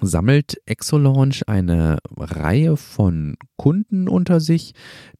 sammelt 0.00 0.60
Exolaunch 0.66 1.48
eine 1.48 1.98
Reihe 2.16 2.76
von 2.76 3.36
Kunden 3.56 4.08
unter 4.08 4.40
sich, 4.40 4.72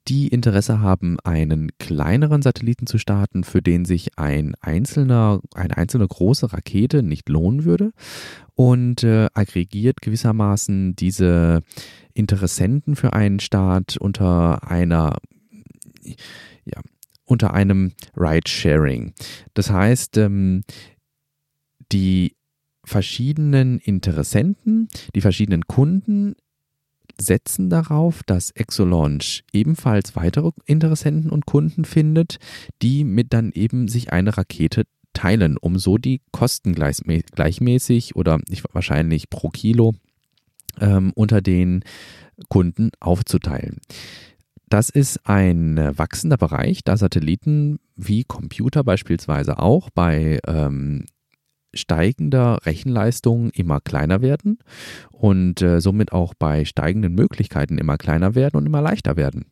die 0.07 0.29
Interesse 0.29 0.81
haben, 0.81 1.18
einen 1.20 1.70
kleineren 1.79 2.43
Satelliten 2.43 2.87
zu 2.87 2.99
starten, 2.99 3.45
für 3.45 3.61
den 3.61 3.85
sich 3.85 4.18
ein 4.18 4.55
einzelner, 4.61 5.41
eine 5.55 5.76
einzelne 5.76 6.07
große 6.07 6.53
Rakete 6.53 7.03
nicht 7.03 7.29
lohnen 7.29 7.64
würde 7.64 7.93
und 8.55 9.05
äh, 9.05 9.29
aggregiert 9.35 10.01
gewissermaßen 10.01 10.97
diese 10.97 11.61
Interessenten 12.14 12.97
für 12.97 13.12
einen 13.12 13.41
Start 13.41 13.97
unter 13.99 14.68
einer 14.70 15.18
ja, 16.64 16.81
unter 17.24 17.53
einem 17.53 17.93
Ride-Sharing. 18.16 19.12
Das 19.55 19.70
heißt, 19.70 20.16
ähm, 20.16 20.62
die 21.93 22.38
verschiedenen 22.89 23.78
Interessenten, 23.78 24.89
die 25.14 25.20
verschiedenen 25.20 25.66
Kunden 25.66 26.34
setzen 27.20 27.68
darauf, 27.68 28.22
dass 28.24 28.51
Exolaunch 28.53 29.45
ebenfalls 29.53 30.16
weitere 30.16 30.51
Interessenten 30.66 31.30
und 31.30 31.47
Kunden 31.47 31.84
findet, 31.84 32.39
die 32.82 33.05
mit 33.05 33.32
dann 33.32 33.53
eben 33.53 33.89
sich 33.89 34.12
eine 34.12 34.36
Rakete 34.36 34.84
teilen, 35.12 35.57
um 35.57 35.78
so 35.78 35.99
die 35.99 36.20
Kosten 36.30 36.74
gleichmäßig 36.74 38.14
oder 38.14 38.39
wahrscheinlich 38.72 39.30
pro 39.30 39.49
Kilo 39.49 39.95
ähm, 40.80 41.12
unter 41.14 41.41
den 41.41 41.82
Kunden 42.49 42.91
aufzuteilen. 43.01 43.78
Das 44.68 44.91
ist 44.91 45.26
ein 45.26 45.76
wachsender 45.97 46.36
Bereich, 46.36 46.84
da 46.84 46.97
Satelliten 46.97 47.78
wie 47.97 48.24
Computer 48.24 48.84
beispielsweise 48.84 49.59
auch 49.59 49.89
bei 49.91 50.39
ähm, 50.47 51.07
steigender 51.75 52.59
Rechenleistung 52.64 53.51
immer 53.51 53.81
kleiner 53.81 54.21
werden 54.23 54.59
und 55.19 55.62
äh, 55.62 55.81
somit 55.81 56.12
auch 56.12 56.33
bei 56.35 56.64
steigenden 56.64 57.14
Möglichkeiten 57.14 57.77
immer 57.77 57.99
kleiner 57.99 58.35
werden 58.35 58.57
und 58.57 58.66
immer 58.66 58.81
leichter 58.81 59.16
werden. 59.16 59.47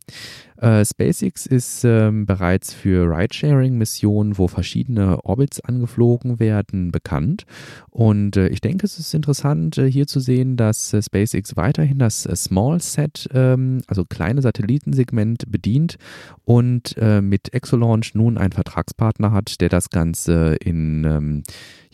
Äh, 0.58 0.84
SpaceX 0.84 1.44
ist 1.44 1.84
ähm, 1.84 2.24
bereits 2.24 2.72
für 2.72 3.10
Ridesharing-Missionen, 3.10 4.38
wo 4.38 4.48
verschiedene 4.48 5.22
Orbits 5.24 5.60
angeflogen 5.60 6.40
werden, 6.40 6.92
bekannt. 6.92 7.44
Und 7.90 8.36
äh, 8.36 8.48
ich 8.48 8.60
denke, 8.60 8.86
es 8.86 8.98
ist 8.98 9.12
interessant 9.12 9.76
äh, 9.76 9.90
hier 9.90 10.06
zu 10.06 10.20
sehen, 10.20 10.56
dass 10.56 10.94
äh, 10.94 11.02
SpaceX 11.02 11.56
weiterhin 11.56 11.98
das 11.98 12.24
äh, 12.26 12.36
Small 12.36 12.80
Set, 12.80 13.28
ähm, 13.34 13.82
also 13.86 14.04
kleine 14.04 14.40
Satellitensegment 14.40 15.50
bedient 15.50 15.96
und 16.44 16.96
mit 16.96 17.52
Exolaunch 17.52 18.14
nun 18.14 18.38
einen 18.38 18.52
Vertragspartner 18.52 19.32
hat, 19.32 19.60
der 19.60 19.68
das 19.68 19.90
Ganze 19.90 20.56
in 20.60 21.04
ähm, 21.04 21.42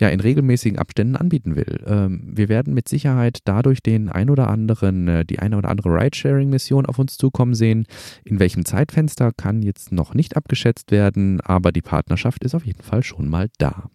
ja, 0.02 0.08
in 0.08 0.18
regelmäßigen 0.18 0.80
Abständen 0.80 1.14
anbieten 1.14 1.54
will. 1.54 1.80
Ähm, 1.86 2.32
wir 2.34 2.48
werden 2.48 2.74
mit 2.74 2.88
Sicherheit 2.88 3.38
dadurch 3.62 3.82
den 3.82 4.08
ein 4.08 4.28
oder 4.28 4.48
anderen, 4.48 5.08
äh, 5.08 5.24
die 5.24 5.38
eine 5.38 5.56
oder 5.56 5.68
andere 5.68 5.90
Ridesharing-Mission 5.90 6.86
auf 6.86 6.98
uns 6.98 7.16
zukommen 7.16 7.54
sehen. 7.54 7.86
In 8.24 8.40
welchem 8.40 8.64
Zeitfenster 8.64 9.32
kann 9.32 9.62
jetzt 9.62 9.92
noch 9.92 10.14
nicht 10.14 10.36
abgeschätzt 10.36 10.90
werden, 10.90 11.40
aber 11.40 11.70
die 11.72 11.82
Partnerschaft 11.82 12.44
ist 12.44 12.54
auf 12.54 12.66
jeden 12.66 12.82
Fall 12.82 13.02
schon 13.02 13.28
mal 13.28 13.48
da. 13.58 13.88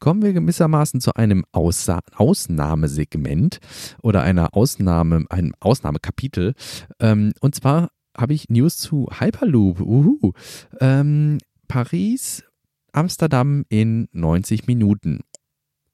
kommen 0.00 0.20
wir 0.20 0.34
gewissermaßen 0.34 1.00
zu 1.00 1.14
einem 1.14 1.46
Aussa 1.50 2.00
Ausnahmesegment 2.14 3.58
oder 4.02 4.20
einer 4.20 4.54
Ausnahme, 4.54 5.24
einem 5.30 5.54
Ausnahmekapitel. 5.60 6.52
Ähm, 7.00 7.32
und 7.40 7.54
zwar 7.54 7.88
habe 8.14 8.34
ich 8.34 8.50
News 8.50 8.76
zu 8.76 9.08
Hyperloop. 9.18 9.80
Uhu. 9.80 10.32
Ähm, 10.78 11.38
Paris, 11.68 12.44
Amsterdam 12.92 13.64
in 13.70 14.08
90 14.12 14.66
Minuten. 14.66 15.20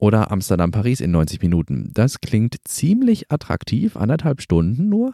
Oder 0.00 0.32
Amsterdam-Paris 0.32 1.00
in 1.00 1.12
90 1.12 1.42
Minuten. 1.42 1.90
Das 1.94 2.20
klingt 2.20 2.56
ziemlich 2.64 3.30
attraktiv, 3.30 3.96
anderthalb 3.96 4.40
Stunden 4.40 4.88
nur. 4.88 5.12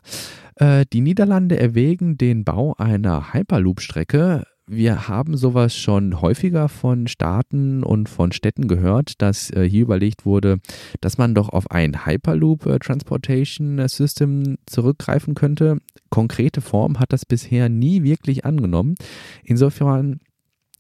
Äh, 0.54 0.86
die 0.92 1.00
Niederlande 1.00 1.58
erwägen 1.58 2.16
den 2.16 2.44
Bau 2.44 2.74
einer 2.78 3.34
Hyperloop-Strecke 3.34 4.44
wir 4.68 5.06
haben 5.06 5.36
sowas 5.36 5.76
schon 5.76 6.20
häufiger 6.20 6.68
von 6.68 7.06
Staaten 7.06 7.84
und 7.84 8.08
von 8.08 8.32
Städten 8.32 8.66
gehört, 8.66 9.22
dass 9.22 9.50
äh, 9.50 9.62
hier 9.62 9.82
überlegt 9.82 10.26
wurde, 10.26 10.58
dass 11.00 11.18
man 11.18 11.36
doch 11.36 11.50
auf 11.50 11.70
ein 11.70 12.04
Hyperloop 12.04 12.66
äh, 12.66 12.78
Transportation 12.80 13.86
System 13.86 14.56
zurückgreifen 14.66 15.36
könnte. 15.36 15.78
Konkrete 16.10 16.60
Form 16.60 16.98
hat 16.98 17.12
das 17.12 17.24
bisher 17.24 17.68
nie 17.68 18.02
wirklich 18.02 18.44
angenommen. 18.44 18.96
Insofern 19.44 20.18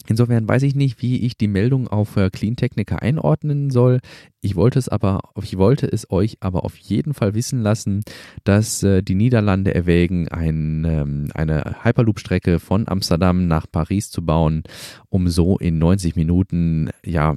Insofern 0.08 0.48
weiß 0.48 0.62
ich 0.62 0.74
nicht, 0.74 1.02
wie 1.02 1.24
ich 1.24 1.36
die 1.36 1.48
Meldung 1.48 1.88
auf 1.88 2.16
äh, 2.16 2.30
Clean 2.30 2.56
Technica 2.56 2.96
einordnen 2.96 3.70
soll. 3.70 4.00
Ich 4.40 4.56
wollte 4.56 4.78
es 4.78 4.88
aber, 4.88 5.20
ich 5.42 5.58
wollte 5.58 5.86
es 5.86 6.10
euch 6.10 6.36
aber 6.40 6.64
auf 6.64 6.76
jeden 6.76 7.14
Fall 7.14 7.34
wissen 7.34 7.60
lassen, 7.62 8.02
dass 8.44 8.82
äh, 8.82 9.02
die 9.02 9.14
Niederlande 9.14 9.74
erwägen, 9.74 10.28
ein, 10.28 10.84
ähm, 10.84 11.30
eine 11.34 11.76
Hyperloop-Strecke 11.82 12.60
von 12.60 12.88
Amsterdam 12.88 13.48
nach 13.48 13.66
Paris 13.70 14.10
zu 14.10 14.24
bauen, 14.24 14.62
um 15.08 15.28
so 15.28 15.58
in 15.58 15.78
90 15.78 16.16
Minuten, 16.16 16.90
ja, 17.04 17.34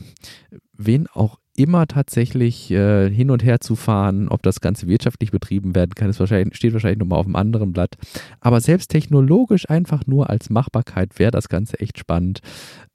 wen 0.77 1.07
auch 1.07 1.39
immer 1.59 1.87
tatsächlich 1.87 2.71
äh, 2.71 3.09
hin 3.09 3.29
und 3.29 3.43
her 3.43 3.59
zu 3.59 3.75
fahren. 3.75 4.29
Ob 4.29 4.41
das 4.41 4.61
Ganze 4.61 4.87
wirtschaftlich 4.87 5.31
betrieben 5.31 5.75
werden 5.75 5.93
kann, 5.93 6.09
ist 6.09 6.19
wahrscheinlich, 6.19 6.55
steht 6.55 6.73
wahrscheinlich 6.73 6.99
nochmal 6.99 7.19
auf 7.19 7.25
einem 7.25 7.35
anderen 7.35 7.73
Blatt. 7.73 7.95
Aber 8.39 8.61
selbst 8.61 8.89
technologisch 8.89 9.69
einfach 9.69 10.07
nur 10.07 10.29
als 10.29 10.49
Machbarkeit 10.49 11.19
wäre 11.19 11.31
das 11.31 11.49
Ganze 11.49 11.79
echt 11.79 11.99
spannend. 11.99 12.39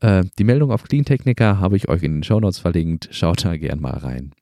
Äh, 0.01 0.25
die 0.39 0.45
Meldung 0.45 0.71
auf 0.71 0.85
Clean 0.85 1.05
habe 1.05 1.77
ich 1.77 1.89
euch 1.89 2.03
in 2.03 2.15
den 2.15 2.23
Show 2.23 2.41
Notes 2.41 2.59
verlinkt. 2.59 3.09
Schaut 3.13 3.45
da 3.45 3.57
gern 3.57 3.81
mal 3.81 3.99
rein. 3.99 4.33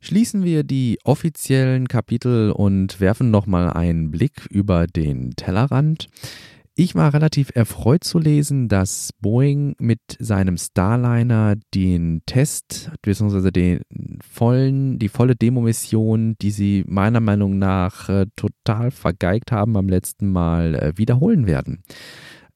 Schließen 0.00 0.44
wir 0.44 0.64
die 0.64 0.98
offiziellen 1.04 1.88
Kapitel 1.88 2.50
und 2.50 3.00
werfen 3.00 3.30
nochmal 3.30 3.70
einen 3.70 4.10
Blick 4.10 4.46
über 4.50 4.86
den 4.86 5.30
Tellerrand. 5.34 6.08
Ich 6.76 6.96
war 6.96 7.14
relativ 7.14 7.52
erfreut 7.54 8.02
zu 8.02 8.18
lesen, 8.18 8.66
dass 8.66 9.10
Boeing 9.20 9.76
mit 9.78 10.00
seinem 10.18 10.56
Starliner 10.56 11.54
den 11.72 12.22
Test 12.26 12.90
bzw. 13.00 13.52
den 13.52 13.82
vollen, 14.20 14.98
die 14.98 15.08
volle 15.08 15.36
Demo-Mission, 15.36 16.34
die 16.40 16.50
sie 16.50 16.82
meiner 16.88 17.20
Meinung 17.20 17.58
nach 17.58 18.08
äh, 18.08 18.26
total 18.34 18.90
vergeigt 18.90 19.52
haben 19.52 19.72
beim 19.72 19.88
letzten 19.88 20.32
Mal, 20.32 20.74
äh, 20.74 20.92
wiederholen 20.96 21.46
werden. 21.46 21.84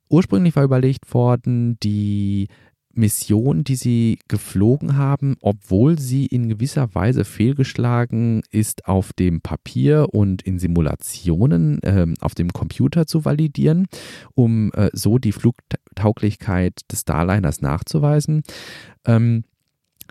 Ursprünglich 0.08 0.56
war 0.56 0.64
überlegt 0.64 1.14
worden, 1.14 1.78
die 1.80 2.48
Mission, 2.92 3.64
die 3.64 3.76
sie 3.76 4.18
geflogen 4.28 4.96
haben, 4.96 5.36
obwohl 5.40 5.98
sie 5.98 6.26
in 6.26 6.48
gewisser 6.48 6.94
Weise 6.94 7.24
fehlgeschlagen 7.24 8.42
ist, 8.50 8.86
auf 8.86 9.12
dem 9.12 9.40
Papier 9.40 10.08
und 10.12 10.42
in 10.42 10.58
Simulationen 10.58 11.82
äh, 11.82 12.06
auf 12.20 12.34
dem 12.34 12.52
Computer 12.52 13.06
zu 13.06 13.24
validieren, 13.24 13.86
um 14.34 14.72
äh, 14.72 14.90
so 14.92 15.18
die 15.18 15.32
Flugtauglichkeit 15.32 16.80
des 16.90 17.02
Starliners 17.02 17.60
nachzuweisen. 17.60 18.42
Ähm, 19.04 19.44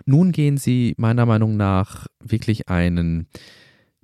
nun 0.06 0.32
gehen 0.32 0.56
sie 0.56 0.94
meiner 0.96 1.26
Meinung 1.26 1.56
nach 1.56 2.06
wirklich 2.20 2.68
einen 2.68 3.26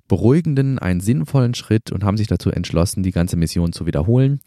beruhigenden, 0.07 0.79
einen 0.79 0.99
sinnvollen 0.99 1.53
Schritt 1.53 1.91
und 1.91 2.03
haben 2.03 2.17
sich 2.17 2.27
dazu 2.27 2.51
entschlossen, 2.51 3.03
die 3.03 3.11
ganze 3.11 3.37
Mission 3.37 3.73
zu 3.73 3.85
wiederholen. 3.85 4.39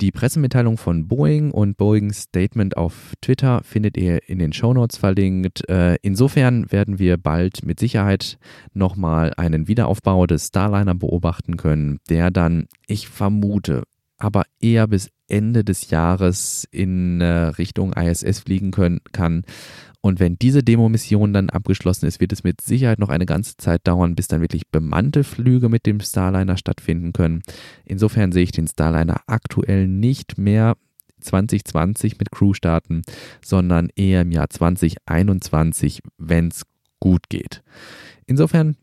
Die 0.00 0.10
Pressemitteilung 0.10 0.78
von 0.78 1.06
Boeing 1.06 1.50
und 1.50 1.76
Boeings 1.76 2.22
Statement 2.22 2.76
auf 2.76 3.12
Twitter 3.20 3.62
findet 3.62 3.96
ihr 3.96 4.28
in 4.28 4.38
den 4.38 4.52
Shownotes 4.52 4.96
verlinkt. 4.96 5.68
Äh, 5.68 5.96
insofern 6.02 6.70
werden 6.72 6.98
wir 6.98 7.16
bald 7.18 7.64
mit 7.64 7.78
Sicherheit 7.78 8.38
nochmal 8.72 9.32
einen 9.36 9.68
Wiederaufbau 9.68 10.26
des 10.26 10.48
Starliner 10.48 10.94
beobachten 10.94 11.56
können, 11.56 12.00
der 12.08 12.30
dann, 12.30 12.66
ich 12.86 13.08
vermute, 13.08 13.84
aber 14.18 14.44
eher 14.60 14.86
bis 14.86 15.10
Ende 15.28 15.64
des 15.64 15.90
Jahres 15.90 16.66
in 16.70 17.20
äh, 17.20 17.26
Richtung 17.26 17.92
ISS 17.92 18.40
fliegen 18.40 18.70
können, 18.70 19.00
kann 19.12 19.44
und 20.02 20.18
wenn 20.18 20.36
diese 20.36 20.64
Demo-Mission 20.64 21.32
dann 21.32 21.48
abgeschlossen 21.48 22.06
ist, 22.06 22.20
wird 22.20 22.32
es 22.32 22.42
mit 22.42 22.60
Sicherheit 22.60 22.98
noch 22.98 23.08
eine 23.08 23.24
ganze 23.24 23.56
Zeit 23.56 23.86
dauern, 23.86 24.16
bis 24.16 24.26
dann 24.26 24.40
wirklich 24.40 24.66
bemannte 24.68 25.22
Flüge 25.22 25.68
mit 25.68 25.86
dem 25.86 26.00
Starliner 26.00 26.56
stattfinden 26.56 27.12
können. 27.12 27.42
Insofern 27.84 28.32
sehe 28.32 28.42
ich 28.42 28.50
den 28.50 28.66
Starliner 28.66 29.20
aktuell 29.28 29.86
nicht 29.86 30.38
mehr 30.38 30.76
2020 31.20 32.18
mit 32.18 32.32
Crew 32.32 32.52
starten, 32.52 33.02
sondern 33.44 33.90
eher 33.94 34.22
im 34.22 34.32
Jahr 34.32 34.50
2021, 34.50 36.00
wenn 36.18 36.48
es 36.48 36.64
gut 36.98 37.28
geht. 37.28 37.62
Insofern 38.26 38.76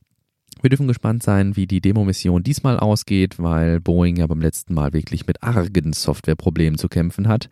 wir 0.61 0.69
dürfen 0.69 0.87
gespannt 0.87 1.23
sein, 1.23 1.55
wie 1.55 1.67
die 1.67 1.81
Demo-Mission 1.81 2.43
diesmal 2.43 2.79
ausgeht, 2.79 3.39
weil 3.39 3.79
Boeing 3.79 4.17
ja 4.17 4.27
beim 4.27 4.41
letzten 4.41 4.73
Mal 4.73 4.93
wirklich 4.93 5.27
mit 5.27 5.43
argen 5.43 5.93
Softwareproblemen 5.93 6.77
zu 6.77 6.89
kämpfen 6.89 7.27
hat. 7.27 7.49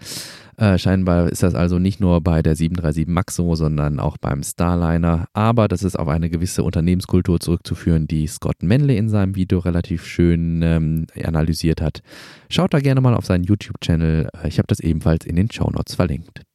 Äh, 0.57 0.77
scheinbar 0.77 1.29
ist 1.29 1.43
das 1.43 1.53
also 1.53 1.77
nicht 1.77 1.99
nur 1.99 2.21
bei 2.21 2.41
der 2.41 2.55
737 2.55 3.07
MAX 3.07 3.35
so, 3.35 3.55
sondern 3.55 3.99
auch 3.99 4.17
beim 4.17 4.41
Starliner. 4.43 5.27
Aber 5.33 5.67
das 5.67 5.83
ist 5.83 5.97
auf 5.97 6.07
eine 6.07 6.29
gewisse 6.29 6.63
Unternehmenskultur 6.63 7.39
zurückzuführen, 7.39 8.07
die 8.07 8.27
Scott 8.27 8.63
Manley 8.63 8.97
in 8.97 9.09
seinem 9.09 9.35
Video 9.35 9.59
relativ 9.59 10.05
schön 10.05 10.61
ähm, 10.63 11.05
analysiert 11.23 11.81
hat. 11.81 12.01
Schaut 12.49 12.73
da 12.73 12.79
gerne 12.79 13.01
mal 13.01 13.13
auf 13.13 13.25
seinen 13.25 13.43
YouTube-Channel. 13.43 14.29
Äh, 14.43 14.47
ich 14.47 14.57
habe 14.57 14.67
das 14.67 14.79
ebenfalls 14.79 15.25
in 15.25 15.35
den 15.35 15.51
Show 15.51 15.69
Notes 15.69 15.95
verlinkt. 15.95 16.46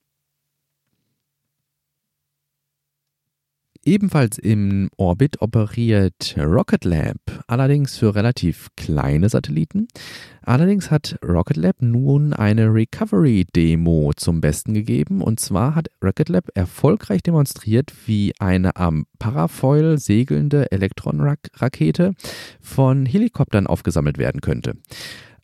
Ebenfalls 3.84 4.38
im 4.38 4.90
Orbit 4.96 5.42
operiert 5.42 6.36
Rocket 6.38 6.84
Lab, 6.84 7.16
allerdings 7.48 7.98
für 7.98 8.14
relativ 8.14 8.68
kleine 8.76 9.28
Satelliten. 9.28 9.88
Allerdings 10.42 10.92
hat 10.92 11.18
Rocket 11.20 11.56
Lab 11.56 11.76
nun 11.80 12.32
eine 12.32 12.72
Recovery-Demo 12.72 14.12
zum 14.14 14.40
Besten 14.40 14.72
gegeben. 14.72 15.20
Und 15.20 15.40
zwar 15.40 15.74
hat 15.74 15.88
Rocket 16.02 16.28
Lab 16.28 16.44
erfolgreich 16.54 17.24
demonstriert, 17.24 17.92
wie 18.06 18.32
eine 18.38 18.76
am 18.76 19.06
Parafoil 19.18 19.98
segelnde 19.98 20.70
Elektronrakete 20.70 22.14
von 22.60 23.04
Helikoptern 23.04 23.66
aufgesammelt 23.66 24.16
werden 24.16 24.40
könnte. 24.40 24.74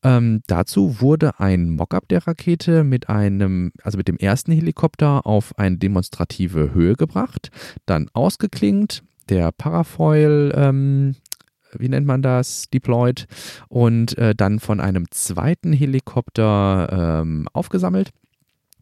Ähm, 0.02 0.42
dazu 0.46 1.00
wurde 1.00 1.40
ein 1.40 1.70
Mockup 1.70 2.08
der 2.08 2.26
Rakete 2.26 2.84
mit 2.84 3.08
einem, 3.08 3.72
also 3.82 3.98
mit 3.98 4.08
dem 4.08 4.16
ersten 4.16 4.52
Helikopter 4.52 5.26
auf 5.26 5.58
eine 5.58 5.76
demonstrative 5.76 6.72
Höhe 6.72 6.94
gebracht, 6.94 7.50
dann 7.86 8.08
ausgeklingt, 8.12 9.02
der 9.28 9.52
Parafoil 9.52 10.52
ähm, 10.54 11.16
wie 11.76 11.88
nennt 11.88 12.06
man 12.06 12.22
das, 12.22 12.70
deployed 12.70 13.26
und 13.68 14.16
äh, 14.18 14.34
dann 14.34 14.60
von 14.60 14.80
einem 14.80 15.06
zweiten 15.10 15.72
Helikopter 15.72 17.20
ähm, 17.22 17.48
aufgesammelt. 17.52 18.10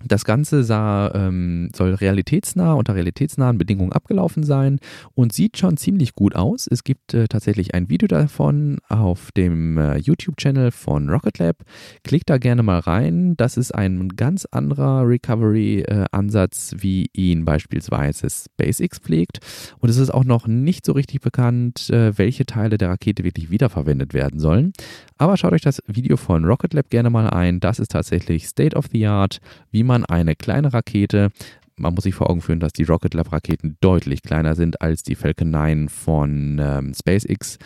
Das 0.04 0.24
Ganze 0.24 0.62
sah, 0.62 1.10
ähm, 1.14 1.70
soll 1.74 1.94
realitätsnah, 1.94 2.74
unter 2.74 2.94
realitätsnahen 2.94 3.56
Bedingungen 3.56 3.92
abgelaufen 3.92 4.44
sein 4.44 4.78
und 5.14 5.32
sieht 5.32 5.56
schon 5.56 5.78
ziemlich 5.78 6.14
gut 6.14 6.36
aus. 6.36 6.68
Es 6.70 6.84
gibt 6.84 7.14
äh, 7.14 7.28
tatsächlich 7.28 7.74
ein 7.74 7.88
Video 7.88 8.06
davon 8.06 8.78
auf 8.88 9.32
dem 9.32 9.78
äh, 9.78 9.96
YouTube-Channel 9.96 10.70
von 10.70 11.08
Rocket 11.08 11.38
Lab. 11.38 11.56
Klickt 12.04 12.28
da 12.28 12.36
gerne 12.36 12.62
mal 12.62 12.80
rein. 12.80 13.36
Das 13.36 13.56
ist 13.56 13.74
ein 13.74 14.10
ganz 14.10 14.44
anderer 14.44 15.08
Recovery-Ansatz, 15.08 16.74
äh, 16.74 16.82
wie 16.82 17.10
ihn 17.14 17.46
beispielsweise 17.46 18.28
SpaceX 18.28 18.98
pflegt. 18.98 19.38
Und 19.78 19.88
es 19.88 19.96
ist 19.96 20.10
auch 20.10 20.24
noch 20.24 20.46
nicht 20.46 20.84
so 20.84 20.92
richtig 20.92 21.22
bekannt, 21.22 21.88
äh, 21.88 22.16
welche 22.18 22.44
Teile 22.44 22.76
der 22.76 22.90
Rakete 22.90 23.24
wirklich 23.24 23.50
wiederverwendet 23.50 24.12
werden 24.12 24.40
sollen. 24.40 24.72
Aber 25.16 25.38
schaut 25.38 25.54
euch 25.54 25.62
das 25.62 25.82
Video 25.86 26.18
von 26.18 26.44
Rocket 26.44 26.74
Lab 26.74 26.90
gerne 26.90 27.08
mal 27.08 27.30
ein. 27.30 27.60
Das 27.60 27.78
ist 27.78 27.92
tatsächlich 27.92 28.46
State 28.46 28.76
of 28.76 28.86
the 28.92 29.06
Art, 29.06 29.40
wie 29.70 29.85
man 29.86 30.04
eine 30.04 30.34
kleine 30.36 30.72
Rakete 30.72 31.30
man 31.78 31.94
muss 31.94 32.04
sich 32.04 32.14
vor 32.14 32.30
Augen 32.30 32.40
führen, 32.40 32.60
dass 32.60 32.72
die 32.72 32.84
Rocket 32.84 33.14
Lab 33.14 33.32
Raketen 33.32 33.76
deutlich 33.80 34.22
kleiner 34.22 34.54
sind 34.54 34.80
als 34.80 35.02
die 35.02 35.14
Falcon 35.14 35.50
9 35.50 35.88
von 35.88 36.58
ähm, 36.58 36.94
SpaceX. 36.94 37.58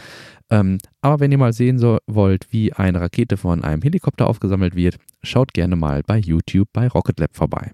Ähm, 0.51 0.79
aber 1.01 1.21
wenn 1.21 1.31
ihr 1.31 1.39
mal 1.39 1.53
sehen 1.53 1.79
so, 1.79 1.99
wollt, 2.07 2.53
wie 2.53 2.73
eine 2.73 3.01
Rakete 3.01 3.37
von 3.37 3.63
einem 3.63 3.83
Helikopter 3.83 4.27
aufgesammelt 4.27 4.75
wird, 4.75 4.97
schaut 5.23 5.55
gerne 5.55 5.77
mal 5.77 6.03
bei 6.05 6.19
YouTube 6.19 6.69
bei 6.73 6.89
Rocket 6.89 7.21
Lab 7.21 7.37
vorbei. 7.37 7.73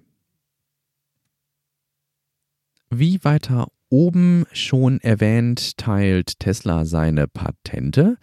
Wie 2.90 3.24
weiter 3.24 3.68
oben 3.88 4.44
schon 4.53 5.01
erwähnt, 5.01 5.78
teilt 5.78 6.38
Tesla 6.38 6.84
seine 6.84 7.28
Patente 7.28 8.18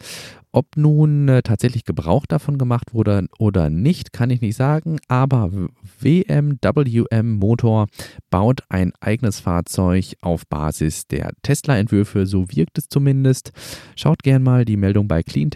Ob 0.56 0.78
nun 0.78 1.28
äh, 1.30 1.42
tatsächlich 1.42 1.84
Gebrauch 1.84 2.28
davon 2.28 2.60
gemacht 2.60 2.94
wurde 2.94 3.28
oder 3.40 3.72
nicht, 3.72 4.14
kann 4.14 4.30
ich 4.30 4.40
nicht 4.40 4.56
sagen, 4.56 5.00
aber 5.08 5.52
WMWM 6.00 7.38
Motor 7.38 7.88
baut 8.30 8.62
ein 8.70 8.94
eigenes 9.00 9.40
Fahrzeug 9.40 10.16
auf 10.22 10.46
Basis 10.48 11.08
der 11.08 11.32
Tesla-Entwürfe, 11.42 12.28
so 12.28 12.46
wirkt 12.52 12.78
es 12.78 12.88
zumindest. 12.88 13.52
Schaut 13.96 14.22
gern 14.22 14.44
mal 14.44 14.64
die 14.64 14.78
Meldung 14.78 15.08
bei 15.08 15.24
Clean 15.24 15.50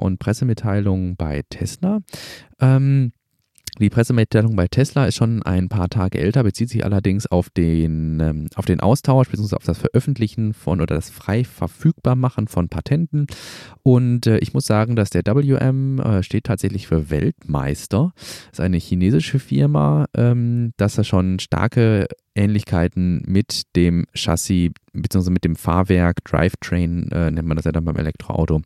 und 0.00 0.18
Pressemitteilungen 0.20 1.16
bei 1.16 1.42
Tesla. 1.50 2.02
Ähm, 2.60 3.10
die 3.78 3.90
Pressemitteilung 3.90 4.56
bei 4.56 4.68
Tesla 4.68 5.06
ist 5.06 5.16
schon 5.16 5.42
ein 5.42 5.68
paar 5.68 5.88
Tage 5.88 6.18
älter, 6.18 6.42
bezieht 6.42 6.70
sich 6.70 6.84
allerdings 6.84 7.26
auf 7.26 7.50
den, 7.50 8.20
ähm, 8.20 8.46
auf 8.54 8.64
den 8.64 8.80
Austausch 8.80 9.28
bzw. 9.28 9.56
auf 9.56 9.64
das 9.64 9.78
Veröffentlichen 9.78 10.54
von 10.54 10.80
oder 10.80 10.94
das 10.94 11.10
frei 11.10 11.44
verfügbar 11.44 12.16
machen 12.16 12.48
von 12.48 12.68
Patenten. 12.68 13.26
Und 13.82 14.26
äh, 14.26 14.38
ich 14.38 14.54
muss 14.54 14.66
sagen, 14.66 14.96
dass 14.96 15.10
der 15.10 15.22
WM 15.24 15.98
äh, 15.98 16.22
steht 16.22 16.44
tatsächlich 16.44 16.86
für 16.86 17.10
Weltmeister. 17.10 18.12
Das 18.16 18.58
ist 18.58 18.60
eine 18.60 18.78
chinesische 18.78 19.38
Firma, 19.38 20.06
ähm, 20.16 20.72
dass 20.76 20.98
er 20.98 21.04
schon 21.04 21.38
starke 21.38 22.06
Ähnlichkeiten 22.36 23.22
mit 23.26 23.74
dem 23.76 24.06
Chassis 24.14 24.70
bzw. 24.92 25.30
mit 25.30 25.44
dem 25.44 25.56
Fahrwerk, 25.56 26.24
Drivetrain, 26.24 27.10
äh, 27.10 27.30
nennt 27.30 27.48
man 27.48 27.56
das 27.56 27.64
ja 27.64 27.72
dann 27.72 27.84
beim 27.84 27.96
Elektroauto, 27.96 28.62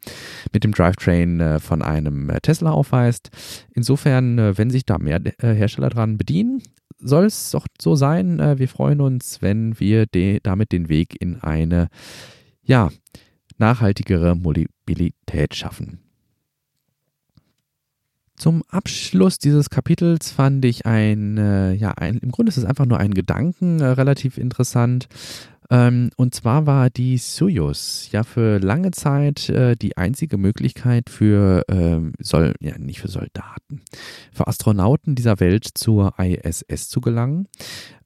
mit 0.53 0.65
dem 0.65 0.73
Drivetrain 0.73 1.41
äh, 1.41 1.59
von 1.61 1.83
einem 1.83 2.31
äh, 2.31 2.41
Tesla 2.41 2.73
aufweist. 2.73 3.31
Insofern, 3.75 4.39
äh, 4.39 4.59
wenn 4.59 4.71
sich 4.71 4.85
da 4.85 4.99
mehr 4.99 5.21
äh, 5.25 5.55
Hersteller 5.55 5.91
dran 5.91 6.19
bedienen, 6.19 6.63
soll 6.99 7.25
es 7.25 7.51
doch 7.51 7.67
so 7.81 7.95
sein. 7.95 8.41
Äh, 8.41 8.59
wir 8.59 8.69
freuen 8.69 9.01
uns, 9.01 9.43
wenn 9.43 9.79
wir 9.81 10.07
de 10.07 10.41
damit 10.43 10.73
den 10.73 10.89
Weg 10.89 11.21
in 11.21 11.41
eine 11.41 11.89
ja, 12.63 12.91
nachhaltigere 13.59 14.35
Mobilität 14.35 15.55
schaffen. 15.55 16.10
Zum 18.41 18.63
Abschluss 18.71 19.39
dieses 19.39 19.69
Kapitels 19.69 20.31
fand 20.31 20.65
ich 20.65 20.87
ein, 20.87 21.37
äh, 21.37 21.75
ja, 21.75 21.91
ein, 21.91 22.17
im 22.17 22.31
Grunde 22.31 22.49
ist 22.49 22.57
es 22.57 22.65
einfach 22.65 22.87
nur 22.87 22.97
ein 22.97 23.13
Gedanken, 23.13 23.81
äh, 23.81 23.85
relativ 23.85 24.39
interessant. 24.39 25.09
Ähm, 25.69 26.09
und 26.17 26.35
zwar 26.35 26.65
war 26.65 26.89
die 26.89 27.19
Soyuz 27.19 28.09
ja 28.13 28.23
für 28.23 28.59
lange 28.59 28.93
Zeit 28.93 29.51
äh, 29.51 29.77
die 29.77 29.99
einzige 29.99 30.39
Möglichkeit 30.39 31.11
für, 31.11 31.65
ähm, 31.69 32.15
soll, 32.19 32.55
ja, 32.61 32.79
nicht 32.79 33.03
für 33.03 33.09
Soldaten, 33.09 33.83
für 34.33 34.47
Astronauten 34.47 35.15
dieser 35.15 35.39
Welt 35.39 35.69
zur 35.75 36.15
ISS 36.19 36.89
zu 36.89 37.03
gelangen. 37.03 37.47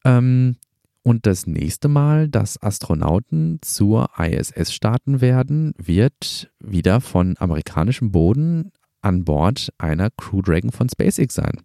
Ähm, 0.04 0.56
und 1.04 1.26
das 1.26 1.46
nächste 1.46 1.86
Mal, 1.86 2.28
dass 2.28 2.60
Astronauten 2.60 3.60
zur 3.62 4.10
ISS 4.18 4.74
starten 4.74 5.20
werden, 5.20 5.74
wird 5.76 6.50
wieder 6.58 7.00
von 7.00 7.36
amerikanischem 7.38 8.10
Boden 8.10 8.72
an 9.04 9.24
Bord 9.24 9.72
einer 9.78 10.10
Crew 10.10 10.42
Dragon 10.42 10.72
von 10.72 10.88
SpaceX 10.88 11.34
sein. 11.34 11.60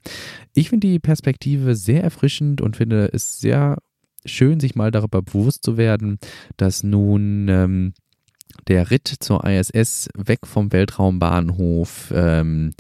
Ich 0.54 0.70
finde 0.70 0.88
die 0.88 1.00
Perspektive 1.00 1.76
sehr 1.76 2.04
erfrischend 2.04 2.62
und 2.62 2.78
finde 2.78 3.10
es 3.14 3.40
sehr 3.40 3.78
schön, 4.26 4.60
sich 4.60 4.76
mal 4.76 4.92
darüber 4.92 5.22
bewusst 5.22 5.64
zu 5.64 5.78
werden, 5.78 6.20
dass 6.58 6.84
nun 6.84 7.48
ähm, 7.48 7.94
der 8.68 8.92
Ritt 8.92 9.08
zur 9.08 9.46
ISS 9.46 10.10
weg 10.16 10.46
vom 10.46 10.72
Weltraumbahnhof 10.72 12.12
ähm, 12.14 12.72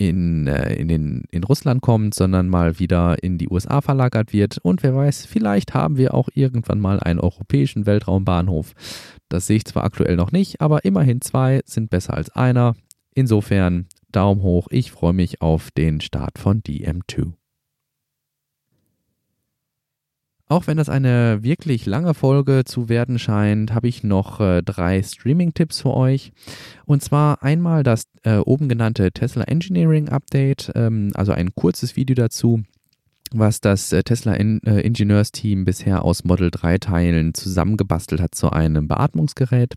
in, 0.00 0.46
äh, 0.46 0.74
in, 0.76 0.88
den, 0.88 1.24
in 1.30 1.44
Russland 1.44 1.82
kommt, 1.82 2.14
sondern 2.14 2.48
mal 2.48 2.78
wieder 2.78 3.22
in 3.22 3.36
die 3.36 3.48
USA 3.50 3.82
verlagert 3.82 4.32
wird. 4.32 4.56
Und 4.62 4.82
wer 4.82 4.94
weiß, 4.94 5.26
vielleicht 5.26 5.74
haben 5.74 5.98
wir 5.98 6.14
auch 6.14 6.30
irgendwann 6.34 6.80
mal 6.80 7.00
einen 7.00 7.20
europäischen 7.20 7.84
Weltraumbahnhof. 7.84 8.72
Das 9.28 9.46
sehe 9.46 9.58
ich 9.58 9.66
zwar 9.66 9.84
aktuell 9.84 10.16
noch 10.16 10.32
nicht, 10.32 10.62
aber 10.62 10.86
immerhin 10.86 11.20
zwei 11.20 11.60
sind 11.66 11.90
besser 11.90 12.14
als 12.14 12.30
einer. 12.30 12.74
Insofern 13.20 13.84
Daumen 14.12 14.40
hoch, 14.40 14.68
ich 14.70 14.92
freue 14.92 15.12
mich 15.12 15.42
auf 15.42 15.70
den 15.72 16.00
Start 16.00 16.38
von 16.38 16.62
DM2. 16.62 17.34
Auch 20.48 20.66
wenn 20.66 20.78
das 20.78 20.88
eine 20.88 21.42
wirklich 21.42 21.84
lange 21.84 22.14
Folge 22.14 22.62
zu 22.64 22.88
werden 22.88 23.18
scheint, 23.18 23.74
habe 23.74 23.88
ich 23.88 24.02
noch 24.02 24.40
äh, 24.40 24.62
drei 24.62 25.02
Streaming-Tipps 25.02 25.82
für 25.82 25.92
euch. 25.92 26.32
Und 26.86 27.02
zwar 27.02 27.42
einmal 27.42 27.82
das 27.82 28.04
äh, 28.22 28.38
oben 28.38 28.70
genannte 28.70 29.12
Tesla 29.12 29.44
Engineering 29.44 30.08
Update, 30.08 30.72
ähm, 30.74 31.10
also 31.12 31.32
ein 31.32 31.54
kurzes 31.54 31.96
Video 31.96 32.14
dazu, 32.14 32.62
was 33.32 33.60
das 33.60 33.92
äh, 33.92 34.02
Tesla 34.02 34.32
In 34.32 34.62
äh, 34.62 34.80
Ingenieurs-Team 34.80 35.66
bisher 35.66 36.06
aus 36.06 36.24
Model 36.24 36.50
3 36.50 36.78
Teilen 36.78 37.34
zusammengebastelt 37.34 38.22
hat 38.22 38.34
zu 38.34 38.48
einem 38.48 38.88
Beatmungsgerät. 38.88 39.76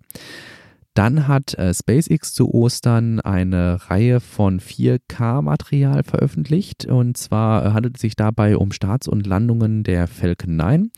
Dann 0.94 1.28
hat 1.28 1.56
äh, 1.56 1.74
SpaceX 1.74 2.34
zu 2.34 2.54
Ostern 2.54 3.20
eine 3.20 3.89
Reihe 3.89 4.20
von 4.20 4.60
4K-Material 4.60 6.04
veröffentlicht. 6.04 6.86
Und 6.86 7.18
zwar 7.18 7.66
äh, 7.66 7.72
handelt 7.72 7.96
es 7.96 8.02
sich 8.02 8.16
dabei 8.16 8.58
um 8.58 8.72
Starts 8.72 9.08
und 9.08 9.26
Landungen 9.26 9.84
der 9.84 10.08
Falcon 10.08 10.56
9. 10.56 10.91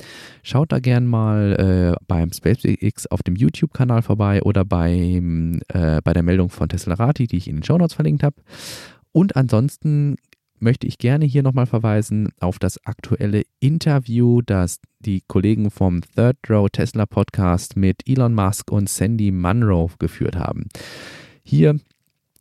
Schaut 0.43 0.73
da 0.73 0.79
gern 0.79 1.05
mal 1.07 1.95
äh, 1.97 2.05
beim 2.07 2.33
SpaceX 2.33 3.07
auf 3.07 3.23
dem 3.23 3.37
YouTube-Kanal 3.37 4.01
vorbei 4.01 4.41
oder 4.43 4.65
beim, 4.65 5.61
äh, 5.69 6.01
bei 6.03 6.13
der 6.13 6.23
Meldung 6.23 6.49
von 6.49 6.67
Teslarati, 6.67 7.27
die 7.27 7.37
ich 7.37 7.47
in 7.47 7.57
den 7.57 7.63
Show 7.63 7.77
Notes 7.77 7.93
verlinkt 7.93 8.23
habe. 8.23 8.35
Und 9.13 9.37
ansonsten 9.37 10.17
möchte 10.59 10.87
ich 10.87 10.97
gerne 10.97 11.25
hier 11.25 11.43
nochmal 11.43 11.65
verweisen 11.65 12.29
auf 12.39 12.59
das 12.59 12.83
aktuelle 12.85 13.43
Interview, 13.59 14.41
das 14.41 14.79
die 14.99 15.21
Kollegen 15.27 15.71
vom 15.71 16.01
Third 16.15 16.37
Row 16.49 16.69
Tesla 16.69 17.05
Podcast 17.05 17.75
mit 17.75 18.07
Elon 18.07 18.33
Musk 18.33 18.71
und 18.71 18.89
Sandy 18.89 19.31
Munro 19.31 19.91
geführt 19.99 20.35
haben. 20.35 20.67
Hier 21.43 21.79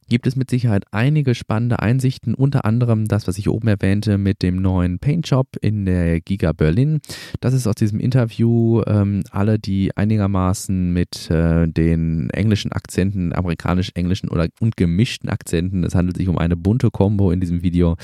gibt 0.08 0.26
es 0.26 0.36
mit 0.36 0.50
Sicherheit 0.50 0.84
einige 0.90 1.34
spannende 1.34 1.80
Einsichten, 1.80 2.34
unter 2.34 2.64
anderem 2.64 3.06
das, 3.06 3.26
was 3.26 3.38
ich 3.38 3.48
oben 3.48 3.68
erwähnte 3.68 4.18
mit 4.18 4.42
dem 4.42 4.56
neuen 4.56 4.98
Paint 4.98 5.26
Shop 5.26 5.48
in 5.60 5.84
der 5.84 6.20
Giga 6.20 6.52
Berlin. 6.52 7.00
Das 7.40 7.54
ist 7.54 7.66
aus 7.66 7.74
diesem 7.74 8.00
Interview 8.00 8.82
ähm, 8.86 9.22
alle, 9.30 9.58
die 9.58 9.96
einigermaßen 9.96 10.92
mit 10.92 11.30
äh, 11.30 11.66
den 11.68 12.30
englischen 12.30 12.72
Akzenten, 12.72 13.32
amerikanisch-englischen 13.32 14.28
oder 14.28 14.48
und 14.60 14.76
gemischten 14.76 15.28
Akzenten, 15.28 15.84
es 15.84 15.94
handelt 15.94 16.16
sich 16.16 16.28
um 16.28 16.38
eine 16.38 16.56
bunte 16.56 16.90
Combo 16.90 17.30
in 17.30 17.40
diesem 17.40 17.62
Video. 17.62 17.96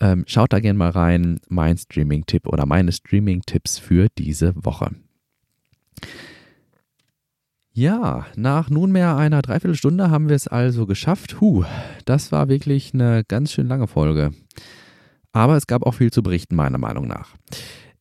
Ähm, 0.00 0.24
schaut 0.26 0.52
da 0.52 0.60
gerne 0.60 0.78
mal 0.78 0.90
rein, 0.90 1.38
mein 1.48 1.76
Streaming-Tipp 1.76 2.46
oder 2.46 2.66
meine 2.66 2.92
Streaming-Tipps 2.92 3.78
für 3.78 4.08
diese 4.18 4.52
Woche. 4.56 4.90
Ja, 7.74 8.26
nach 8.36 8.68
nunmehr 8.68 9.16
einer 9.16 9.40
Dreiviertelstunde 9.40 10.10
haben 10.10 10.28
wir 10.28 10.36
es 10.36 10.46
also 10.46 10.84
geschafft. 10.84 11.40
Huh, 11.40 11.64
das 12.04 12.30
war 12.30 12.48
wirklich 12.48 12.92
eine 12.92 13.24
ganz 13.26 13.50
schön 13.50 13.66
lange 13.66 13.86
Folge. 13.86 14.32
Aber 15.32 15.56
es 15.56 15.66
gab 15.66 15.86
auch 15.86 15.94
viel 15.94 16.10
zu 16.10 16.22
berichten, 16.22 16.54
meiner 16.54 16.76
Meinung 16.76 17.08
nach. 17.08 17.34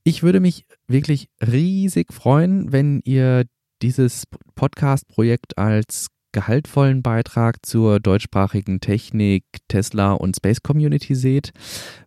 Ich 0.04 0.24
würde 0.24 0.42
mich 0.42 0.66
wirklich 0.88 1.30
riesig 1.42 2.12
freuen, 2.12 2.74
wenn 2.74 3.00
ihr 3.06 3.46
dieses 3.82 4.26
Podcast-Projekt 4.56 5.58
als 5.58 6.08
gehaltvollen 6.34 7.02
Beitrag 7.02 7.66
zur 7.66 8.02
deutschsprachigen 8.02 8.82
Technik, 8.82 9.46
Tesla 9.70 10.12
und 10.12 10.36
Space 10.36 10.62
Community 10.62 11.16
seht. 11.16 11.52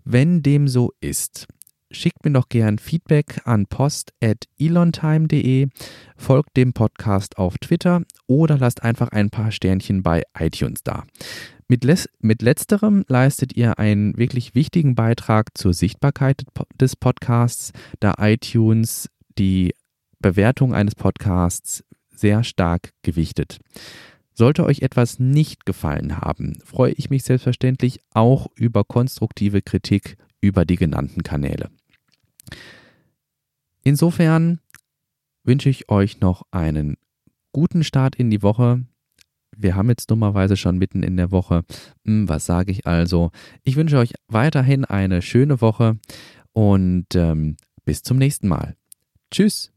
Wenn 0.05 0.43
dem 0.43 0.69
so 0.69 0.93
ist, 1.01 1.47
schickt 1.91 2.25
mir 2.25 2.33
doch 2.33 2.49
gern 2.49 2.79
Feedback 2.79 3.43
an 3.45 3.67
post.elontime.de, 3.67 5.69
folgt 6.17 6.57
dem 6.57 6.73
Podcast 6.73 7.39
auf 7.39 7.59
Twitter 7.59 8.03
oder 8.27 8.59
lasst 8.59 8.83
einfach 8.83 9.09
ein 9.09 9.31
paar 9.31 9.53
Sternchen 9.53 10.03
bei 10.03 10.23
iTunes 10.39 10.83
da. 10.83 11.05
Mit, 11.69 11.87
mit 12.21 12.43
letzterem 12.43 13.05
leistet 13.09 13.57
ihr 13.57 13.79
einen 13.79 14.19
wirklich 14.19 14.55
wichtigen 14.55 14.95
Beitrag 14.95 15.57
zur 15.57 15.73
Sichtbarkeit 15.73 16.45
des 16.79 16.97
Podcasts, 16.97 17.73
da 18.01 18.15
iTunes 18.19 19.09
die 19.39 19.75
Bewertung 20.19 20.75
eines 20.75 20.95
Podcasts 20.95 21.83
sehr 22.15 22.45
stark 22.45 22.91
gewichtet. 23.03 23.59
Sollte 24.35 24.65
euch 24.65 24.81
etwas 24.81 25.19
nicht 25.19 25.65
gefallen 25.65 26.19
haben, 26.19 26.59
freue 26.65 26.93
ich 26.93 27.09
mich 27.09 27.23
selbstverständlich 27.23 28.01
auch 28.13 28.49
über 28.57 28.85
konstruktive 28.85 29.63
Kritik 29.63 30.17
über 30.45 30.65
die 30.65 30.77
genannten 30.77 31.23
Kanäle. 31.23 31.71
Insofern 33.83 34.61
wünsche 35.43 35.71
ich 35.71 35.89
euch 35.89 36.21
noch 36.21 36.43
einen 36.51 36.97
guten 37.53 37.83
Start 37.83 38.17
in 38.17 38.31
die 38.31 38.43
Woche. 38.43 38.85
Wir 39.57 39.75
haben 39.75 39.89
jetzt 39.89 40.11
dummerweise 40.11 40.57
schon 40.57 40.79
mitten 40.79 41.03
in 41.03 41.17
der 41.17 41.31
Woche. 41.31 41.65
Hm, 42.05 42.29
was 42.29 42.45
sage 42.45 42.73
ich 42.73 42.87
also? 42.87 43.31
Ich 43.63 43.77
wünsche 43.77 43.99
euch 43.99 44.13
weiterhin 44.29 44.85
eine 44.85 45.23
schöne 45.23 45.61
Woche 45.61 45.99
und 46.53 47.07
ähm, 47.15 47.57
bis 47.85 48.03
zum 48.03 48.19
nächsten 48.19 48.49
Mal. 48.49 48.77
Tschüss. 49.31 49.74